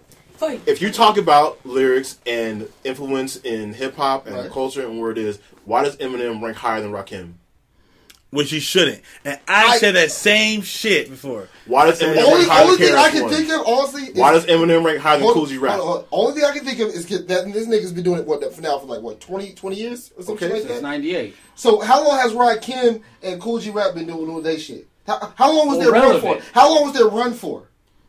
[0.66, 4.52] If you talk about lyrics and influence in hip hop and Right.
[4.52, 7.34] culture and where it is, why does Eminem rank higher than Rakim?
[8.32, 9.02] which he shouldn't.
[9.24, 11.48] And I, I- said that same shit before.
[11.68, 13.32] Why does Eminem Only, rank higher only than thing I KRS can One?
[13.34, 15.80] think of, honestly, is Why does Eminem rank higher than Hold- Kool G Rap?
[15.80, 16.08] hold on, hold on.
[16.12, 18.54] Only thing I can think of is get that this nigga's been doing it what
[18.54, 20.54] for now for like what 20, 20 years or something Okay.
[20.56, 20.82] like Since that.
[20.82, 21.34] '98.
[21.56, 24.86] So how long has Rakim and Kool G Rap been doing all their shit?
[25.08, 26.38] How, how long was Well, their run for?
[26.52, 27.65] How long was their run for?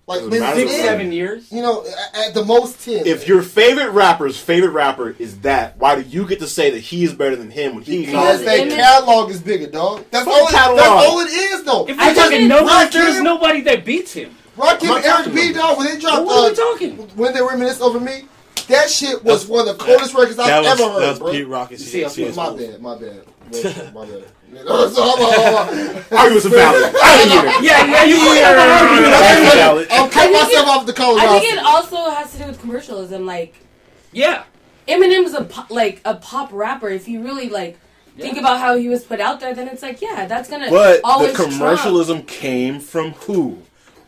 [0.09, 0.61] Like Doesn't been matter.
[0.61, 0.85] Six, ten?
[0.85, 1.51] seven years.
[1.51, 1.85] You know,
[2.15, 3.07] at, at the most ten.
[3.07, 6.79] If your favorite rapper's favorite rapper is that, why do you get to say that
[6.79, 10.05] he is better than him when he because knows their catalog is bigger, dog.
[10.13, 10.47] That's all.
[10.47, 10.79] It, catalog.
[10.79, 11.89] that's all it is, though.
[11.89, 14.33] If I we're just- talking Rakim- there's nobody that beats him.
[14.57, 15.53] Rakim I'm not and Eric B.
[15.53, 16.97] Dog when they dropped Well, what are uh, we talking?
[17.17, 18.23] when they reminisce over me,
[18.69, 21.33] that shit was one of the coldest records I've was, ever heard, that was bro.
[21.33, 22.03] Pete Rock and See,
[22.37, 23.25] My bad, my bad.
[23.93, 24.25] My bad.
[24.67, 26.19] So, hold on, hold on.
[26.19, 26.85] Arguments are valid.
[26.85, 27.45] Out of here.
[27.63, 29.89] Yeah, yeah, you Arguments are valid.
[29.91, 31.21] I'll cut myself it- off the color.
[31.21, 33.27] I think it also has to do with commercialism.
[33.27, 33.55] Like
[34.13, 34.45] Yeah.
[34.89, 36.89] Eminem's a pop, like a pop rapper.
[36.89, 37.79] If you really like
[38.19, 41.03] think about how he was put out there, then it's like yeah, that's gonna But
[41.03, 41.53] the always trump.
[41.53, 43.59] commercialism came from who?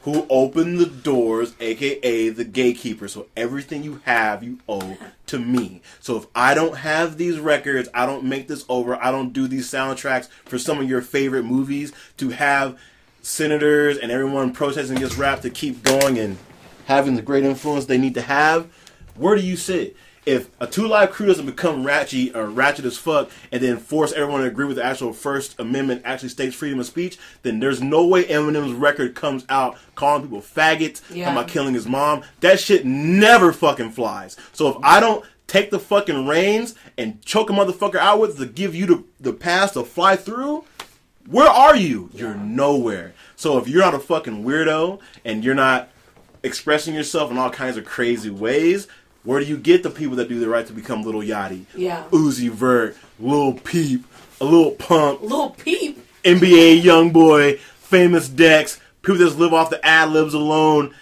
[0.09, 3.09] Who opened the doors, aka the gatekeeper.
[3.09, 4.97] So everything you have, you owe
[5.27, 5.83] to me.
[6.01, 9.47] So if I don't have these records, I don't make this over, I don't do
[9.47, 12.81] these soundtracks for some of your favorite movies, to have
[13.21, 16.39] senators and everyone protesting against rap to keep going and
[16.87, 18.67] having the great influence they need to have,
[19.15, 19.95] where do you sit?
[20.29, 24.13] If a two live crew doesn't become ratchet or ratchet as fuck and then force
[24.13, 27.81] everyone to agree with the actual First Amendment actually states freedom of speech, then there's
[27.81, 31.25] no way Eminem's record comes out calling people faggots, Yeah.
[31.25, 32.25] talking about killing his mom.
[32.41, 34.37] That shit never fucking flies.
[34.53, 38.45] So if I don't take the fucking reins and choke a motherfucker out with to
[38.45, 40.63] give you the, the pass to fly through,
[41.27, 42.11] where are you?
[42.13, 43.15] You're nowhere.
[43.37, 45.89] So if you're not a fucking weirdo and you're not
[46.43, 48.89] expressing yourself in all kinds of crazy ways,
[49.29, 52.05] where do you get the people that do the right to become Little Yachty, Yeah.
[52.11, 54.03] Uzi Vert, Lil Peep,
[54.41, 56.03] a Little Pump, Little peep.
[56.25, 60.95] NBA Young Boy, Famous Dex, people that just live off the ad libs alone?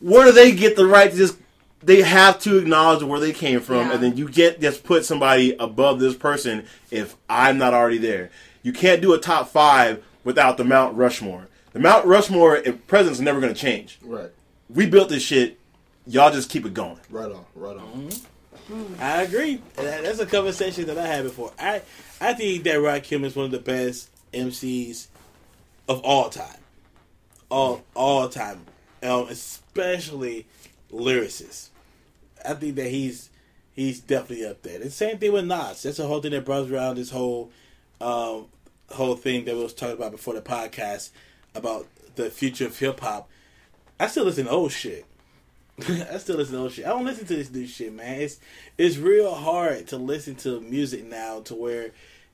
[0.00, 1.38] Where do they get the right to just?
[1.82, 3.92] They have to acknowledge where they came from, Yeah.
[3.94, 8.28] and then you get just put somebody above this person if I'm not already there.
[8.62, 11.48] You can't do a top five without the Mount Rushmore.
[11.72, 13.98] The Mount Rushmore presence is never going to change.
[14.02, 14.28] Right,
[14.68, 15.56] We built this shit.
[16.06, 16.98] Y'all just keep it going.
[17.10, 18.08] right on, right on.
[18.98, 19.60] I agree.
[19.76, 21.52] That's a conversation that I had before.
[21.58, 21.82] I
[22.20, 25.08] I think that Rakim is one of the best MCs
[25.88, 26.58] of all time,
[27.48, 28.66] all all time,
[29.02, 30.46] um, especially
[30.92, 31.68] lyricists.
[32.46, 33.30] I think that he's
[33.72, 34.78] he's definitely up there.
[34.78, 35.82] The same thing with Nas.
[35.82, 37.50] That's a whole thing that brought around this whole
[38.00, 38.46] um,
[38.90, 41.10] whole thing that we was talking about before the podcast
[41.54, 43.28] about the future of hip hop.
[43.98, 45.04] I still listen to old shit.
[45.88, 46.86] I still listen to old shit.
[46.86, 48.20] I don't listen to this new shit, man.
[48.20, 48.38] It's
[48.76, 51.92] it's real hard to listen to music now to where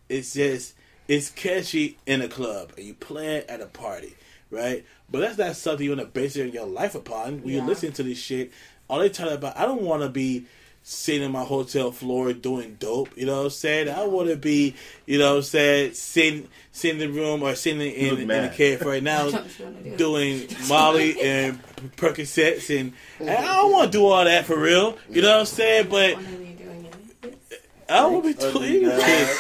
[0.09, 0.75] it's just
[1.09, 4.17] it's catchy in a club and you play it at a party,
[4.51, 4.85] right?
[5.11, 7.43] But that's not something you want to base your life upon.
[7.43, 8.53] When you listen to this shit,
[8.89, 9.57] all they talk about.
[9.57, 10.47] I don't want to be
[10.89, 13.09] sitting in my hotel floor doing dope.
[13.17, 13.89] You know what I'm saying?
[13.89, 17.57] I want to be, you know what I'm saying, sitting sitting in the room or
[17.57, 18.53] sitting in, look in the mad.
[18.55, 19.99] cave right now Don't you wanna do it?
[19.99, 21.61] doing Molly and
[21.97, 24.97] Percocets and, and I don't want to do all that for real.
[25.11, 25.89] You know what I'm saying?
[25.91, 26.89] But When are you doing
[27.25, 27.61] it?
[27.89, 29.37] I don't want to be doing anything.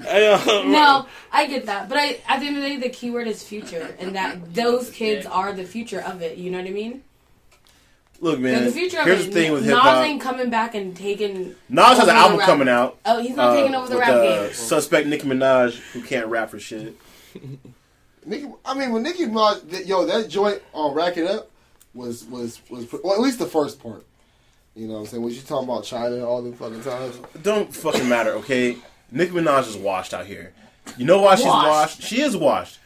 [0.08, 2.88] I, uh, No, I get that, but I at the end of the day, the
[2.88, 6.38] keyword is future, and that those kids are the future of it.
[6.38, 7.02] You know what I mean?
[8.20, 8.64] Look, They're man.
[8.64, 9.28] the future of Here's it.
[9.28, 10.04] the thing with hip Nas hop.
[10.04, 11.54] ain't coming back and taking.
[11.68, 12.98] Nas has an album rap- coming out.
[13.04, 14.52] Oh, he's not taking uh, over the with, rap uh, game.
[14.52, 16.96] Suspect Nicki Minaj, who can't rap for shit.
[18.26, 21.50] Nicki, I mean, when Nicki Minaj, yo, that joint on Rake It Up
[21.94, 24.04] was was was well, at least the first part.
[24.74, 25.22] You know what I'm saying?
[25.22, 27.18] Was you talking about China all the fucking times?
[27.42, 28.76] Don't fucking matter, okay?
[29.10, 30.52] Nicki Minaj is washed out here.
[30.96, 31.68] You know why she's Washed.
[31.68, 32.02] washed?
[32.02, 32.78] She is washed.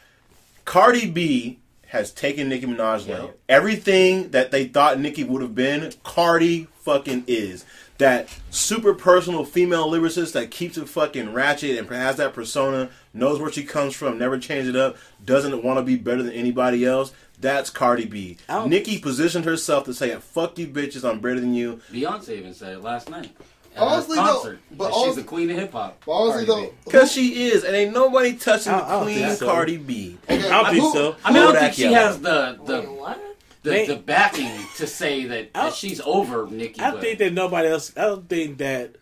[0.65, 1.59] Cardi B
[1.93, 3.29] has taken Nicki Minaj's lane.
[3.47, 7.65] Everything that they thought Nicki would have been, Cardi fucking is.
[7.99, 13.39] That super personal female lyricist that keeps it fucking ratchet and has that persona, knows
[13.39, 16.83] where she comes from, never change it up, doesn't want to be better than anybody
[16.83, 17.13] else.
[17.39, 18.37] That's Cardi B.
[18.65, 21.07] Nicki positioned herself to say, "Fuck you, bitches.
[21.07, 23.35] I'm better than you." Beyonce even said it last night.
[23.75, 26.03] At Honestly, her though, but that she's honestly- the queen of hip hop.
[26.07, 29.37] Honestly, Cardi though, Because she is, and ain't nobody touching I- the I queen think
[29.39, 29.45] so.
[29.47, 30.17] Cardi B.
[30.29, 31.15] okay, I don't think so.
[31.25, 31.95] I mean, I don't think she Yellow.
[31.95, 33.19] has the the, what?
[33.63, 36.81] the, the backing to say that, that she's over Nicki.
[36.81, 37.91] I but think that nobody else.
[37.97, 38.95] I don't think that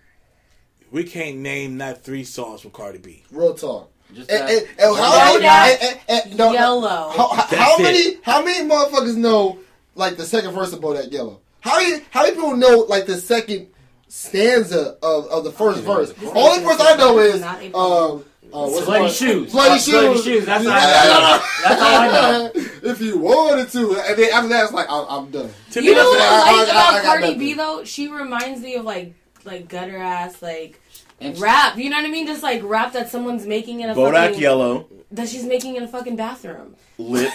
[0.92, 3.24] we can't name not three songs from Cardi B.
[3.32, 3.90] Real talk.
[4.14, 7.10] just And, that- and, and how, and- and- and- no, Yellow.
[7.16, 7.84] How, how, That's it.
[7.84, 8.18] many?
[8.24, 9.60] How many motherfuckers know
[9.96, 11.40] like the second verse about that Yellow?
[11.62, 12.04] How many?
[12.10, 13.68] How many people know like the second
[14.12, 16.12] stanza of, of the first verse?
[16.14, 16.32] the.
[16.32, 19.52] Only verse I know is Not um, uh, what's Bloody it shoes.
[19.52, 19.92] Bloody Uh, shoes.
[19.94, 20.46] Bloody shoes.
[20.46, 21.04] That's all I Yeah.
[21.14, 21.42] know.
[21.64, 22.52] That's all I know.
[22.92, 25.50] if you wanted to, and then after that, it's like I'm, I'm done.
[25.72, 27.40] To You know that's what I- I I- like about I got Cardi nothing.
[27.40, 27.84] B though?
[27.86, 29.14] She reminds me of like
[29.46, 30.80] like gutter ass like
[31.22, 31.78] And rap.
[31.78, 32.28] You know what I mean?
[32.28, 35.84] Just like rap that someone's making in a Bodak fucking Yellow, that she's making in
[35.84, 36.76] a fucking bathroom.
[36.98, 37.32] lit.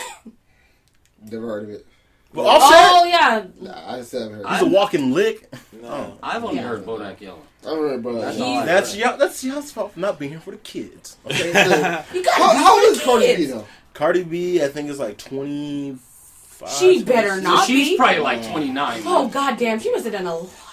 [1.31, 1.86] Never heard of it.
[2.36, 4.46] But Offset, Oh yeah, Nah, I just haven't heard.
[4.46, 5.52] he's Of a walking lick.
[5.82, 6.18] no.
[6.22, 6.68] I've only Yeah.
[6.68, 7.38] heard Bodak Yellow.
[7.62, 8.20] I don't heard, bro.
[8.20, 9.00] That's How, That's heard.
[9.00, 9.16] y'all.
[9.16, 11.16] That's y'all's fault for not being here for the kids.
[11.26, 12.04] Okay.
[12.14, 13.52] you got how old is Cardi B kids.
[13.52, 13.66] though?
[13.94, 16.68] Cardi B, I think is like twenty five.
[16.70, 17.96] She better So not she's be.
[17.96, 19.02] probably like 29.
[19.04, 20.65] Oh goddamn, she must have done a lot of drugs.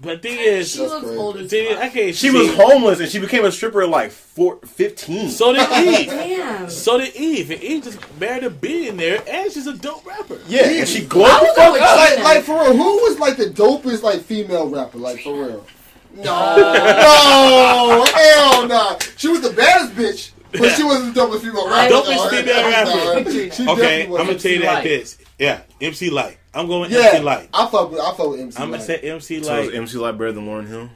[0.00, 1.18] But the thing is, She That's looks crazy.
[1.18, 2.14] old the as thing I can't.
[2.14, 5.28] She see- was homeless and she became a stripper at like four, 15.
[5.30, 5.60] So did
[6.00, 6.06] Eve.
[6.10, 6.70] Damn.
[6.70, 7.50] so did Eve.
[7.50, 10.38] And Eve just married a billionaire, and she's a dope rapper.
[10.46, 11.96] yeah, and she I glowed the fuck with up.
[11.96, 14.98] like, like for real, who was like the dopest like female rapper?
[14.98, 15.66] Like for real?
[16.14, 16.22] No,
[16.56, 18.98] no, hell no.
[19.16, 20.30] She was the baddest bitch,
[20.60, 21.94] but she wasn't the dopest female rapper.
[21.94, 23.30] Dopest No, female no, rapper.
[23.30, 25.18] She Okay, definitely I'm gonna tell you that this.
[25.38, 26.38] Yeah, MC Lyte.
[26.54, 27.48] I'm going Yeah, MC Lyte.
[27.54, 28.58] I fuck with I fuck with MC.
[28.58, 28.64] Light.
[28.64, 29.74] I'm gonna say MC So is Light.
[29.74, 30.90] MC Lyte better than Lauryn Hill?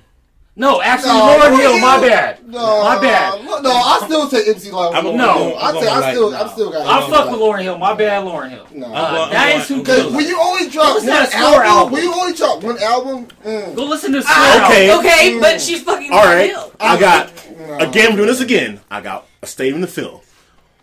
[0.59, 1.79] No, actually, No, Lauren Lauryn Hill.
[1.81, 2.49] My bad.
[2.49, 3.45] No, my bad.
[3.45, 4.95] No, no, I still take MC Lyte.
[4.95, 5.59] I'm over gonna- Hill.
[5.61, 6.37] I'm I say I still, no.
[6.41, 6.87] I'm still got.
[6.87, 7.33] I MC fuck Light.
[7.33, 7.79] with Lauryn Hill.
[7.79, 8.67] My bad, Lauryn Hill.
[8.75, 8.87] No.
[8.87, 10.15] Uh, going- that I'm is who Cause good.
[10.15, 11.93] when you only drop Listen one that album, album.
[11.93, 14.91] when you only drop one album, mm, Go listen to Square okay.
[14.91, 15.07] Album.
[15.07, 16.73] Okay, but she's fucking All right, Hill.
[16.81, 17.77] I got, no.
[17.79, 18.81] again, I'm doing this again.
[18.91, 20.23] I got a statement to fill.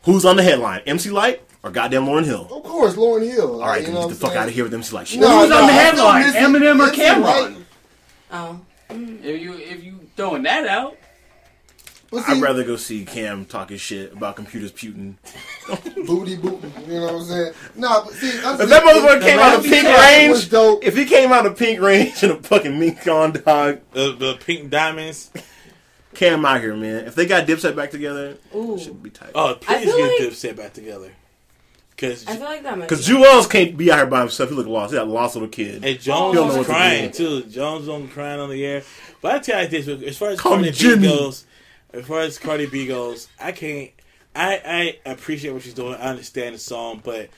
[0.04, 0.82] Who's on the headline?
[0.86, 2.48] MC Lyte or goddamn Lauryn Hill?
[2.52, 3.62] of course, Lauryn Hill.
[3.62, 5.08] All right, you then know get the I'm fuck out of here with them Light
[5.08, 5.20] shit.
[5.22, 6.26] No, Who's no, on the headline?
[6.26, 6.40] miss it.
[6.40, 7.24] Eminem or MC Cam'ron?
[7.24, 7.58] Light.
[8.32, 8.60] Oh.
[8.90, 10.98] If you if you throwing that out,
[12.12, 15.18] But see, I'd rather go see Cam talking shit about computers puting.
[16.06, 16.72] booty booty.
[16.88, 17.54] You know what I'm saying?
[17.76, 20.84] Nah, but see, that's If that motherfucker came out of pink range, dope.
[20.84, 24.38] if he came out of pink range and a fucking mink on dog, The, the
[24.46, 25.32] pink diamonds.
[26.14, 27.06] Cam out here, man.
[27.06, 28.78] If they got Dipset back together, Ooh.
[28.78, 29.32] should be tight.
[29.34, 31.12] Oh, please get like- Dipset back together.
[32.10, 34.50] Because I feel like that Because be- Juelz can't be out here by himself.
[34.50, 34.92] He look lost.
[34.92, 35.84] He got lost little kid.
[35.84, 37.44] and Jones Don't know was what to crying too.
[37.44, 38.84] Jones was crying on the air.
[39.22, 41.46] But I tell you this: as far as Call me Cardi B goes,
[41.94, 43.92] as far as Cardi B goes, I can't.
[44.36, 45.94] I I appreciate what she's doing.
[45.96, 47.30] I understand the song, but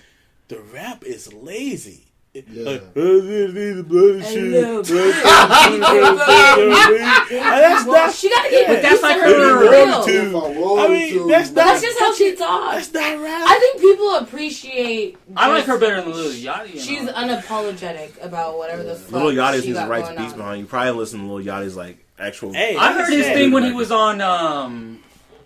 [0.47, 2.04] the rap is lazy.
[2.35, 2.65] Yeah.
[2.69, 4.85] Like, "Oh, this is the bloody Hello, shit."
[7.29, 8.13] That's Well, not.
[8.13, 10.05] she gotta get But that's like her her- real.
[10.05, 11.55] Real I mean, to- that's not.
[11.65, 12.87] that's just how she talks.
[12.89, 13.43] That's not rap.
[13.47, 15.17] I think people appreciate.
[15.35, 16.79] I like her better than Lil Yachty.
[16.79, 17.13] She's all.
[17.13, 19.11] unapologetic about whatever the fuck.
[19.13, 20.65] Little Yachty's she needs to got write going beats behind you.
[20.67, 22.53] Probably listen to Little Yachty's like actual.
[22.53, 24.99] Hey, I heard his thing when he was on um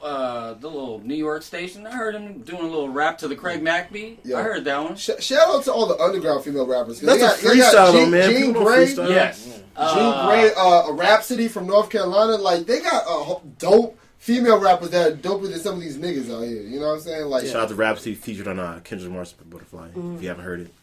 [0.04, 1.86] uh the little New York station.
[1.88, 4.20] I heard him doing a little rap to the Craig Mack beat.
[4.24, 4.38] Yeah.
[4.38, 4.96] I heard that one.
[4.96, 7.00] Sh- shout out to all the underground female rappers.
[7.02, 8.30] That's they a got- they got freestyle though, Jean- man.
[8.32, 9.10] Jean Grae, freestyle.
[9.10, 9.46] Yes.
[9.46, 12.36] Jean Uh, Grae, uh, a Rapsody from North Carolina.
[12.38, 16.30] Like they got a dope female rappers that are doper than some of these niggas
[16.34, 16.62] out here.
[16.64, 17.26] You know what I'm saying?
[17.26, 19.90] Like, Shout out to Rapsody featured on uh, Kendrick Lamar's Butterfly.
[19.96, 20.74] If you haven't heard it,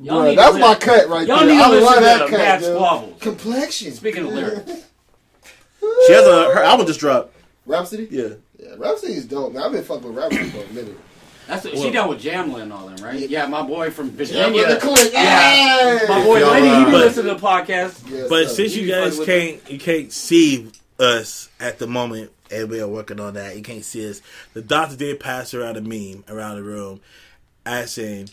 [0.00, 1.48] y'all bruh, that's my cut right Y'all there.
[1.48, 2.38] need to I listen love that cut.
[2.38, 2.74] Matt dude.
[2.76, 3.20] Squabbles.
[3.22, 3.92] Complexion.
[3.92, 4.72] Speaking of lyrics,
[6.06, 7.32] she has a her album just dropped.
[7.66, 8.08] Rapsody.
[8.10, 8.30] Yeah,
[8.72, 9.52] Yeah, Rapsody is dope.
[9.52, 10.96] Man, I've been fucking with Rapsody for a minute.
[11.46, 13.18] that's what, Well- she down with Jamla and all them, right?
[13.18, 13.26] Yeah.
[13.42, 14.52] Yeah, my boy from Virginia.
[14.52, 15.12] with the click.
[15.12, 15.98] Yeah.
[15.98, 16.06] Hey!
[16.08, 18.02] My boy Y'all, Lenny, he uh, be listening to the podcast.
[18.10, 18.54] Yes, But sir.
[18.54, 22.88] since You you guys can't, you can't see us at the moment, and we are
[22.88, 23.56] working on that.
[23.56, 24.20] You can't see us.
[24.54, 27.00] The doctor did pass around a meme around the room,
[27.66, 28.30] asking,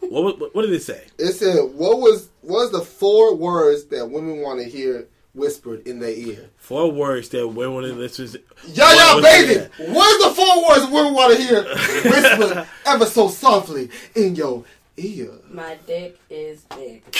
[0.00, 0.38] "What?
[0.40, 4.10] What, what did it say?" It said, "What was what was the four words that
[4.10, 8.42] women want to hear whispered in their ear?" Four words that women to listen.
[8.68, 9.68] Yeah, was baby.
[10.06, 11.62] is the four words women want to hear
[12.04, 14.64] whispered ever so softly in your
[15.00, 15.30] ear?
[15.50, 17.02] My dick is big.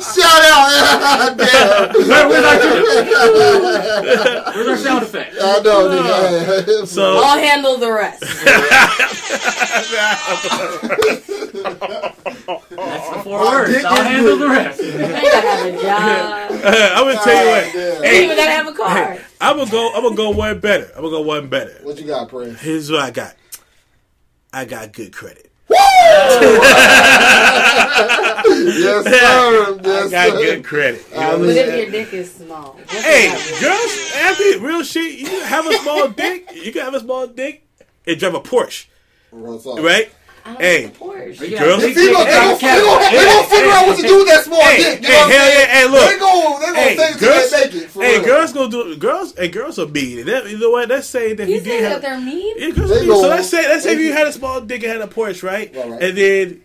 [0.00, 1.36] Shout out!
[1.36, 1.92] Damn.
[1.92, 2.58] Where's our
[4.54, 5.34] Where's our sound effect?
[5.40, 6.62] I know, ah.
[6.62, 6.86] nigga.
[6.86, 8.20] So- I'll handle the rest.
[12.70, 13.84] That's the four words.
[13.84, 14.40] I'll handle big.
[14.40, 14.80] the rest.
[14.80, 16.50] I gotta have a job.
[16.96, 17.64] I'm gonna tell you what.
[17.64, 18.02] God damn.
[18.02, 19.18] I even gotta have a car.
[19.40, 19.92] I'm gonna go.
[19.94, 20.90] I'm gonna go one better.
[20.94, 21.78] I'm gonna go one better.
[21.82, 22.60] What you got, Prince?
[22.60, 23.34] Here's what I got.
[24.52, 25.50] I got good credit.
[25.70, 26.32] Yes,
[29.04, 29.10] sir.
[29.12, 29.14] I
[29.82, 30.36] Yes, got sir.
[30.38, 31.04] good credit.
[31.10, 31.62] You know what I'm But Yeah.
[31.62, 32.76] if your dick is small.
[32.88, 33.58] Hey, that?
[33.60, 35.18] girls, Anthony, real shit.
[35.20, 36.50] You have a small dick.
[36.54, 37.66] You can have a small dick
[38.06, 38.86] and drive a Porsche,
[39.32, 40.10] right?
[40.44, 40.86] I don't Hey.
[40.86, 41.58] the Porsche.
[41.58, 42.82] Girls- big See, look, they gonna, they cat.
[42.82, 45.02] gonna, they gonna figure out what to do with that small Hey, dick.
[45.02, 45.60] You hey, know what I'm hell saying?
[45.60, 46.10] yeah, hey, look.
[46.10, 47.90] They gonna, they gonna Hey, say girls, they make it.
[47.90, 48.24] For hey, real.
[48.26, 49.34] girls gonna do girls.
[49.36, 50.26] Hey, girls are mean.
[50.26, 50.88] That, you know what?
[50.88, 52.02] Let's say that You you say did that have.
[52.02, 52.54] they're mean?
[52.58, 53.08] Yeah, girls They are mean.
[53.08, 55.06] go- so let's say let's say they- you had a small dick and had a
[55.06, 55.74] Porsche, right?
[55.74, 56.02] Right, right.
[56.02, 56.60] And then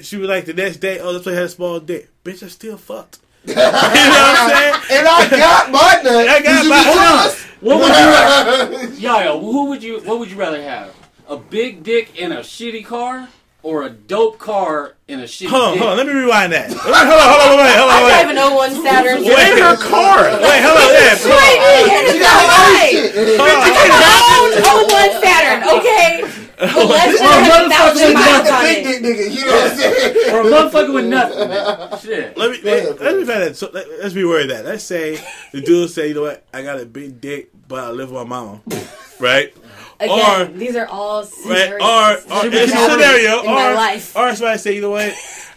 [0.00, 2.08] she was like the next day, oh, this one had a small dick.
[2.24, 3.18] Bitch, I still fucked.
[3.46, 4.98] you know what I'm saying?
[4.98, 6.28] And I got my nut.
[6.28, 7.30] I got my- be hold on.
[7.60, 7.94] What would you
[8.90, 8.94] rather?
[8.94, 10.00] Yaya, who would you?
[10.00, 10.94] What would you rather have?
[11.28, 13.28] A big dick in a shitty car,
[13.62, 15.80] or a dope car in a shitty Hold on, dick?
[15.80, 15.96] hold on.
[15.96, 16.68] Let me rewind that.
[16.68, 18.12] Let me- hold on, hold on, wait, hold on, I wait.
[18.12, 19.24] drive an 01 Saturn.
[19.24, 20.20] Wait, her car.
[20.36, 20.92] Wait, hold on.
[20.92, 21.64] Yeah, hold on.
[21.64, 23.40] Right, She got her own shit.
[23.40, 23.64] Hold on.
[23.64, 24.52] I own
[24.84, 26.24] 01 Saturn, okay?
[26.56, 29.02] But less than Well, a motherfucker, miles The on big it.
[29.02, 30.34] dick nigga, you know what I'm saying?
[30.34, 31.48] Or a motherfucker with nothing.
[31.48, 31.98] man.
[31.98, 32.38] Shit.
[32.38, 33.56] Let me let, let me find that.
[33.56, 34.64] So let, let's be worried that.
[34.64, 35.18] Let's say
[35.50, 38.22] the dude say, you know what, I got a big dick, but I live with
[38.28, 38.60] my mama,
[39.20, 39.52] right?
[40.00, 41.30] Again, Or these are all right?
[41.30, 41.80] scenarios.
[41.82, 44.16] Or or Should in a scenario, in my or life.
[44.16, 45.14] or somebody say, you know what,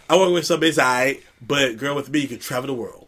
[0.08, 3.06] I work with somebody that's alright, but girl with me, you can travel the world.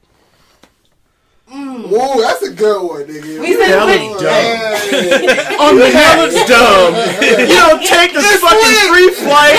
[1.50, 1.88] Mm.
[1.88, 3.40] Whoa, that's a good one, nigga.
[3.40, 6.94] We said Hell put- is On the hell it's dumb.
[7.40, 9.58] You don't take this fucking free flight.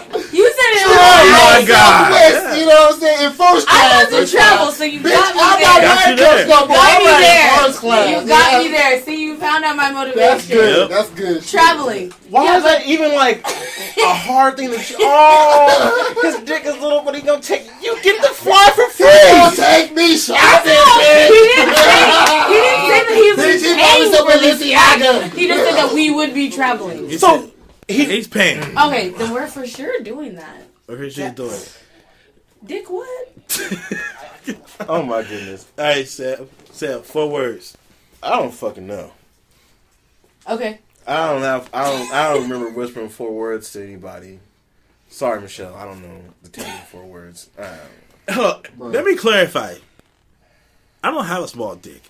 [0.31, 0.87] You said it.
[0.87, 2.11] Oh my was- God.
[2.11, 3.19] Southwest, you know what I'm saying?
[3.25, 3.67] In first class.
[3.67, 4.11] I class.
[4.11, 5.67] want to travel, so you Bitch, got me I'm there.
[5.67, 6.31] not Got you there.
[6.31, 6.77] coach no more.
[6.77, 7.49] got I'm me there.
[7.59, 8.09] first class.
[8.09, 8.59] You got Yeah.
[8.59, 9.01] me there.
[9.03, 10.19] See, you found out my motivation.
[10.29, 10.77] That's good.
[10.77, 10.89] Yep.
[10.89, 11.45] That's good.
[11.47, 12.13] Traveling.
[12.29, 13.45] Why Yeah, is that even like
[13.99, 14.77] a hard thing to?
[14.99, 17.67] Oh, his dick is little, but he gonna take.
[17.83, 19.07] You get the fly for free.
[19.11, 22.07] He gonna take me shopping, He didn't say.
[22.47, 24.61] He didn't say that he was Bitch, he paying bought for me some this.
[24.63, 25.33] Balenciaga.
[25.35, 27.09] He just said that we would be traveling.
[27.17, 27.51] So said-
[27.91, 28.59] he he's paying.
[28.77, 30.63] Okay, then we're for sure doing that.
[30.89, 31.77] Okay, she's doing it.
[32.65, 33.27] Dick, what?
[34.89, 35.67] Oh my goodness.
[35.77, 36.49] All right, Sam.
[36.71, 37.77] Sam, four words.
[38.23, 39.11] I don't fucking know.
[40.49, 40.79] Okay.
[41.05, 41.69] I don't have.
[41.73, 42.11] I don't.
[42.13, 44.39] I don't remember whispering four words to anybody.
[45.09, 45.75] Sorry, Michelle.
[45.75, 47.49] I don't know the ten four words.
[47.57, 47.67] Um,
[48.31, 48.67] Hold.
[48.79, 49.75] Let me clarify.
[51.03, 52.01] I don't have a small dick.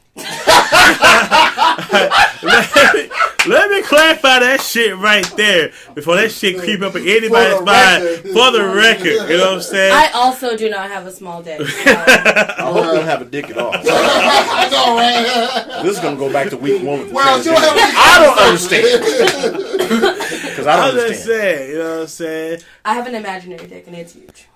[2.44, 3.10] Let, me,
[3.48, 7.66] let me clarify that shit right there before that shit creep up in anybody's the
[7.66, 8.04] mind.
[8.04, 8.22] record.
[8.34, 9.94] For the record, you know what I'm saying?
[9.94, 11.60] I also do not have a small dick.
[11.62, 13.72] so- I hope you don't have a dick at all.
[13.76, 15.84] I know, right?
[15.84, 17.96] This is gonna go back to week one with Well, you don't have transgender.
[17.98, 19.02] I don't understand
[20.52, 21.58] because I I'm don't just understand.
[21.58, 22.60] saying, you know what I'm saying?
[22.86, 24.48] I have an imaginary dick and it's huge.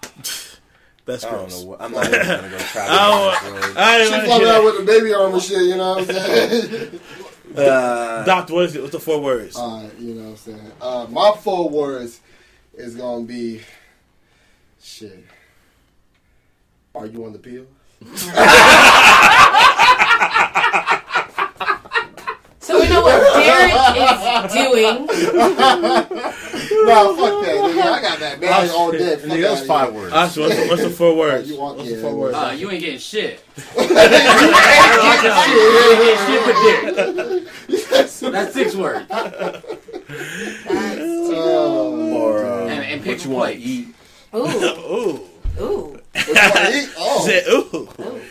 [1.05, 1.61] That's I don't gross.
[1.63, 1.69] know.
[1.69, 3.77] What, I'm not even gonna go try I this road.
[3.77, 6.09] I She didn't floating want out with the baby arm and shit, you know what
[6.09, 6.99] I'm saying?
[7.55, 8.81] Uh, Doctor, what is it?
[8.81, 9.55] What's the four words?
[9.55, 10.71] Alright, you know what I'm saying?
[10.81, 12.19] Uh, my four words
[12.73, 13.61] is gonna be
[14.81, 15.23] shit.
[16.93, 17.65] Are you on the pill?
[22.59, 25.07] So we know what Derek is doing.
[26.85, 27.81] Nah, fuck that, nigga.
[27.81, 29.15] I got that man all day.
[29.15, 30.01] Fuck nigga, that's five here.
[30.01, 30.13] words.
[30.13, 31.49] Oscar, what's, the, what's the four words?
[31.49, 32.17] You want- what's yeah, the four yeah.
[32.17, 32.35] words?
[32.37, 33.43] Uh, you ain't getting shit.
[37.05, 39.07] Shit, That's six words.
[39.09, 39.65] That's,
[41.37, 43.87] Oh, or uh, And- and what pick you a want to eat.
[44.33, 45.19] ooh, Ooh.
[45.61, 45.99] ooh.
[46.13, 46.89] What you wanna eat?
[46.97, 47.25] Oh.
[47.25, 48.21] Said, ooh.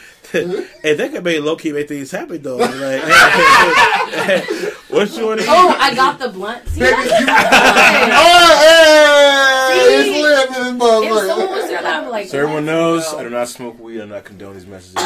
[0.83, 2.57] Hey, that could make low key make things happen though.
[2.57, 2.71] Like,
[4.89, 5.49] what you want to eat?
[5.51, 6.67] Oh, I got the blunt.
[6.69, 7.27] See, Baby, you-
[8.17, 8.51] Oh,
[9.75, 10.03] hey!
[10.05, 10.11] See?
[10.11, 11.69] It's lit If someone was motherfucker.
[11.69, 13.99] there, I'd be like, So everyone knows let's I do not smoke weed.
[14.01, 15.03] I do not condone these messages.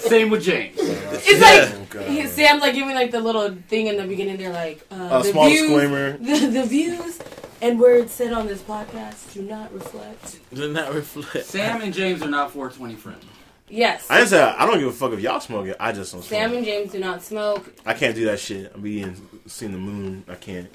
[0.00, 0.76] Same with James.
[0.78, 4.36] It's like he, Sam's like giving like the little thing in the beginning.
[4.36, 6.16] They're like, uh, A the small views, disclaimer.
[6.18, 7.18] The, the views
[7.62, 10.38] and words said on this podcast do not reflect.
[10.52, 11.46] Does not reflect.
[11.46, 13.24] Sam and James are not 420 friends.
[13.68, 15.76] Yes, I just said I don't give a fuck if y'all smoke it.
[15.80, 16.28] I just don't smoke.
[16.40, 16.58] Sam it.
[16.58, 17.74] and James do not smoke.
[17.84, 18.70] I can't do that shit.
[18.74, 19.16] I'm being
[19.46, 20.24] seeing the moon.
[20.28, 20.70] I can't.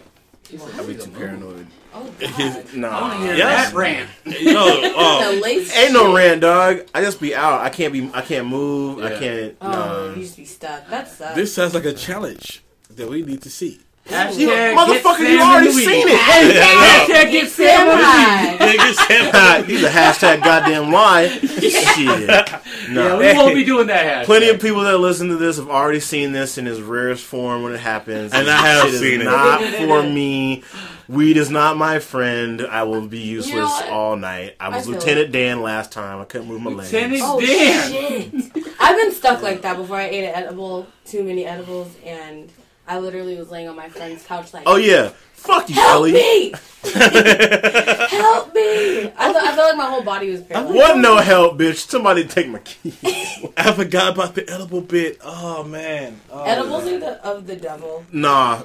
[0.76, 1.68] I'll be too paranoid.
[1.94, 2.66] Oh God.
[2.74, 2.90] Nah.
[2.90, 3.72] I want to hear Yes.
[3.72, 4.10] that rant.
[4.26, 5.42] You know, oh,
[5.76, 6.82] Ain't no rant, dog.
[6.94, 7.62] I just be out.
[7.62, 8.10] I can't be.
[8.14, 9.02] I can't move.
[9.04, 9.56] I can't.
[9.62, 10.14] Oh, nah.
[10.14, 10.90] you used to be stuck.
[10.90, 11.36] That sucks.
[11.36, 13.80] this sounds like a challenge that we need to see.
[14.08, 15.86] Hashtag You- get motherfucker, you already weed.
[15.86, 16.20] seen it.
[16.20, 19.32] Hashtag get Sam in the weed.
[19.32, 19.62] high.
[19.62, 21.28] He's a hashtag goddamn lie.
[21.28, 21.98] Shit.
[21.98, 22.60] Yeah,
[22.90, 23.18] No.
[23.20, 24.26] we won't be doing that hashtag.
[24.26, 27.64] Plenty of people that listen to this have already seen this in its rarest form
[27.64, 28.34] when it happens.
[28.34, 29.26] And I have seen it.
[29.26, 30.64] Not for me.
[31.08, 32.62] Weed is not my friend.
[32.70, 34.56] I will be useless know all night.
[34.60, 36.20] I was I feel Lieutenant Dan last time.
[36.22, 36.92] I couldn't move my legs.
[36.92, 37.92] Lieutenant- Oh Damn.
[37.92, 38.34] shit!
[38.80, 39.98] I've been stuck like that before.
[39.98, 42.50] I ate an edible, too many edibles, and
[42.88, 45.12] I literally was laying on my friend's couch like, Oh yeah.
[45.34, 46.12] Fuck you, help Ellie.
[46.14, 46.54] me,
[46.84, 50.76] help me!" I, th- I felt like my whole body was paralyzed.
[50.76, 51.88] What no help, bitch?
[51.90, 52.96] Somebody take my keys.
[53.58, 55.18] I forgot about the edible bit.
[55.24, 56.20] Oh man.
[56.30, 58.06] Oh, Edibles are the, of the devil.
[58.12, 58.64] nah.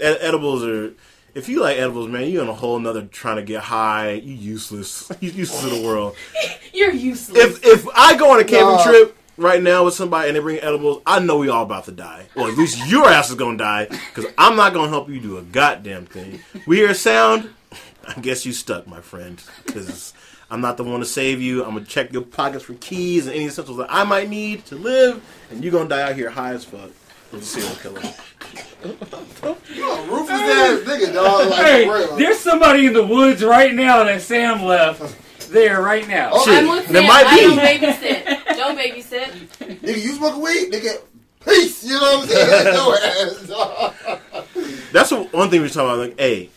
[0.00, 0.92] Ed- edibles are.
[1.34, 4.12] If you like edibles, man, you on a whole nother trying to get high.
[4.12, 5.10] You useless.
[5.20, 6.16] You useless to the world.
[6.72, 7.38] You're useless.
[7.44, 8.84] If if I go on a camping Nah.
[8.84, 11.92] trip right now with somebody and they bring edibles, I know we all about to
[11.92, 12.26] die.
[12.36, 15.38] Or at least your ass is gonna die because I'm not gonna help you do
[15.38, 16.40] a goddamn thing.
[16.66, 17.50] We hear a sound.
[18.06, 20.14] I guess you stuck, my friend, because
[20.50, 21.64] I'm not the one to save you.
[21.64, 24.74] I'm gonna check your pockets for keys and any essentials that I might need to
[24.76, 26.90] live, and you're gonna die out here high as fuck.
[27.32, 28.00] With a serial killer.
[30.08, 31.50] Rufus ass nigga, dog.
[31.50, 32.16] Like, Hey, for real.
[32.16, 35.00] there's somebody in the woods right now that Sam left
[35.50, 36.30] there right now.
[36.32, 37.08] Oh, Shit, I'm with there Sam.
[37.08, 37.42] might I be.
[37.42, 38.56] don't babysit.
[38.56, 39.78] Don't babysit.
[39.80, 40.72] Nigga, you smoking weed?
[40.72, 41.00] Nigga,
[41.44, 41.84] peace.
[41.84, 42.74] You know what I'm saying?
[42.74, 42.94] No
[44.14, 44.90] ass.
[44.92, 45.98] That's what, one thing we're talking about.
[45.98, 46.50] Like, hey,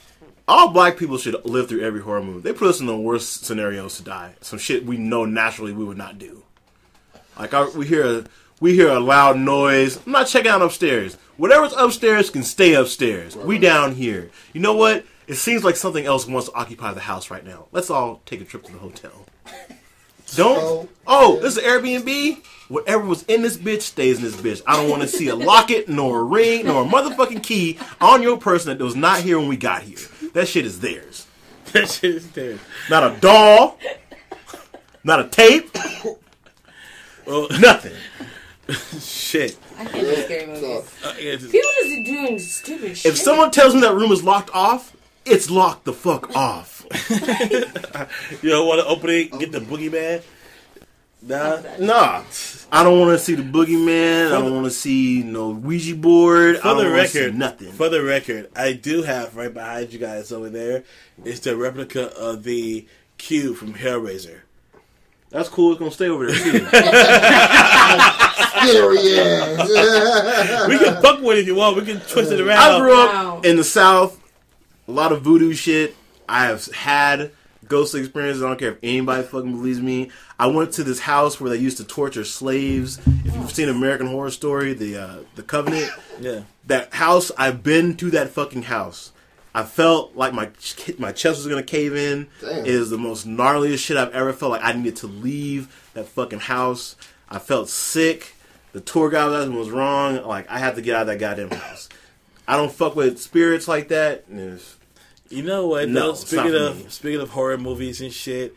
[0.47, 2.41] all black people should live through every horror movie.
[2.41, 4.35] They put us in the worst scenarios to die.
[4.41, 6.43] Some shit we know naturally we would not do.
[7.37, 8.23] Like I, we hear a
[8.59, 9.99] we hear a loud noise.
[10.05, 11.15] I'm not checking out upstairs.
[11.37, 13.35] Whatever's upstairs can stay upstairs.
[13.35, 14.29] We down here.
[14.53, 15.05] You know what?
[15.27, 17.67] It seems like something else wants to occupy the house right now.
[17.71, 19.25] Let's all take a trip to the hotel.
[20.35, 20.89] Don't.
[21.05, 22.43] Oh, this is Airbnb.
[22.69, 24.61] Whatever was in this bitch stays in this bitch.
[24.65, 28.23] I don't want to see a locket, nor a ring, nor a motherfucking key on
[28.23, 29.99] your person that was not here when we got here.
[30.33, 31.27] That shit is theirs.
[31.73, 32.57] that shit is there.
[32.89, 33.77] Not a doll.
[35.03, 35.69] Not a tape.
[37.27, 37.93] Well, Nothing.
[38.99, 39.57] shit.
[39.77, 40.93] I hate those scary so, movies.
[41.05, 43.11] Uh, yeah, just- People just doing stupid shit.
[43.11, 44.95] If someone tells me that room is locked off,
[45.25, 46.85] it's locked the fuck off.
[48.43, 50.21] you don't want to open it, get the boogeyman.
[51.25, 52.23] Nah, Nah,
[52.69, 54.27] I don't want to see the boogeyman.
[54.27, 56.57] I don't want to see no Ouija board.
[56.57, 57.71] I for don't the wanna see record, nothing.
[57.71, 60.83] For the record, I do have right behind you guys over there.
[61.23, 62.85] It's the replica of the
[63.17, 64.41] cube from Hellraiser.
[65.29, 65.71] That's cool.
[65.71, 66.59] It's gonna stay over there too.
[68.67, 69.69] scary ass.
[70.67, 71.75] We can fuck with it if you want.
[71.77, 72.57] We can twist it around.
[72.59, 73.41] I grew up Wow.
[73.43, 74.19] in the South.
[74.87, 75.95] A lot of voodoo shit.
[76.27, 77.31] I have had
[77.67, 78.43] ghostly experiences.
[78.43, 80.11] I don't care if anybody fucking believes me.
[80.39, 82.99] I went to this house where they used to torture slaves.
[83.25, 86.41] If you've seen American Horror Story, the uh, the Covenant, yeah.
[86.67, 87.31] that house.
[87.37, 89.11] I've been to that fucking house.
[89.55, 90.49] I felt like my
[90.97, 92.27] my chest was gonna cave in.
[92.41, 92.59] Damn.
[92.59, 94.51] It is the most gnarliest shit I've ever felt.
[94.51, 96.95] Like I needed to leave that fucking house.
[97.29, 98.35] I felt sick.
[98.73, 100.23] The tour guide was wrong.
[100.23, 101.89] Like I had to get out of that goddamn house.
[102.47, 104.25] I don't fuck with spirits like that.
[104.29, 104.77] If-
[105.29, 105.89] You know what?
[105.89, 106.13] No, though?
[106.15, 106.85] speaking of me.
[106.89, 108.53] speaking of horror movies and shit,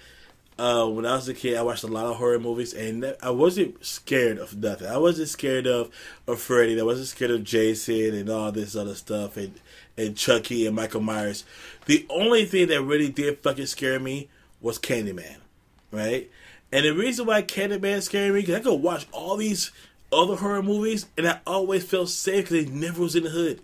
[0.58, 3.30] uh, when I was a kid, I watched a lot of horror movies, and I
[3.30, 4.88] wasn't scared of nothing.
[4.88, 5.90] I wasn't scared of
[6.26, 6.78] of Freddy.
[6.78, 9.54] I wasn't scared of Jason and all this other stuff, and
[9.96, 11.44] and Chucky and Michael Myers.
[11.86, 14.28] The only thing that really did fucking scare me
[14.60, 15.36] was Candyman,
[15.90, 16.30] right?
[16.72, 19.70] And the reason why Candyman scared me because I could watch all these
[20.12, 23.60] other horror movies, and I always felt safe because they never was in the hood.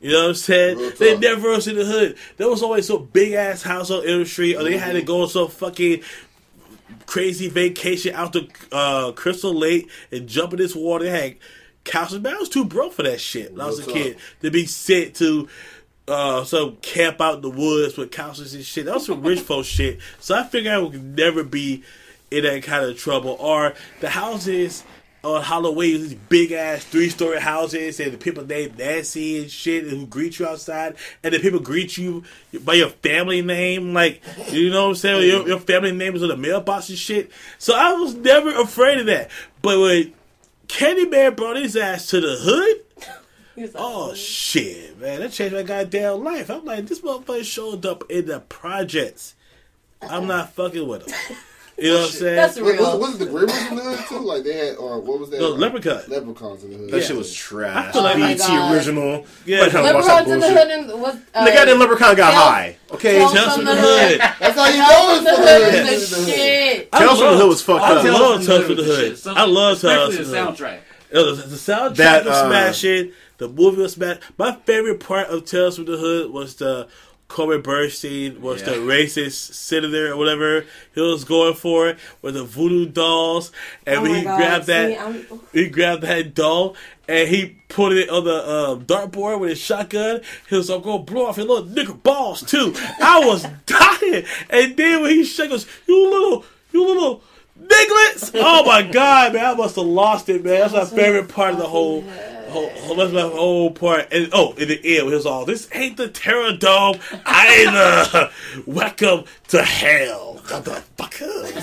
[0.00, 0.78] You know what I'm saying?
[0.78, 1.20] Real They talk.
[1.22, 2.16] never was in the hood.
[2.36, 5.22] There was always some big ass house on Elm Street, or they had to go
[5.22, 6.02] on some fucking
[7.06, 11.04] crazy vacation out to uh, Crystal Lake and jump in this water.
[11.04, 11.36] They had
[11.84, 12.20] couches.
[12.20, 14.50] Man, I was too broke for that shit when I was a Real kid to
[14.50, 15.48] be sent to
[16.08, 18.84] uh, some camp out in the woods with couches and shit.
[18.86, 19.98] That was some rich folk shit.
[20.20, 21.82] So I figured I would never be
[22.30, 23.36] in that kind of trouble.
[23.40, 24.84] Or the houses
[25.26, 29.84] on Halloween, these big ass three story houses, and the people named Nancy and shit
[29.84, 32.22] and who greet you outside, and the people greet you
[32.60, 35.28] by your family name, like you know what I'm saying?
[35.28, 37.30] Your, your family name is on the mailbox and shit.
[37.58, 39.30] So I was never afraid of that.
[39.62, 40.14] But when
[40.68, 42.82] Candyman brought his ass to the hood,
[43.56, 45.20] like, Oh shit, man!
[45.20, 46.50] That changed my goddamn life.
[46.50, 49.34] I'm like, this motherfucker showed up in the projects.
[50.02, 51.36] I'm not fucking with him.
[51.78, 52.36] You know what I'm saying?
[52.36, 52.98] That's Wait, real.
[52.98, 54.18] was, was it the Grimmers in the hood too?
[54.20, 55.40] Like they had, or what was that?
[55.40, 56.02] No, like, Leprechaun.
[56.08, 56.90] Leprechauns in the hood.
[56.90, 57.06] that Yeah.
[57.06, 57.92] shit was trash.
[57.92, 59.26] feel like- Oh BT original.
[59.44, 59.60] Yeah.
[59.60, 61.16] Like, kinda watch that Leprechauns in the hood and what?
[61.34, 62.76] Uh, The goddamn leprechaun got Tales- high.
[62.92, 64.10] Okay, Tales Tales from from the the hood.
[64.10, 64.20] hood.
[64.40, 66.92] That's how you Tales know from the hood the shit.
[66.92, 68.04] Tales from the Hood was fucked I up.
[68.04, 69.18] love Tales from the Hood.
[69.36, 70.56] I love Tales from the Hood.
[70.56, 70.78] soundtrack.
[71.10, 73.12] It was- the soundtrack That, was uh, smashing.
[73.38, 74.18] The movie was smash.
[74.38, 76.88] My favorite part of Tales from the Hood was the
[77.28, 78.76] Corbin Bernsen was the Yeah.
[78.78, 83.50] racist senator or whatever he was going for with the voodoo dolls,
[83.84, 84.88] and Oh when he God, grabbed that,
[85.18, 86.76] see, he grabbed that doll
[87.08, 90.20] and he put it on the um, dartboard with his shotgun.
[90.48, 94.76] He was like, "Gonna blow off his little nigger balls too." I was dying, and
[94.76, 97.22] then when he shook us, "You little, you little."
[97.58, 98.32] Nigglets!
[98.34, 99.44] Oh my god, man!
[99.46, 100.60] I must have lost it, man.
[100.70, 102.02] That's my favorite part of the whole,
[102.56, 104.12] whole, whole that's my whole part.
[104.12, 108.30] And oh, in the end, it was all this ain't the Terror Dome either.
[108.66, 111.56] Welcome to hell, motherfuckers.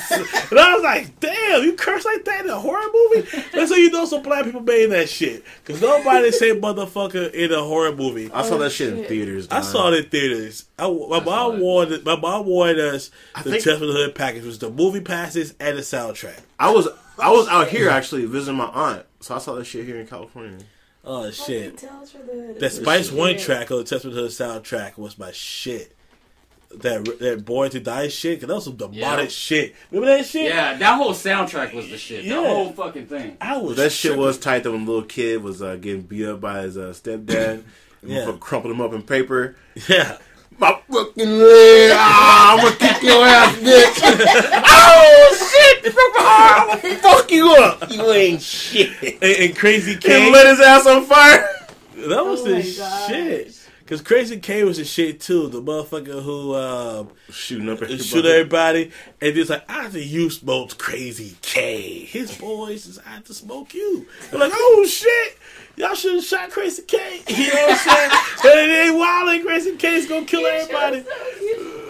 [0.54, 3.22] And I was like, damn, you curse like that in a horror movie?
[3.54, 5.44] That's how you know some black people made that shit.
[5.64, 8.32] Because nobody say motherfucker in a horror movie.
[8.32, 9.08] I saw that oh, shit in shit.
[9.10, 9.48] theaters.
[9.50, 9.64] I dog.
[9.64, 10.66] saw it in theaters.
[10.78, 11.64] I, my saw mom it.
[11.64, 13.10] wanted my mom wanted us
[13.44, 16.40] the think- Test of the Hood package was the movie passes and the soundtrack.
[16.60, 16.88] I was
[17.20, 20.08] I was out here actually visiting my aunt, so I saw that shit here in
[20.08, 20.58] California.
[21.06, 21.78] Oh shit!
[21.78, 22.56] Tales from the.
[22.60, 23.18] That Spice shit.
[23.18, 25.96] One track on the Test of the Hood soundtrack was my shit.
[26.76, 29.28] That that boy to die shit, cause that was some demonic Yeah.
[29.28, 29.76] shit.
[29.92, 30.46] Remember that shit?
[30.46, 32.24] Yeah, that whole soundtrack was the shit.
[32.24, 32.42] Yeah.
[32.42, 33.38] The whole fucking thing.
[33.42, 34.22] I was That shit tripping.
[34.26, 34.64] was tight.
[34.64, 37.64] That when little kid was uh, getting beat up by his uh, stepdad,
[38.02, 38.26] and Yeah.
[38.26, 39.56] fucking crumpled him up in paper.
[39.88, 40.18] yeah.
[40.60, 41.92] My fucking leg!
[41.94, 44.00] Ah, I'm gonna kick your ass, bitch!
[44.66, 45.86] oh shit!
[45.86, 46.70] You broke arm!
[46.70, 47.92] I'm gonna fuck you up!
[47.92, 49.22] You ain't shit!
[49.22, 50.32] And, and Crazy He K.
[50.32, 51.50] lit his ass on fire.
[51.96, 53.63] That was Oh the shit.
[53.84, 55.50] Because Crazy K was the shit too.
[55.50, 58.04] The motherfucker who uh, Shooting up everybody.
[58.04, 58.92] shoot everybody,
[59.22, 64.08] and just like after you smoked Crazy K, his boys decided to smoke you.
[64.32, 65.38] They're like, oh shit,
[65.76, 67.22] y'all should have shot Crazy K.
[67.28, 68.10] You know what I'm
[68.42, 68.64] saying?
[68.64, 71.04] and they wilding Crazy K's gonna kill everybody.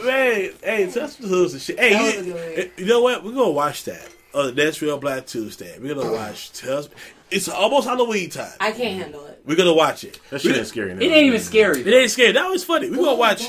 [0.03, 1.79] Man, hey, that's the shit.
[1.79, 2.71] Hey, was you, a good movie.
[2.77, 3.23] you know what?
[3.23, 4.09] We're gonna watch that.
[4.33, 5.77] Uh, that's real Black Tuesday.
[5.79, 6.51] We're gonna watch.
[6.53, 6.89] Tales.
[7.33, 8.51] It's almost Halloween time.
[8.59, 9.41] I can't handle it.
[9.45, 10.19] We're gonna watch it.
[10.29, 10.93] That shit We- ain't scary.
[10.93, 11.01] Now.
[11.01, 11.81] It ain't even scary.
[11.81, 12.31] It ain't scary.
[12.33, 12.89] That was funny.
[12.89, 13.41] We're gonna watch.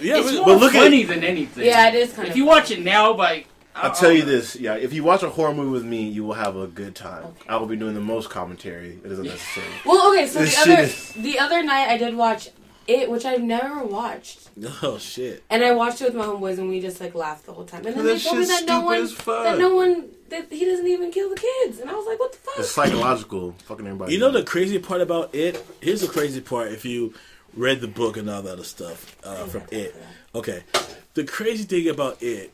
[0.00, 1.64] Yeah, It's we, more but look at funny than anything.
[1.66, 2.36] Yeah, it is kind of If of.
[2.36, 4.74] you watch it now, like I'll tell you this, yeah.
[4.74, 7.24] If you watch a horror movie with me, you will have a good time.
[7.24, 7.48] Okay.
[7.48, 8.98] I will be doing the most commentary.
[9.04, 9.66] It isn't necessary.
[9.84, 12.48] Well, okay, so the This shit other is- the other night I did watch
[12.88, 14.48] it, which I've never watched,
[14.82, 15.44] Oh shit.
[15.50, 17.86] and I watched it with my homeboys, and we just like laughed the whole time.
[17.86, 21.12] And then they told me that no one, that no one, that he doesn't even
[21.12, 22.58] kill the kids, and I was like, what the fuck?
[22.58, 23.52] It's psychological.
[23.66, 24.14] Fucking everybody.
[24.14, 25.64] You know the crazy part about it?
[25.80, 27.14] Here's the crazy part if you
[27.54, 29.94] read the book and all that other stuff uh, from it.
[30.34, 30.62] Okay.
[31.14, 32.52] The crazy thing about it,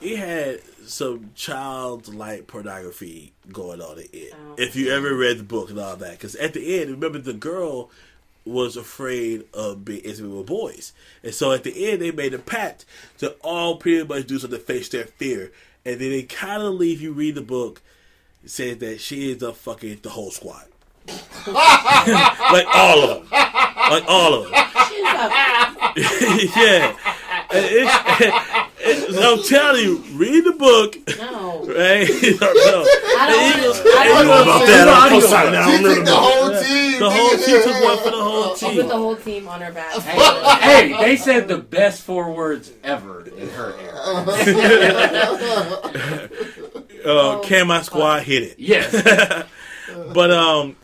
[0.00, 4.32] it had some childlike pornography going on in it.
[4.34, 4.54] Oh.
[4.58, 6.12] If you ever read the book and all that.
[6.12, 7.90] Because at the end, remember the girl
[8.46, 10.92] was afraid of being intimate with boys.
[11.22, 12.84] And so at the end, they made a pact
[13.18, 15.52] to all pretty much do something to face their fear.
[15.84, 17.82] And then they kind of leave you read the book
[18.44, 20.66] says that she is up fucking the whole squad.
[21.46, 23.28] like all of them.
[23.30, 24.64] Like all of them.
[24.88, 26.96] She's a- yeah.
[27.50, 30.96] And It's, it's, I'm telling you, read the book.
[31.18, 32.08] no, Right?
[32.08, 32.84] no.
[33.18, 33.42] I don't.
[33.42, 34.88] And want you- I don't know about that.
[34.88, 35.20] I'm audio.
[35.20, 35.54] co-signing.
[35.56, 36.98] I She don't know took the whole team.
[37.00, 37.44] The whole nigga.
[37.44, 38.70] she took one for the whole team.
[38.70, 39.92] She put the whole team on her back.
[40.02, 44.26] Hey, hey, they said the best four words ever in her era.
[47.06, 48.58] Uh, can my squad hit it?
[48.58, 48.92] Yes.
[50.12, 50.74] But um,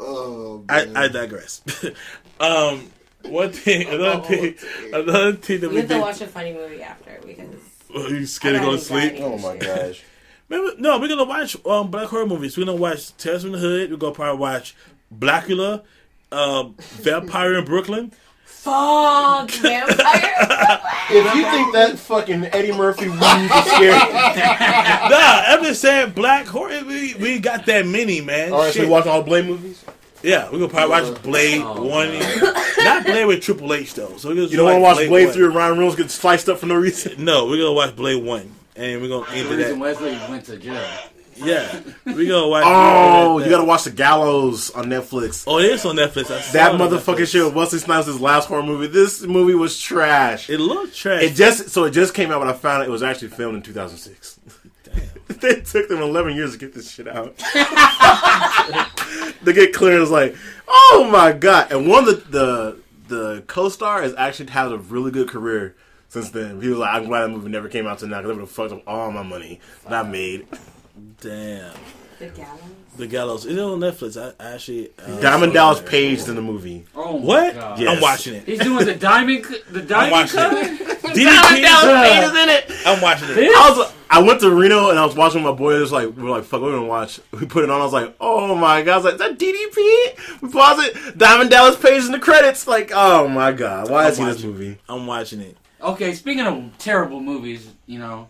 [0.00, 0.88] Oh, I.
[0.96, 1.62] I digress.
[2.40, 2.90] um,
[3.28, 4.54] one thing, another thing,
[4.92, 7.48] another thing that We we have to watch a funny movie after because.
[7.94, 9.16] You scared to go to sleep?
[9.18, 10.02] Oh my gosh.
[10.48, 12.56] Remember, no, we're gonna watch um, black horror movies.
[12.56, 13.90] We're gonna watch Tales from the Hood.
[13.90, 14.74] We're gonna probably watch
[15.14, 15.82] Blackula,
[16.30, 18.12] um, Vampire in Brooklyn.
[18.46, 20.80] Fuck vampire.
[21.10, 26.46] If you think that fucking Eddie Murphy weave is scary, Nah, I'm just saying black
[26.46, 26.82] horror.
[26.86, 28.52] We, we got that many, man.
[28.52, 28.84] all right, so Shit.
[28.84, 29.84] you watch all the Blade movies.
[30.22, 32.12] Yeah, we're gonna probably watch Blade Oh, one.
[32.84, 34.16] Not Blade with Triple H though.
[34.16, 35.32] So we're gonna You don't want to watch Blade one.
[35.34, 37.24] through Ryan Reynolds get sliced up for no reason.
[37.24, 39.78] No, we're gonna watch Blade one, and we're gonna reason that.
[39.78, 40.82] Wesley went to jail.
[41.34, 42.62] Yeah, we're gonna watch.
[42.66, 45.44] Oh, that- you gotta watch The Gallows on Netflix.
[45.46, 46.52] Oh, it is on Netflix.
[46.52, 48.86] That motherfucking shit Wesley Snipes' last horror movie.
[48.86, 50.50] This movie was trash.
[50.50, 51.22] It looked trash.
[51.22, 53.62] It just so it just came out but I found it was actually filmed in
[53.62, 54.38] 2006.
[55.42, 57.36] they took them 11 years to get this shit out.
[59.44, 60.36] to get clear, it's like,
[60.68, 61.72] oh my god!
[61.72, 62.78] And one of the
[63.08, 65.74] the, the co-star has actually had a really good career
[66.08, 66.62] since then.
[66.62, 68.40] He was like, I'm glad that movie never came out to now because it would
[68.42, 70.46] have fucked up all my money that I made.
[71.20, 71.74] Damn.
[72.18, 72.60] the gallows.
[72.96, 73.46] The Gallows.
[73.46, 74.20] It's on Netflix.
[74.20, 74.90] I, I actually.
[74.98, 76.84] Uh, Diamond Dallas Page is in the movie.
[76.94, 77.54] Oh my What?
[77.54, 77.78] God.
[77.78, 77.90] Yeah.
[77.92, 78.44] I'm watching it.
[78.44, 80.52] He's doing the diamond, c- the I'm diamond watching cut.
[80.54, 80.88] it.
[81.02, 82.02] DDP.
[82.02, 82.86] Page is in it.
[82.86, 83.38] I'm watching it.
[83.38, 86.30] I was I went to Reno and I was watching my boys like we were
[86.30, 88.92] like fuck we're gonna watch we put it on I was like oh my god
[88.92, 92.66] I was like is that DDP we pause it Diamond Dallas Page in the credits
[92.66, 94.50] like oh my god why is he in this watching.
[94.52, 95.56] movie I'm watching it.
[95.82, 98.28] Okay, speaking of terrible movies, you know,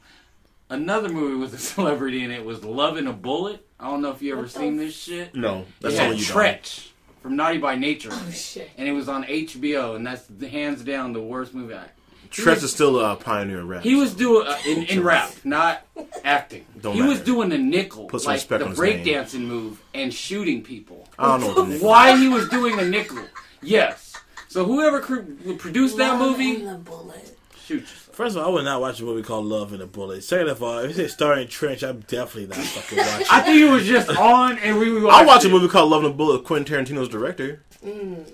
[0.73, 3.66] another movie with a celebrity in it was Love in a Bullet.
[3.78, 5.35] I don't know if you ever What the seen this shit.
[5.35, 6.89] no that's it not had you don't Treach
[7.20, 8.70] from Naughty by Nature, Oh shit.
[8.77, 11.74] and it was on HBO, and that's hands down the worst movie.
[11.74, 11.85] I,
[12.31, 15.86] Treach is still a pioneer in rap he was doing uh, in, in rap, not
[16.24, 16.65] acting.
[16.81, 19.82] Don't he was doing the nickel, Put some like respect the on his breakdancing move,
[19.94, 21.07] and shooting people.
[21.19, 23.23] I don't know what the nigga- Why he was doing the nickel?
[23.62, 24.15] Yes.
[24.49, 25.20] So whoever cr-
[25.59, 27.36] produced that Love movie, and the bullet.
[27.65, 28.02] shoot yourself.
[28.12, 30.22] First of all, I would not watch a movie called Love and a Bullet.
[30.22, 33.26] Second of all, if it says starring Treach, I'm definitely not fucking watching.
[33.30, 35.90] I think it was just on, and we watched I watched watch a movie called
[35.90, 38.24] Love and a Bullet Quentin Tarantino's director mm.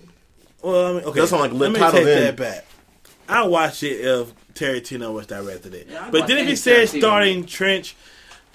[0.62, 1.20] well, I mean, okay.
[1.20, 2.22] That's not like Let me title take then.
[2.24, 2.64] that back.
[3.28, 5.88] I'll watch it if Tarantino was directed it.
[5.88, 7.94] Yeah, but then if any it says Tarantino starring Treach,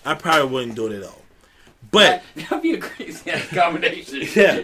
[0.06, 1.22] I probably wouldn't do it at all.
[1.90, 4.28] But That'd be a crazy ass combination.
[4.36, 4.64] yeah.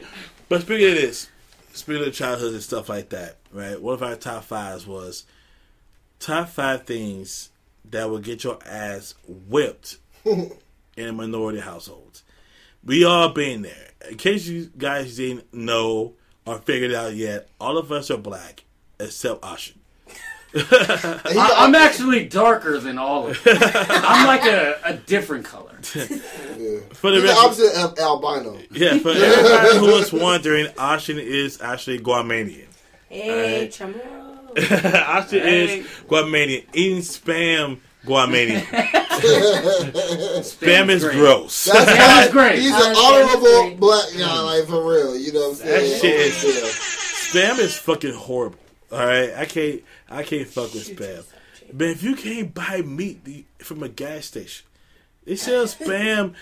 [0.50, 1.30] But speaking of this,
[1.74, 3.82] speaking of childhood and stuff like that, right?
[3.82, 5.26] One of our top fives was
[6.20, 7.50] top five things
[7.90, 10.52] that will get your ass whipped in
[10.98, 12.24] a minority households.
[12.84, 13.90] We all been there.
[14.10, 16.14] In case you guys didn't know
[16.46, 18.64] or figured out yet, all of us are black
[19.00, 19.74] except Ashin.
[20.54, 23.58] And he- I, I'm actually darker than all of them.
[23.62, 25.78] I'm like a, a different color.
[25.96, 26.80] yeah.
[26.94, 28.58] For the He's the rest, opposite of albino.
[28.72, 32.66] yeah, for everybody who was wondering, Ashin is actually Guamanian.
[33.10, 33.72] Hey, Alright.
[34.56, 35.08] Chamorro.
[35.08, 35.80] Oscar Hey.
[35.80, 36.66] is Guamanian.
[36.74, 38.62] Eating spam, Guamanian.
[40.44, 41.14] spam is great.
[41.16, 41.66] gross.
[41.66, 42.60] That's That was great.
[42.60, 45.18] He's That an was honorable black guy, like for real.
[45.18, 45.92] You know what I'm saying?
[45.92, 46.44] That shit is-
[47.34, 47.42] Yeah.
[47.56, 48.60] spam is fucking horrible.
[48.92, 51.24] All right, I can't, I can't fuck with spam.
[51.72, 54.66] But if you can't buy meat from a gas station,
[55.26, 56.34] they sell spam.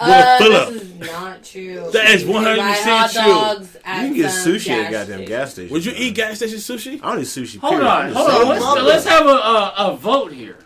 [0.00, 0.68] Well, Uh, fill up.
[0.72, 1.90] this is not true.
[1.92, 3.66] That is You can 100% buy hot true.
[3.84, 5.24] at You can get sushi at gas goddamn station.
[5.26, 5.72] gas station.
[5.72, 7.00] Would you eat gas station sushi?
[7.02, 7.58] I don't eat sushi.
[7.60, 7.86] Hold period.
[7.88, 8.48] on, hold on.
[8.48, 10.56] Let's, let's have a, a, a vote here.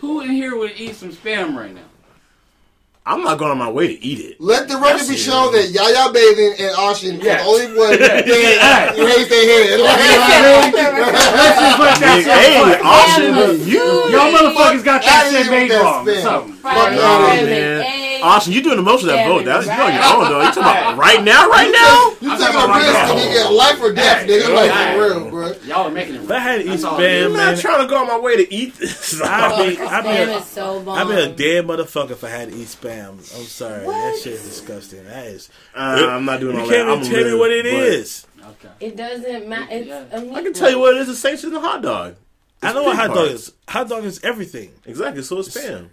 [0.00, 1.80] Who in here would eat some spam right now?
[3.04, 4.40] I'm not going on my way to eat it.
[4.40, 7.40] Let the record be shown that Yaya Bathing and Oshin Yeah.
[7.40, 9.04] are the only one that Hey.
[9.04, 9.82] raised their hand.
[9.82, 12.86] Let's just put that shit Hey, on the front.
[12.86, 13.82] Austin, Spam you.
[14.10, 16.08] Y'all motherfuckers got that I shit made that wrong.
[16.08, 16.20] or.
[16.20, 16.52] Something.
[16.54, 17.80] Fuck Fried no, ham man.
[18.20, 18.36] And eggs.
[18.36, 19.44] Austin, you doing the most of that Yeah, vote.
[19.44, 20.14] That's you on your right.
[20.14, 20.40] own, though.
[20.40, 22.16] You talking about right now, right now?
[22.20, 23.32] You I'm taking talking a about risk right to now.
[23.32, 24.54] get life or death, Hey, nigga.
[24.54, 24.94] Like hey.
[24.94, 25.52] for real, bro.
[25.64, 26.98] Y'all are making it If I had to eat That's all.
[26.98, 29.20] spam, I'm not trying to go on my way to eat this.
[29.22, 30.90] I'd be, Oh, I'd be, spam a, is so.
[30.90, 33.10] I'd be a dead motherfucker if I had to eat spam.
[33.10, 34.18] I'm sorry, that What?
[34.20, 35.04] shit is disgusting.
[35.04, 35.48] That is.
[35.74, 36.92] Uh, I'm not doing You all can't that.
[36.98, 38.26] even I'm tell me what it but is.
[38.42, 38.68] Okay.
[38.80, 39.66] It doesn't matter.
[39.70, 40.04] It's Yeah.
[40.34, 41.08] I can tell you what it is.
[41.08, 42.16] It's the same shit in the hot dog.
[42.62, 43.52] I know what pig hot dog is.
[43.68, 44.72] Hot dog is everything.
[44.84, 45.22] Exactly.
[45.22, 45.88] So it's spam.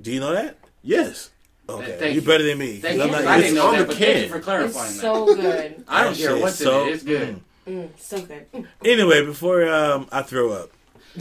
[0.00, 0.56] Do you know that?
[0.82, 1.30] Yes.
[1.78, 2.26] Okay, Thank you you.
[2.26, 2.76] better than me.
[2.78, 3.12] Thank I'm you.
[3.12, 4.30] not I used didn't know on that, the but thank you can.
[4.30, 5.00] for It's clarifying that.
[5.00, 5.84] so good.
[5.88, 6.92] I don't That care shit what's is in it.
[6.92, 7.40] It's good.
[7.68, 8.52] Mm, so good.
[8.52, 8.66] Mm.
[8.84, 10.70] Anyway, before um, I throw up,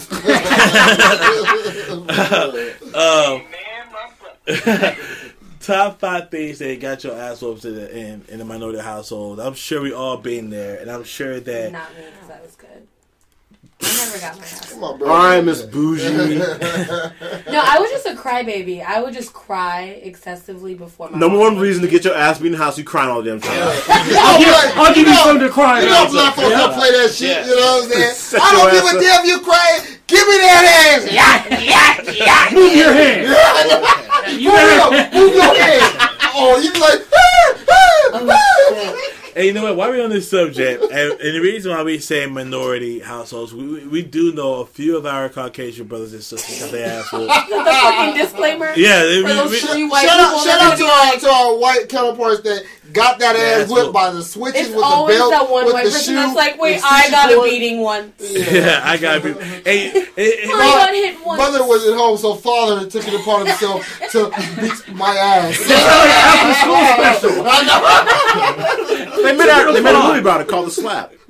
[2.95, 3.41] um,
[5.59, 9.39] top five things that got your ass whooped in, the- in in the minority household.
[9.39, 12.55] I'm sure we all been there, and I'm sure that Not me, because I was
[12.55, 12.58] good.
[13.81, 14.71] I never got my ass.
[14.73, 15.07] Come on, bro.
[15.09, 16.03] All right, Miss Bougie.
[17.49, 18.83] No, I was just a crybaby.
[18.85, 22.37] I would just cry excessively before my Number one would reason to get your ass
[22.39, 23.57] beat in the house, you crying all the damn time.
[23.57, 26.11] I'll give, I'll give you something to cry You know, about.
[26.11, 27.29] black folks don't play that shit.
[27.29, 27.45] Yeah.
[27.47, 28.13] You know what I'm saying?
[28.29, 29.01] Set I don't your give a up.
[29.01, 29.81] damn if you crying.
[30.07, 31.01] Give me that ass.
[31.09, 32.53] Yeah, yeah, yeah.
[32.53, 33.21] Move your hand.
[34.39, 34.89] You For real.
[35.17, 35.81] Move your hand.
[36.35, 37.01] Oh, you be like.
[38.13, 38.25] Oh,
[38.73, 39.28] shit.
[39.39, 39.77] Hey, you know what?
[39.77, 43.65] While we're on this subject, and, and the reason why we say minority households, we,
[43.65, 47.09] we, we do know a few of our Caucasian brothers and sisters got their ass
[47.09, 47.27] whooped.
[47.49, 48.73] the fucking disclaimer.
[48.75, 50.91] Yeah, they, For we, those we, three white Shout people out, shout out to gonna
[50.91, 53.93] our, to our white counterparts that got that ass whipped cool.
[53.93, 56.19] by the switches It's with always the belt, that one with white the person shoe,
[56.19, 58.13] that's like, wait, I got a beating once.
[58.19, 59.41] yeah, I got a beating.
[59.63, 61.39] Hey, hey, hey, I got hit once.
[61.39, 64.29] Mother was at home, so father took it upon himself to
[64.59, 65.59] beat my ass.
[65.71, 67.43] After school special.
[69.31, 71.11] They made, a, they made a movie about it called The Slap.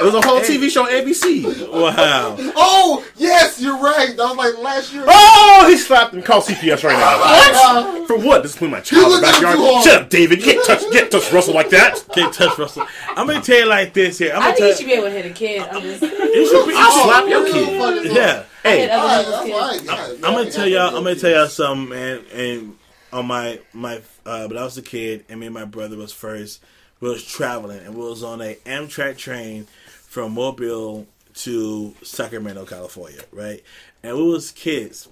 [0.00, 1.44] it was a whole TV show on ABC.
[1.72, 2.36] wow.
[2.56, 4.16] Oh, yes, you're right.
[4.16, 5.04] That was like last year.
[5.06, 7.18] Oh, he slapped and called CPS right now.
[7.18, 8.06] What?
[8.08, 8.42] For what?
[8.42, 9.84] Discipline my child in the looked at him backyard.
[9.84, 9.90] too.
[9.90, 10.38] Shut up, David.
[10.40, 12.02] You can't touch, you can't touch Russell like that.
[12.14, 12.86] Can't touch Russell.
[13.10, 14.32] I'm gonna tell you like this here.
[14.34, 15.62] I'm I gonna think you tell should be able to hit a kid.
[15.62, 16.02] I'm just.
[16.02, 16.74] you should be.
[16.76, 17.78] I'll slap your kid.
[17.80, 18.44] fucking- Yeah.
[18.62, 19.78] Hey, hit All right, other that's people's fine.
[19.78, 19.86] kids.
[19.86, 20.88] Yeah, I'm yeah, gonna tell y'all.
[20.96, 22.20] I'm gonna tell y'all something, man.
[22.34, 22.76] And
[23.12, 26.12] on my my, uh, but I was a kid, and me and my brother was
[26.12, 26.62] first.
[27.00, 33.22] We was traveling, and we was on a Amtrak train from Mobile to Sacramento, California,
[33.32, 33.62] right?
[34.02, 35.08] And we was kids,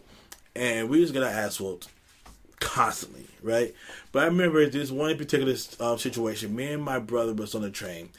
[0.54, 1.88] and we was gonna ass whooped
[2.60, 3.74] constantly, right?
[4.12, 6.54] But I remember this one particular um, situation.
[6.54, 8.10] Me and my brother was on the train,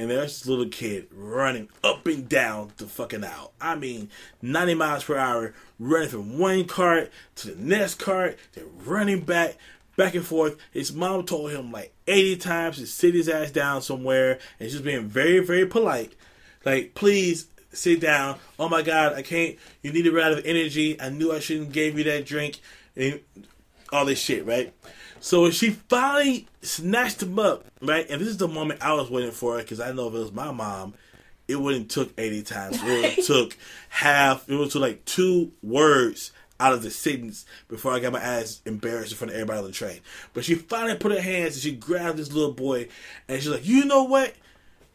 [0.00, 3.52] and there's this little kid running up and down the fucking aisle.
[3.60, 4.08] I mean,
[4.40, 9.58] 90 miles per hour, running from one cart to the next cart, then running back,
[9.96, 10.56] back and forth.
[10.70, 14.80] His mom told him like 80 times to sit his ass down somewhere, and she's
[14.80, 16.14] being very, very polite.
[16.64, 18.38] Like, please sit down.
[18.58, 19.58] Oh my God, I can't.
[19.82, 20.98] You need a out of energy.
[20.98, 22.58] I knew I shouldn't gave you that drink.
[22.96, 23.20] And
[23.92, 24.72] all this shit, right?
[25.20, 28.06] So she finally snatched him up, right?
[28.08, 30.32] And this is the moment I was waiting for because I know if it was
[30.32, 30.94] my mom,
[31.46, 32.82] it wouldn't took 80 times.
[32.82, 33.56] It would have took
[33.90, 34.48] half.
[34.48, 38.60] It would took like two words out of the sentence before I got my ass
[38.66, 40.00] embarrassed in front of everybody on the train.
[40.34, 42.88] But she finally put her hands and she grabbed this little boy
[43.28, 44.34] and she's like, you know what?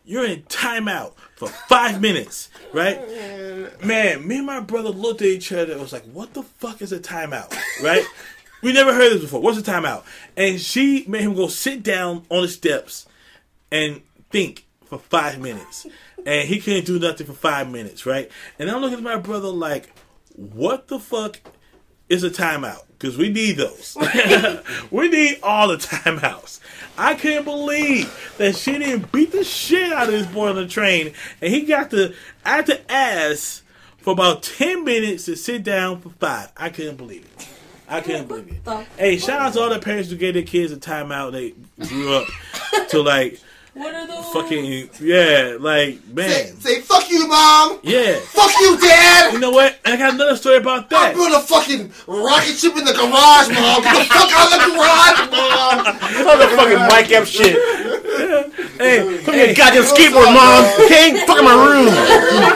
[0.08, 3.00] You're in timeout for five minutes, right?
[3.00, 6.44] Oh, man, me and my brother looked at each other and was like, what the
[6.44, 8.06] fuck is a timeout, right?
[8.66, 9.42] we never heard this before.
[9.42, 10.04] What's the timeout?
[10.36, 13.06] And she made him go sit down on the steps
[13.72, 14.02] and
[14.32, 15.86] think for five minutes.
[16.26, 18.32] And he couldn't do nothing for five minutes, right?
[18.58, 19.96] And I'm looking at my brother like,
[20.36, 21.42] what the fuck
[22.10, 22.82] is a timeout?
[22.98, 23.96] Because we need those.
[24.92, 26.60] we need all the timeouts.
[26.98, 30.68] I can't believe that she didn't beat the shit out of this boy on the
[30.68, 33.64] train, and he got to I had to ask
[33.98, 36.52] for about ten minutes to sit down for five.
[36.58, 37.48] I couldn't believe it.
[37.88, 38.64] I couldn't believe it.
[38.66, 41.32] the Hey, shout out to all the parents who gave their kids a timeout.
[41.34, 41.53] They
[41.88, 42.28] grew up
[42.90, 43.40] to like
[43.74, 44.26] What are those?
[44.34, 47.80] fucking yeah, like man, say fuck you, mom.
[47.84, 48.16] yeah.
[48.20, 49.34] Fuck you, dad.
[49.34, 49.78] You know what?
[49.86, 50.98] I got another story about that.
[50.99, 51.16] I that.
[51.16, 53.84] built a fucking rocket ship in the garage, mom.
[53.84, 55.86] Get the fuck out of the garage, mom.
[56.26, 57.56] Motherfucking Mike Epps shit.
[58.20, 60.88] Hey, Put me a goddamn skateboard, mom.
[60.88, 61.88] King, fuck in my room.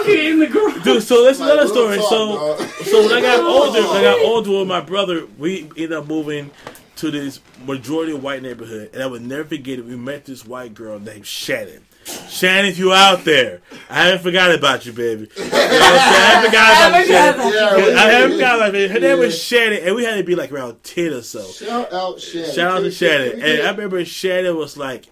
[0.09, 0.83] in the garage.
[0.83, 1.03] dude.
[1.03, 1.97] So that's Like, another story.
[2.01, 5.93] So, so when I got older, when I got older with my brother, we ended
[5.93, 6.51] up moving
[6.97, 9.85] to this majority white neighborhood, and I would never forget it.
[9.85, 11.85] We met this white girl named Shannon.
[12.27, 15.29] Shannon, if you out there, I haven't forgot about you, baby.
[15.37, 16.15] You know what I'm saying?
[16.15, 17.53] I haven't forgot about you, Shannon.
[17.53, 18.89] Yeah, we- I haven't forgot about you.
[18.89, 21.43] Her name was Shannon, and we had to be like around ten or so.
[21.51, 22.51] Shout out Shannon.
[22.53, 23.41] Shout out to Shannon.
[23.41, 25.05] And I remember Shannon was like,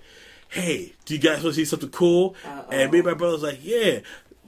[0.49, 2.35] "Hey, do you guys want to see something cool?"
[2.71, 3.99] And me and my brother was like, "Yeah."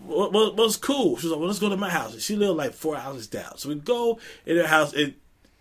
[0.01, 1.17] What, what, what's cool?
[1.17, 3.27] She was like, "Well, let's go to my house." And she lived like four houses
[3.27, 4.93] down, so we go in her house.
[4.93, 5.15] in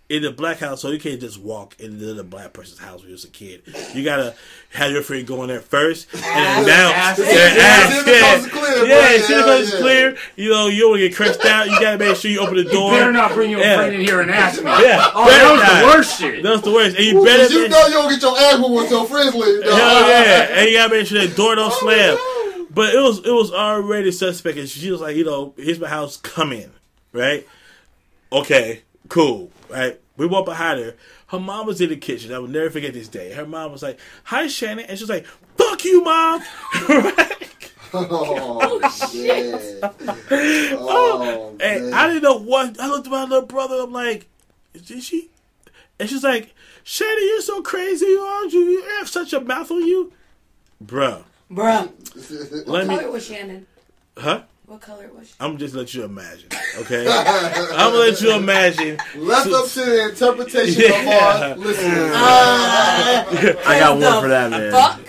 [0.09, 3.10] in the black house, so you can't just walk into the black person's house when
[3.10, 3.62] you're a kid.
[3.94, 4.35] You gotta
[4.70, 6.94] have your friend go in there first and ah, announce.
[6.97, 7.18] Ask.
[7.20, 8.48] Yeah, Yeah, ask, see yeah.
[8.48, 8.86] clear.
[8.86, 9.80] Yeah, see Yeah, the coast is yeah.
[9.80, 10.16] clear.
[10.36, 11.66] You know, you don't wanna get crushed out.
[11.66, 12.93] You gotta make sure you open the door.
[12.93, 13.76] Better not bring your Yeah.
[13.76, 14.70] friend in here and ask me.
[14.70, 15.10] Yeah.
[15.14, 16.43] Oh, that was the worst shit.
[16.43, 16.97] That's the worst.
[16.97, 19.06] And you Ooh, better 'cause you know you don't get your ass whooped with your
[19.06, 19.62] friends leave.
[19.62, 19.72] dog.
[19.78, 20.47] Hell yeah!
[20.59, 22.14] And you gotta make sure the door don't Oh, slam.
[22.16, 22.66] no.
[22.70, 25.89] But it was it was already suspect, and she was like, you know, here's my
[25.89, 26.70] house, come in,
[27.12, 27.47] right?
[28.32, 30.01] Okay, cool, right?
[30.16, 30.95] We walked behind her.
[31.28, 32.32] Her mom was in the kitchen.
[32.32, 33.32] I will never forget this day.
[33.32, 35.27] Her mom was like, "Hi, Shannon," and she was like,
[35.57, 36.43] "Fuck you, mom."
[36.89, 37.35] right?
[37.95, 39.81] Oh, oh, shit.
[39.82, 41.95] Oh, oh, And man.
[41.95, 42.78] I didn't know what.
[42.78, 43.77] I looked at my little brother.
[43.82, 44.27] I'm like,
[44.74, 45.31] "Is she?"
[45.99, 46.55] And she's like,
[46.85, 48.61] "Shannon, you're so crazy, aren't you?
[48.61, 50.12] You have such a mouth on you,
[50.85, 51.90] bruh." Bruh.
[52.66, 53.66] Let What me, color was Shannon?
[54.19, 54.43] huh?
[54.69, 55.35] What color was she?
[55.40, 56.51] I'm just let you imagine,
[56.81, 57.07] okay?
[57.11, 58.99] I'm gonna let you imagine.
[59.16, 61.01] Left up to the interpretation Yeah.
[61.01, 61.09] of
[61.49, 62.12] our listeners.
[62.15, 64.70] Uh, I got one for that, man.
[64.73, 65.01] Fuck.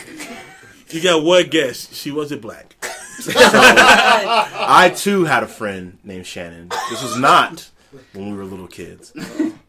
[0.94, 1.94] You got one guess.
[1.94, 2.76] She wasn't black.
[3.28, 6.70] I too had a friend named Shannon.
[6.90, 7.70] This was not
[8.14, 9.12] when we were little kids.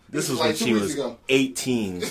[0.08, 1.18] This was when Like two she was ago.
[1.28, 2.04] 18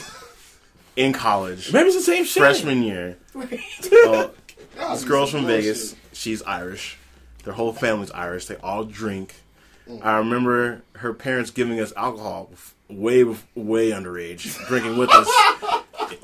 [0.97, 2.41] in college, Maybe it's the same shit.
[2.41, 3.17] freshman year.
[3.33, 4.29] Oh, uh,
[4.75, 5.63] God, this girl's from bullshit.
[5.63, 5.95] Vegas.
[6.11, 6.97] She's Irish.
[7.43, 8.45] Their whole family's Irish.
[8.45, 9.35] They all drink.
[9.87, 10.03] Mm.
[10.05, 12.51] I remember her parents giving us alcohol
[12.89, 13.23] way,
[13.55, 15.27] way underage, drinking with us,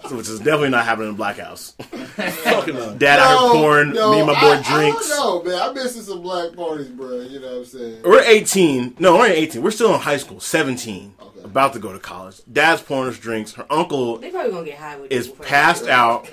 [0.12, 1.76] which is definitely not happening in a black house.
[1.80, 2.98] Fucking up.
[2.98, 5.10] Dad out here pouring, no, me and my boy I drinks.
[5.10, 5.62] don't know, man.
[5.62, 7.22] I've been to some black parties, bro.
[7.22, 8.02] You know what I'm saying?
[8.04, 8.96] We're 18.
[9.00, 9.62] No, we're 18.
[9.62, 10.40] We're still in high school.
[10.40, 11.16] 17.
[11.20, 11.42] Okay.
[11.44, 12.42] About to go to college.
[12.52, 13.54] Dad's pouring us drinks.
[13.54, 16.30] Her uncle They probably gonna get high with is passed out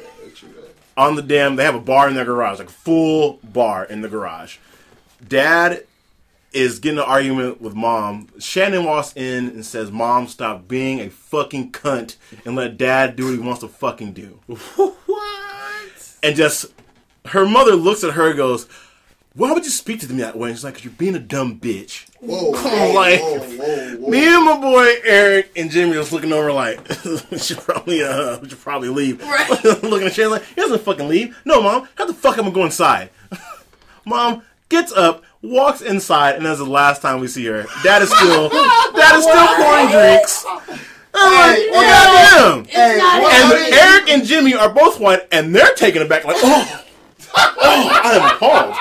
[0.97, 1.57] on the dam.
[1.57, 4.59] They have a bar in their garage, like a full bar in the garage.
[5.27, 5.85] Dad
[6.53, 8.29] is getting an argument with mom.
[8.39, 13.25] Shannon walks in and says, "Mom, stop being a fucking cunt and let Dad do
[13.27, 14.39] what he wants to fucking do."
[15.07, 16.17] what?
[16.23, 16.67] And just
[17.27, 18.69] her mother looks at her and goes,
[19.35, 21.21] "Why would you speak to me that way?" And she's like, "Cause you're being a
[21.21, 24.09] dumb bitch." Whoa, whoa, like- whoa, whoa, whoa.
[24.11, 26.87] Me and my boy Eric and Jimmy was looking over like,
[27.31, 29.21] we should probably, uh, we should probably leave.
[29.23, 29.65] Right.
[29.83, 31.37] looking at Shannon like, he doesn't fucking leave.
[31.45, 33.11] No, mom, how the fuck am I going inside?
[34.05, 34.43] mom
[34.73, 37.65] gets up, walks inside, and that's the last time we see her.
[37.85, 40.45] Dad is still, dad is still pouring drinks.
[41.15, 42.65] I'm like, well, hey, goddamn.
[42.65, 46.03] Hey, not what And I mean- Eric and Jimmy are both white, and they're taken
[46.03, 46.85] aback like, oh,
[47.37, 48.75] oh, I am appalled.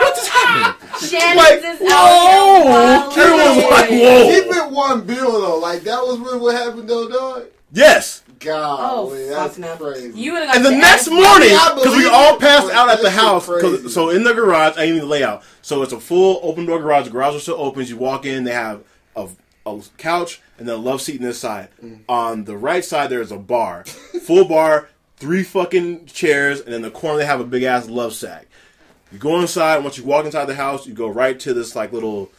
[0.00, 1.00] What just happened?
[1.00, 2.68] Shannon's Like, is whoa!
[2.68, 3.22] out here.
[3.22, 3.70] Everyone's wilding.
[3.70, 4.28] like, whoa.
[4.30, 5.58] Keep it one bill though.
[5.58, 7.44] Like that was really what happened though, dog.
[7.72, 8.22] Yes.
[8.40, 9.76] God, Oh, that's fuck no.
[9.76, 10.12] crazy.
[10.18, 13.10] You would've got And the next morning, because we all passed out at the that
[13.12, 13.46] shit house.
[13.46, 13.88] 'cause- crazy.
[13.88, 15.42] So in the garage, I need the layout.
[15.62, 17.04] So it's a full open door garage.
[17.06, 17.84] The garage is still open.
[17.86, 18.80] You walk in, they have
[19.16, 19.28] a,
[19.64, 21.68] a couch and then a love seat in this side.
[21.84, 22.00] Mm.
[22.08, 26.90] On the right side, there's a bar, full bar, three fucking chairs, and in the
[26.90, 28.46] corner they have a big ass love sack.
[29.12, 29.82] You go inside.
[29.84, 32.30] Once you walk inside the house, you go right to this like little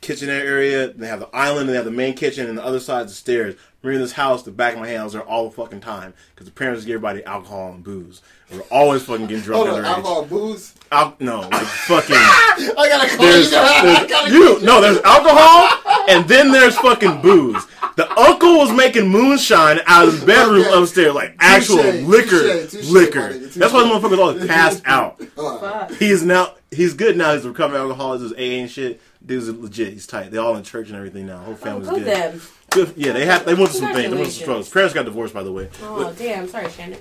[0.00, 0.88] kitchenette area.
[0.88, 1.62] They have the island.
[1.62, 3.54] and They have the main kitchen, and the other side's the stairs.
[3.86, 4.42] We're in this house.
[4.42, 6.94] The back of my hands are there all the fucking time because the parents give
[6.96, 8.20] everybody alcohol and booze.
[8.52, 9.94] We're always fucking getting drunk Hold on, underage.
[9.96, 10.74] alcohol, booze.
[10.90, 12.16] Al- no, like fucking.
[12.18, 13.56] I gotta call There's, you.
[13.60, 15.68] I gotta you no, there's alcohol
[16.08, 17.64] and then there's fucking booze.
[17.94, 20.82] The uncle was making moonshine out of the bedroom Okay.
[20.82, 23.20] upstairs, like actual Touche, liquor, touche, touche, liquor.
[23.20, 25.20] my That's why the motherfuckers all passed out.
[25.38, 25.92] Uh, Fuck.
[25.92, 27.34] He's now he's good now.
[27.34, 28.20] He's a recovered alcoholic.
[28.20, 29.00] He's AA and shit.
[29.24, 29.92] Dude's legit.
[29.92, 30.32] He's tight.
[30.32, 31.38] They all in church and everything now.
[31.38, 32.06] Whole Oh, family's go good.
[32.06, 32.40] them.
[32.76, 32.94] Good.
[32.96, 34.10] Yeah, they had they went through some things.
[34.10, 34.68] They went through some Congratulations.
[34.68, 34.68] struggles.
[34.70, 35.68] Parents got divorced, by the way.
[35.82, 36.98] Oh damn, sorry, Shannon.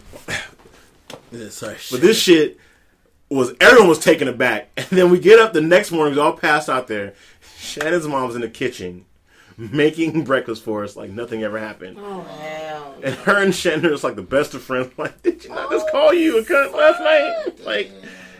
[1.31, 1.77] Yeah, sorry.
[1.91, 2.57] But this shit
[3.29, 4.69] was everyone was taken aback.
[4.77, 7.13] And then we get up the next morning, we all passed out there.
[7.57, 9.05] Shannon's mom's in the kitchen
[9.57, 11.97] making breakfast for us like nothing ever happened.
[11.99, 12.95] Oh hell.
[13.03, 14.91] And her and Shannon is like the best of friends.
[14.97, 17.65] Like, did you not just call you a cunt last night?
[17.65, 17.91] Like,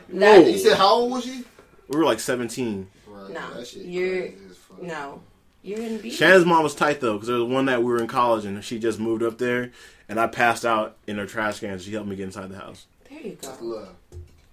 [0.10, 0.48] That- whoa.
[0.48, 1.44] You said how old was she?
[1.88, 2.88] we were like 17.
[3.08, 4.42] Right, No, that shit you're- crazy.
[4.82, 5.22] No,
[5.66, 6.10] you're gonna.
[6.10, 8.64] Shannon's mom was tight though, because there was one that we were in college and
[8.64, 9.72] she just moved up there,
[10.08, 11.80] and I passed out in her trash can.
[11.80, 12.86] She helped me get inside the house.
[13.10, 13.54] There you go.
[13.62, 13.96] Love.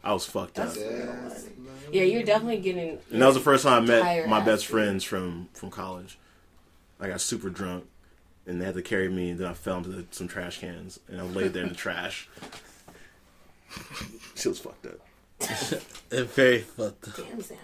[0.05, 1.47] I was fucked up, That's Yes.
[1.93, 2.98] Yeah, you're definitely getting.
[3.12, 6.18] and that was the first time I met my best friends from from college.
[6.98, 7.84] I got super drunk,
[8.47, 10.98] and they had to carry me, and then I fell into the, some trash cans,
[11.09, 12.28] and I laid there in the trash.
[14.34, 14.98] She was fucked up.
[15.40, 15.70] It's
[16.34, 17.16] very fucked up.
[17.16, 17.59] Damn, Sam.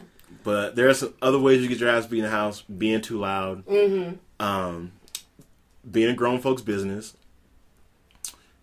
[0.48, 3.02] But there are some other ways you get your ass beat in the house: being
[3.02, 4.14] too loud, Mm-hmm.
[4.42, 4.92] um,
[5.90, 7.12] being in grown folks' business,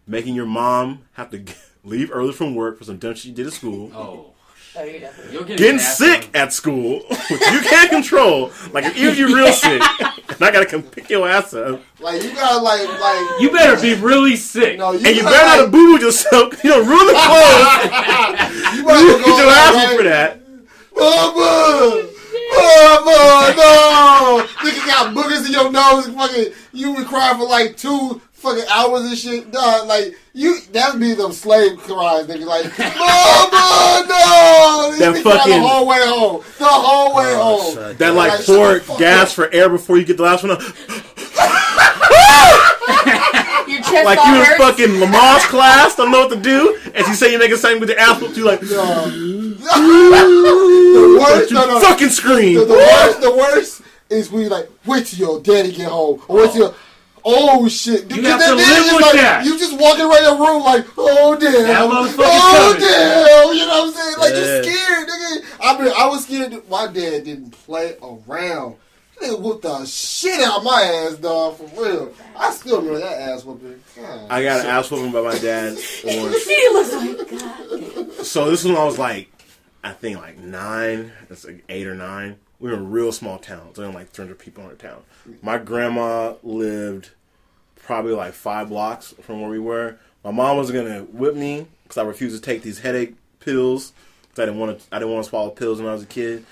[0.08, 1.44] making your mom have to
[1.84, 4.32] leave early from work for some dumb shit you did at school, Oh,
[4.78, 5.34] Oh, you're definitely.
[5.34, 6.06] you'll getting nasty.
[6.06, 7.00] sick at school,
[7.30, 8.52] which you can't control.
[8.74, 12.34] Like if you're real sick, and I gotta come pick your ass up, Like you
[12.34, 14.80] gotta like like You better be really sick.
[14.80, 16.64] no, you and you better not like, have boo yourself.
[16.64, 18.76] You know, ruin the clothes.
[18.76, 19.98] you better You go get your like, ass right?
[19.98, 20.42] for that.
[20.98, 22.08] Mama!
[22.56, 24.46] Mama, no!
[24.60, 29.06] Nigga got boogers in your nose fucking, you been crying for like two fucking hours
[29.06, 29.52] and shit.
[29.52, 32.46] Dog, like, you, that'd be them slave cries, nigga.
[32.46, 34.90] Like, Mama, no!
[34.94, 36.44] You That be crying fucking- The whole way home.
[36.60, 37.74] The whole way Oh, home.
[37.76, 37.98] shit.
[37.98, 39.36] That like Like, pour gas up.
[39.36, 40.62] for air before you get the last one up.
[43.68, 47.14] Your chest Like you in fucking Lamar's class, don't know what to do, and you
[47.16, 48.60] say you make a something with your ass whooped, you like,
[49.86, 52.60] the worst, you no, no, fucking scream.
[52.60, 56.22] the, the worst, the worst is when you like wait till your daddy get home
[56.28, 56.76] or wait till your
[57.24, 58.10] oh shit.
[58.16, 59.46] You have then- to then live with like, that.
[59.46, 62.80] You just walking around your room like oh damn, That oh coming.
[62.82, 63.54] damn.
[63.56, 64.18] You know what I'm saying?
[64.20, 64.40] Like Yeah.
[64.40, 65.58] you're scared, nigga.
[65.62, 66.52] I mean, I was scared.
[66.52, 68.76] that My dad didn't play around.
[69.22, 71.58] Nigga whooped the shit out my ass, dog.
[71.58, 72.14] For real.
[72.36, 73.82] I still remember that ass whooping.
[73.96, 74.28] God.
[74.30, 75.74] I got an ass whooping by my dad
[76.04, 76.46] once.
[76.46, 78.26] He looks like God.
[78.26, 79.30] So this was when I was like,
[79.84, 81.12] I think like nine.
[81.30, 82.38] That's like eight or nine.
[82.60, 83.70] We were in a real small town.
[83.74, 85.02] There's only like 300 people in our town.
[85.42, 87.10] My grandma lived
[87.76, 89.98] probably like five blocks from where we were.
[90.24, 93.94] My mom was gonna whip me because I refused to take these headache pills.
[94.34, 94.86] 'cause I didn't want to.
[94.92, 96.46] I didn't want to swallow pills when I was a kid.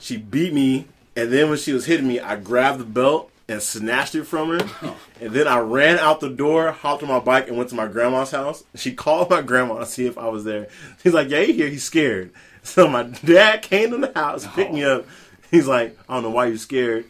[0.00, 0.86] She beat me,
[1.18, 4.50] and then when she was hitting me, I grabbed the belt and snatched it from
[4.50, 4.94] her.
[5.20, 7.88] And then I ran out the door, hopped on my bike, and went to my
[7.88, 8.62] grandma's house.
[8.76, 10.68] She called my grandma to see if I was there.
[11.02, 11.68] He's like, "Yeah, he here.
[11.68, 12.32] He's scared."
[12.62, 14.98] So my dad came to the house, picked me oh.
[14.98, 15.06] up.
[15.50, 17.06] He's like, "I don't know why you're scared."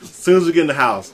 [0.00, 1.12] As soon as we get in the house,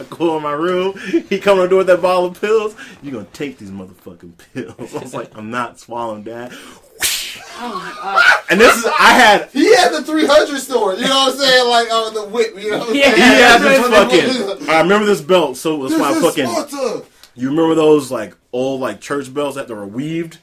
[0.00, 0.94] I go in my room.
[1.28, 2.74] He come on the door with that bottle of pills.
[3.02, 4.94] You're gonna take these motherfucking pills.
[4.94, 6.52] I was like, I'm not swallowing, Dad.
[7.58, 10.94] Oh and this is I had He had the 300 store.
[10.94, 11.68] You know what I'm saying?
[11.68, 12.54] Like on the whip.
[12.56, 13.02] You know what I'm Yeah.
[13.02, 13.16] saying?
[13.16, 14.68] he had this fucking.
[14.70, 16.46] I remember this belt, so it was my This is fucking.
[16.68, 17.04] Sparta.
[17.34, 20.38] You remember those like old like church belts that were weaved?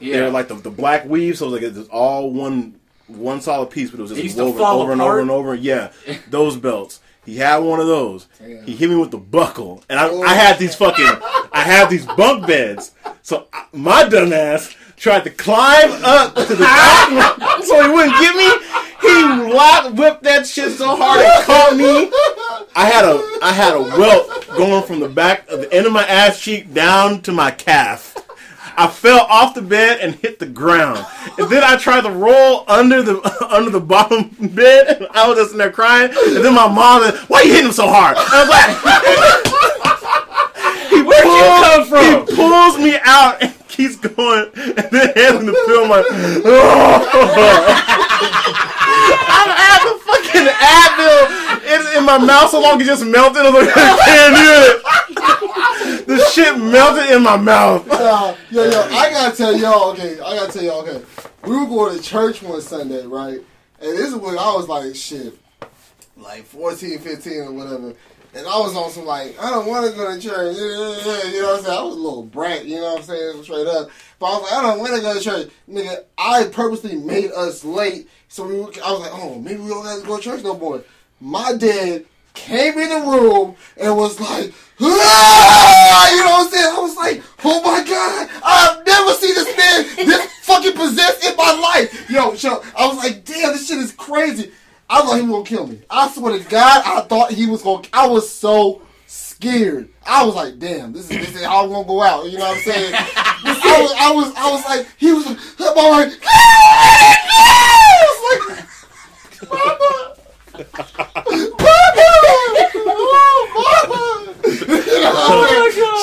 [0.00, 0.14] Yeah.
[0.14, 2.78] They're like the, the black weave, so it was like it's all one
[3.08, 5.30] one solid piece, but it was just used to woven fall over and over and
[5.30, 5.54] over.
[5.54, 5.90] Yeah,
[6.30, 7.00] those belts.
[7.24, 8.26] He had one of those.
[8.38, 8.64] Damn.
[8.64, 10.22] He hit me with the buckle, and I, Oh.
[10.22, 11.04] I had these fucking,
[11.52, 12.92] I had these bunk beds.
[13.22, 18.18] So I, my dumb ass tried to climb up to the top so he wouldn't
[18.18, 18.50] get me.
[19.00, 22.10] He lock whipped that shit so hard it caught me.
[22.74, 25.92] I had a I had a welt going from the back of the end of
[25.92, 28.16] my ass cheek down to my calf.
[28.76, 31.04] I fell off the bed and hit the ground,
[31.36, 34.98] and then I tried to roll under the under the bottom bed.
[34.98, 37.66] And I was just in there crying, and then my mom, said, "Why you hitting
[37.66, 38.70] him so hard?" I was like,
[40.90, 42.26] "He Where'd you come from?
[42.26, 43.42] He pulls me out
[43.78, 46.42] keeps going, and then me the film like, I'm
[49.54, 51.22] at the fucking Advil.
[51.62, 53.42] It's in my mouth so long it just melted.
[53.42, 56.06] I was like, I can't do it.
[56.08, 57.86] The shit melted in my mouth.
[58.50, 61.00] Yo, yo, I gotta tell y'all, okay, I gotta tell y'all, okay.
[61.44, 63.40] We were going to church one Sunday, right?
[63.80, 65.38] And this is when I was like, shit,
[66.16, 67.94] like 14, 15 or whatever.
[68.34, 70.56] And I was on some like, I don't want to go to church.
[70.56, 71.74] You know what I'm saying?
[71.74, 73.42] I was a little brat, you know what I'm saying?
[73.42, 73.88] Straight up.
[74.18, 75.52] But I was like, I don't want to go to church.
[75.68, 78.08] Nigga, I purposely made us late.
[78.28, 80.44] So we were, I was like, oh, maybe we don't have to go to church
[80.44, 80.84] no more.
[81.20, 86.10] My dad came in the room and was like, ah!
[86.10, 86.76] you know what I'm saying?
[86.76, 91.36] I was like, oh my god, I've never seen this man this fucking possessed in
[91.36, 92.10] my life.
[92.10, 94.52] Yo, so I was like, damn, this shit is crazy.
[94.90, 95.82] I thought he was gonna kill me.
[95.90, 97.86] I swear to God, I thought he was gonna.
[97.92, 99.88] I was so scared.
[100.06, 102.30] I was like, damn, this is this is how I'm gonna go out.
[102.30, 102.94] You know what I'm saying?
[103.44, 108.64] I was, I was, I was like, he was like, I'm like, I was like,
[109.50, 110.16] Mama,
[110.58, 110.66] Mama.
[112.90, 114.34] oh, mama.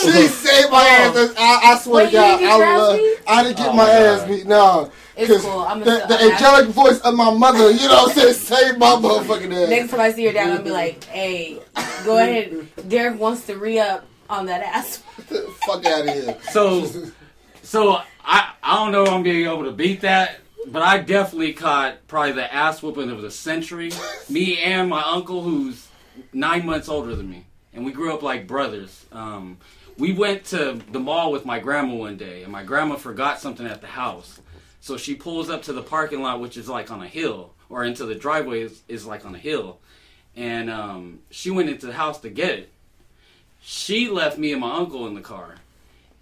[0.02, 1.14] She saved my ass.
[1.15, 1.34] Oh.
[1.38, 3.18] I, I swear Wait, to you God, didn't I, your ass love, beat?
[3.27, 4.45] I didn't get Oh, my my ass beat.
[4.48, 4.91] No.
[5.18, 5.60] It's 'Cause cool.
[5.61, 8.77] I'm the, the I'm angelic voice of my mother, you know what I'm saying, saved
[8.80, 9.69] my motherfucking ass.
[9.69, 11.60] Next time I see your dad, I'll be like, "Hey,
[12.03, 12.68] go ahead.
[12.90, 15.02] Derek wants to re up on that ass."
[15.65, 16.38] Fuck out of here.
[16.52, 16.86] So,
[17.64, 21.53] so I I don't know if I'm being able to beat that, but I definitely
[21.53, 23.91] caught probably the ass whooping of the century.
[24.29, 25.87] Me and my uncle, who's
[26.33, 29.05] nine months older than me, and we grew up like brothers.
[29.11, 29.57] Um,
[29.97, 33.65] we went to the mall with my grandma one day, and my grandma forgot something
[33.65, 34.39] at the house.
[34.81, 37.83] So she pulls up to the parking lot, which is like on a hill, or
[37.83, 39.79] into the driveway is, is like on a hill.
[40.35, 42.69] And um, she went into the house to get it.
[43.61, 45.55] She left me and my uncle in the car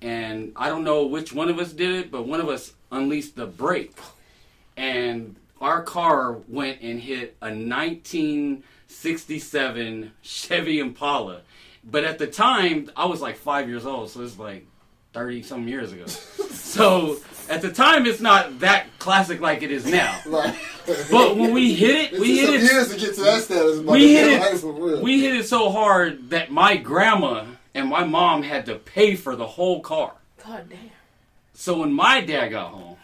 [0.03, 3.38] and I don't know which one of us did it, but one of us unleashed
[3.38, 3.95] the brake,
[4.78, 11.41] and our car went and hit a 1967 Chevy Impala.
[11.84, 14.66] But at the time, I was like five years old, so it's like
[15.14, 16.06] 30 some years ago.
[16.08, 17.18] so
[17.50, 20.20] at the time, it's not that classic like it is now.
[20.34, 20.56] Like,
[21.10, 23.80] But when we hit it, we hit it years to get to that status.
[23.80, 25.02] we hit it.
[25.02, 29.36] We hit it so hard that my grandma and my mom had to pay for
[29.38, 30.12] the whole car.
[30.45, 30.80] God damn.
[31.54, 32.98] So when my dad got home,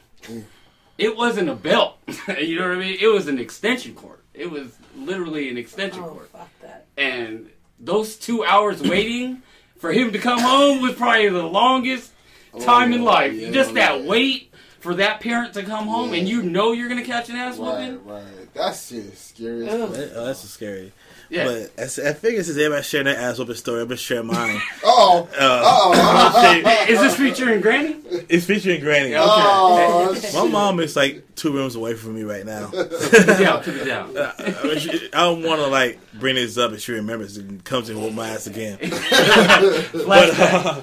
[0.99, 1.97] it wasn't a belt.
[2.39, 2.97] you know what I mean?
[2.99, 4.19] It was an extension cord.
[4.33, 6.27] It was literally an extension Oh cord.
[6.27, 6.85] fuck that.
[6.97, 7.49] And
[7.79, 9.41] those two hours waiting
[9.77, 12.11] for him to come home was probably the longest
[12.53, 13.33] oh, time in Oh, life.
[13.33, 14.07] yeah, Just that man.
[14.07, 17.57] wait for that parent to come home and you know you're gonna catch an ass
[17.57, 18.05] Right, whooping.
[18.05, 18.53] right.
[18.53, 19.67] That shit is scary.
[19.67, 19.89] as Ugh.
[19.91, 20.91] That- oh, that's scary.
[21.29, 21.45] Yeah.
[21.45, 24.55] But as- I figure since everybody sharing their ass whooping story, I'm gonna share mine.
[24.83, 25.29] Uh-oh.
[25.39, 26.85] Uh, Uh-oh.
[26.89, 27.97] Is this featuring Granny?
[28.29, 29.11] it's featuring Granny.
[29.11, 29.21] Yeah.
[29.23, 30.51] Oh, My shit.
[30.51, 32.67] mom is like two rooms away from me right now.
[32.71, 34.17] Keep it down, keep it down.
[34.17, 38.01] Uh, I don't want to like bring this up if she remembers and comes and
[38.01, 38.77] whoop my ass again.
[38.81, 40.81] But uh,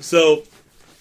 [0.00, 0.42] so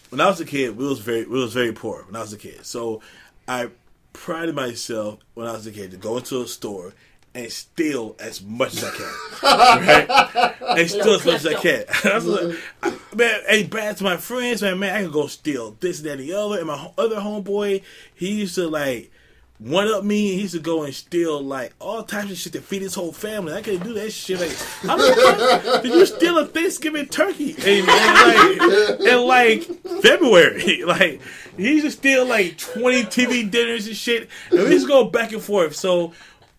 [0.10, 2.34] when I was a kid, we was very we was very poor when I was
[2.34, 2.66] a kid.
[2.66, 3.02] So
[3.48, 3.70] I
[4.14, 6.94] prided myself when I was a kid to go into a store
[7.36, 9.08] and steal as much as I can,
[9.88, 10.56] right?
[10.80, 11.84] And steal as much as I can.
[12.06, 15.28] I was like, I- man, hey, bad to my friends, man, man, I can go
[15.28, 16.58] steal this, that, and the other.
[16.58, 17.84] And my other homeboy,
[18.16, 19.12] he used to like
[19.58, 20.28] one up me.
[20.30, 22.96] and He used to go and steal like all types of shit to feed his
[22.96, 23.54] whole family.
[23.54, 24.40] I couldn't do that shit.
[24.40, 27.56] Like, I'm like, did you steal a Thanksgiving turkey?
[27.60, 31.22] And, and like, in like February, like
[31.58, 34.30] he used to steal like 20 TV dinners and shit.
[34.52, 35.76] And we used to go back and forth.
[35.76, 36.14] So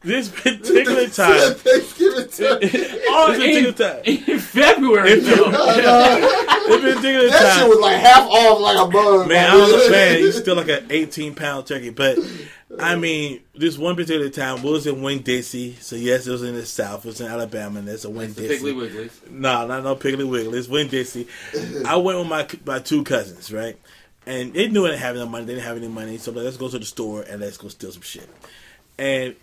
[0.06, 1.54] this particular time.
[1.54, 2.92] Thanksgiving turkey.
[3.18, 3.68] Oh, This particular
[4.04, 4.32] in, time.
[4.34, 5.50] in February, though.
[6.66, 7.68] This particular That shit time.
[7.68, 9.28] was like half off like a bug.
[9.28, 11.90] Man, I was man, he's still like an 18 pound turkey.
[11.90, 12.18] But
[12.78, 15.74] I mean, this one particular time we was in Winn Dixie.
[15.80, 17.04] So yes, it was in the South.
[17.04, 18.72] It was in Alabama, and there's a Winn Piggly Dixie.
[18.74, 19.30] Wigglies.
[19.30, 20.58] No, not no Piggly Wiggly.
[20.58, 21.28] It's Winn Dixie.
[21.86, 23.78] I went with my my two cousins, right?
[24.26, 25.44] And they knew I didn't have any money.
[25.46, 27.68] They didn't have any money, so like, let's go to the store and let's go
[27.68, 28.28] steal some shit.
[28.98, 29.36] And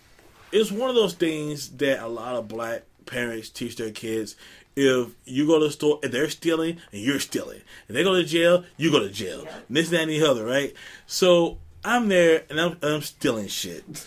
[0.52, 4.36] it's one of those things that a lot of black parents teach their kids.
[4.76, 8.14] If you go to the store and they're stealing and you're stealing, and they go
[8.14, 9.46] to jail, you go to jail.
[9.68, 10.74] And this, that, and the other, right?
[11.06, 13.84] So I'm there and I'm, I'm stealing shit.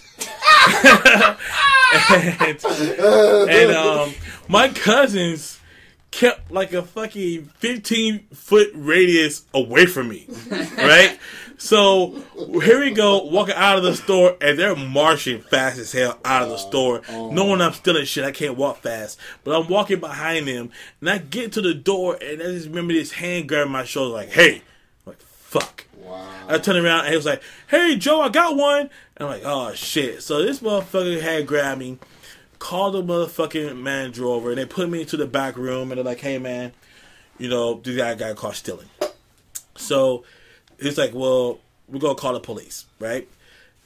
[2.12, 4.14] and, and um,
[4.50, 5.60] my cousins
[6.12, 11.18] kept like a fucking 15 foot radius away from me, right?
[11.60, 12.24] So
[12.62, 16.44] here we go, walking out of the store, and they're marching fast as hell out
[16.44, 17.32] of the oh, store, oh.
[17.32, 18.24] knowing I'm stealing shit.
[18.24, 20.70] I can't walk fast, but I'm walking behind them,
[21.02, 24.14] and I get to the door, and I just remember this hand grabbing my shoulder,
[24.14, 24.62] like, "Hey,"
[25.06, 25.88] I'm like, "Fuck."
[26.48, 28.90] I turned around and he was like, "Hey Joe, I got one." And
[29.20, 31.98] I'm like, "Oh shit!" So this motherfucker had grabbed me,
[32.60, 36.06] called the motherfucking manager over, and they put me into the back room, and they're
[36.06, 36.72] like, "Hey man,
[37.38, 38.90] you know this guy got caught stealing."
[39.76, 40.24] So
[40.80, 43.28] he's like, "Well, we're gonna call the police, right?"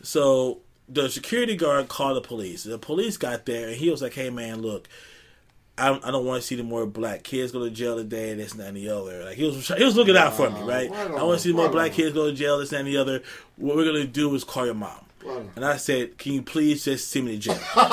[0.04, 0.60] So
[0.90, 2.64] the security guard called the police.
[2.64, 4.88] The police got there, and he was like, "Hey man, look."
[5.78, 8.52] I, I don't want to see the more black kids go to jail today, this
[8.52, 9.24] and that and the other.
[9.24, 10.92] Like he was, he was looking out for me, right?
[10.92, 12.98] I want to see more black kids go to jail, this and that and the
[12.98, 13.24] other.
[13.56, 15.06] What we're gonna do is call your mom.
[15.56, 17.92] And I said, "Can you please just send me to jail?" and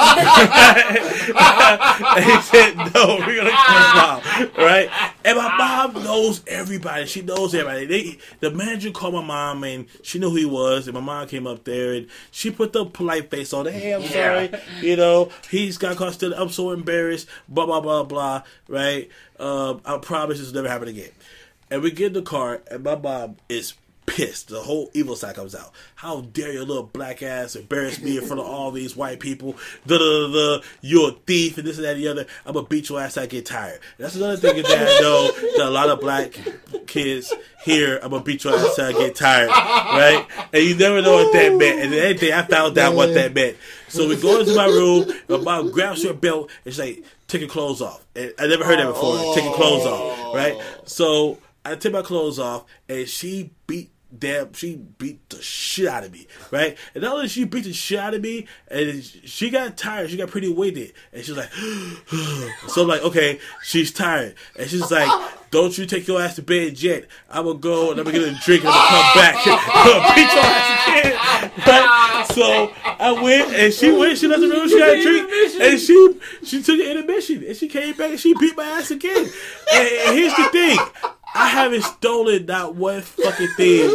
[2.25, 4.23] he said, "No, we're gonna call mom,
[4.57, 4.91] right?"
[5.25, 7.07] And my mom knows everybody.
[7.07, 7.87] She knows everybody.
[7.87, 10.87] They, the manager called my mom, and she knew who he was.
[10.89, 13.67] And my mom came up there, and she put the polite face on.
[13.67, 14.51] Hey, I'm sorry.
[14.81, 16.39] You know, he's got caught stealing.
[16.39, 17.29] I'm so embarrassed.
[17.49, 18.43] Blah blah blah blah.
[18.69, 19.11] Right?
[19.39, 21.11] Um, I promise this will never happen again.
[21.71, 23.75] And we get in the car, and my mom is
[24.09, 24.49] pissed.
[24.49, 25.73] The whole evil side comes out.
[25.95, 29.57] How dare your little black ass embarrass me in front of all these white people?
[29.87, 30.65] Da da da.
[30.81, 32.27] You're a thief and this and that and the other.
[32.47, 33.17] I'm gonna beat your ass.
[33.17, 33.81] I get tired.
[33.99, 36.39] That's another thing that I know that a lot of black
[36.87, 37.33] kids
[37.65, 37.99] hear.
[38.03, 38.79] I'm gonna beat your ass.
[38.79, 39.49] I get tired.
[39.49, 40.27] Right?
[40.53, 41.95] And you never know what that meant.
[41.95, 43.57] And day I found out what that meant.
[43.89, 45.13] So we go into my room.
[45.29, 48.65] My mom grabs her belt and she's like, "Take your clothes off." And I never
[48.65, 49.35] heard that before.
[49.35, 50.35] Take your clothes off.
[50.35, 50.61] Right?
[50.85, 56.05] So I take my clothes off, and she beat damn, she beat the shit out
[56.05, 56.77] of me, right?
[56.95, 60.17] And not only she beat the shit out of me, and she got tired, she
[60.17, 61.53] got pretty winded, and she's like,
[62.69, 65.11] so I'm like, okay, she's tired, and she's like,
[65.51, 67.07] don't you take your ass to bed yet?
[67.31, 69.45] I'm gonna go and I'm gonna get a drink and I'm gonna come back,
[70.15, 72.27] beat your ass again, right?
[72.35, 75.31] So I went and she went, she left the room, she got a drink,
[75.61, 78.91] and she she took an intermission, and she came back and she beat my ass
[78.91, 79.29] again.
[79.73, 80.79] And, and here's the thing.
[81.39, 83.89] I haven't stolen not one fucking thing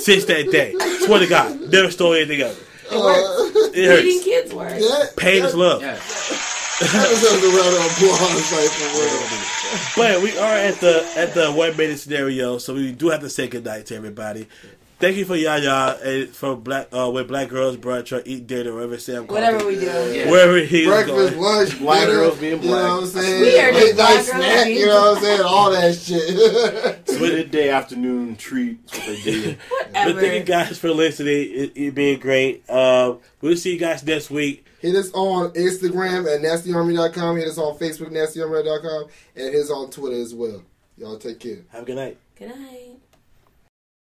[0.00, 0.74] since that day.
[1.04, 2.54] Swear to God, never stole anything ever.
[2.92, 3.56] It works.
[3.56, 4.24] It Beating hurts.
[4.24, 4.88] Kids works.
[4.88, 5.82] That, Pain is love.
[5.82, 5.94] Yeah.
[5.94, 9.44] that deserves a round of applause, like for real.
[9.96, 13.30] But we are at the at the one minute scenario, so we do have to
[13.30, 14.46] say goodnight to everybody.
[15.04, 18.72] Thank you for Yaya and for black uh, with Black Girls Brunch or Eat Dinner,
[18.72, 19.66] whatever Sam Whatever it.
[19.66, 19.84] we do.
[19.84, 20.30] Yeah.
[20.30, 21.42] Wherever he is Breakfast, going.
[21.42, 22.90] lunch, Black dinner, girls being You know black.
[22.90, 23.40] what I'm saying?
[23.42, 25.40] We are just black night girls snack, you know what I'm saying?
[25.42, 25.94] All that
[27.08, 27.20] shit.
[27.20, 28.86] Midday afternoon treat.
[28.86, 29.58] That's what they did.
[29.92, 31.34] But thank you guys for listening.
[31.34, 32.64] It, it being great.
[32.68, 34.66] Uh, we'll see you guys next week.
[34.80, 37.36] Hit us on Instagram at nastyarmy.com.
[37.36, 39.04] Hit us on Facebook, nastyarmy.com.
[39.36, 40.62] And hit us on Twitter as well.
[40.96, 41.58] Y'all take care.
[41.70, 42.18] Have a good night.
[42.36, 42.83] Good night.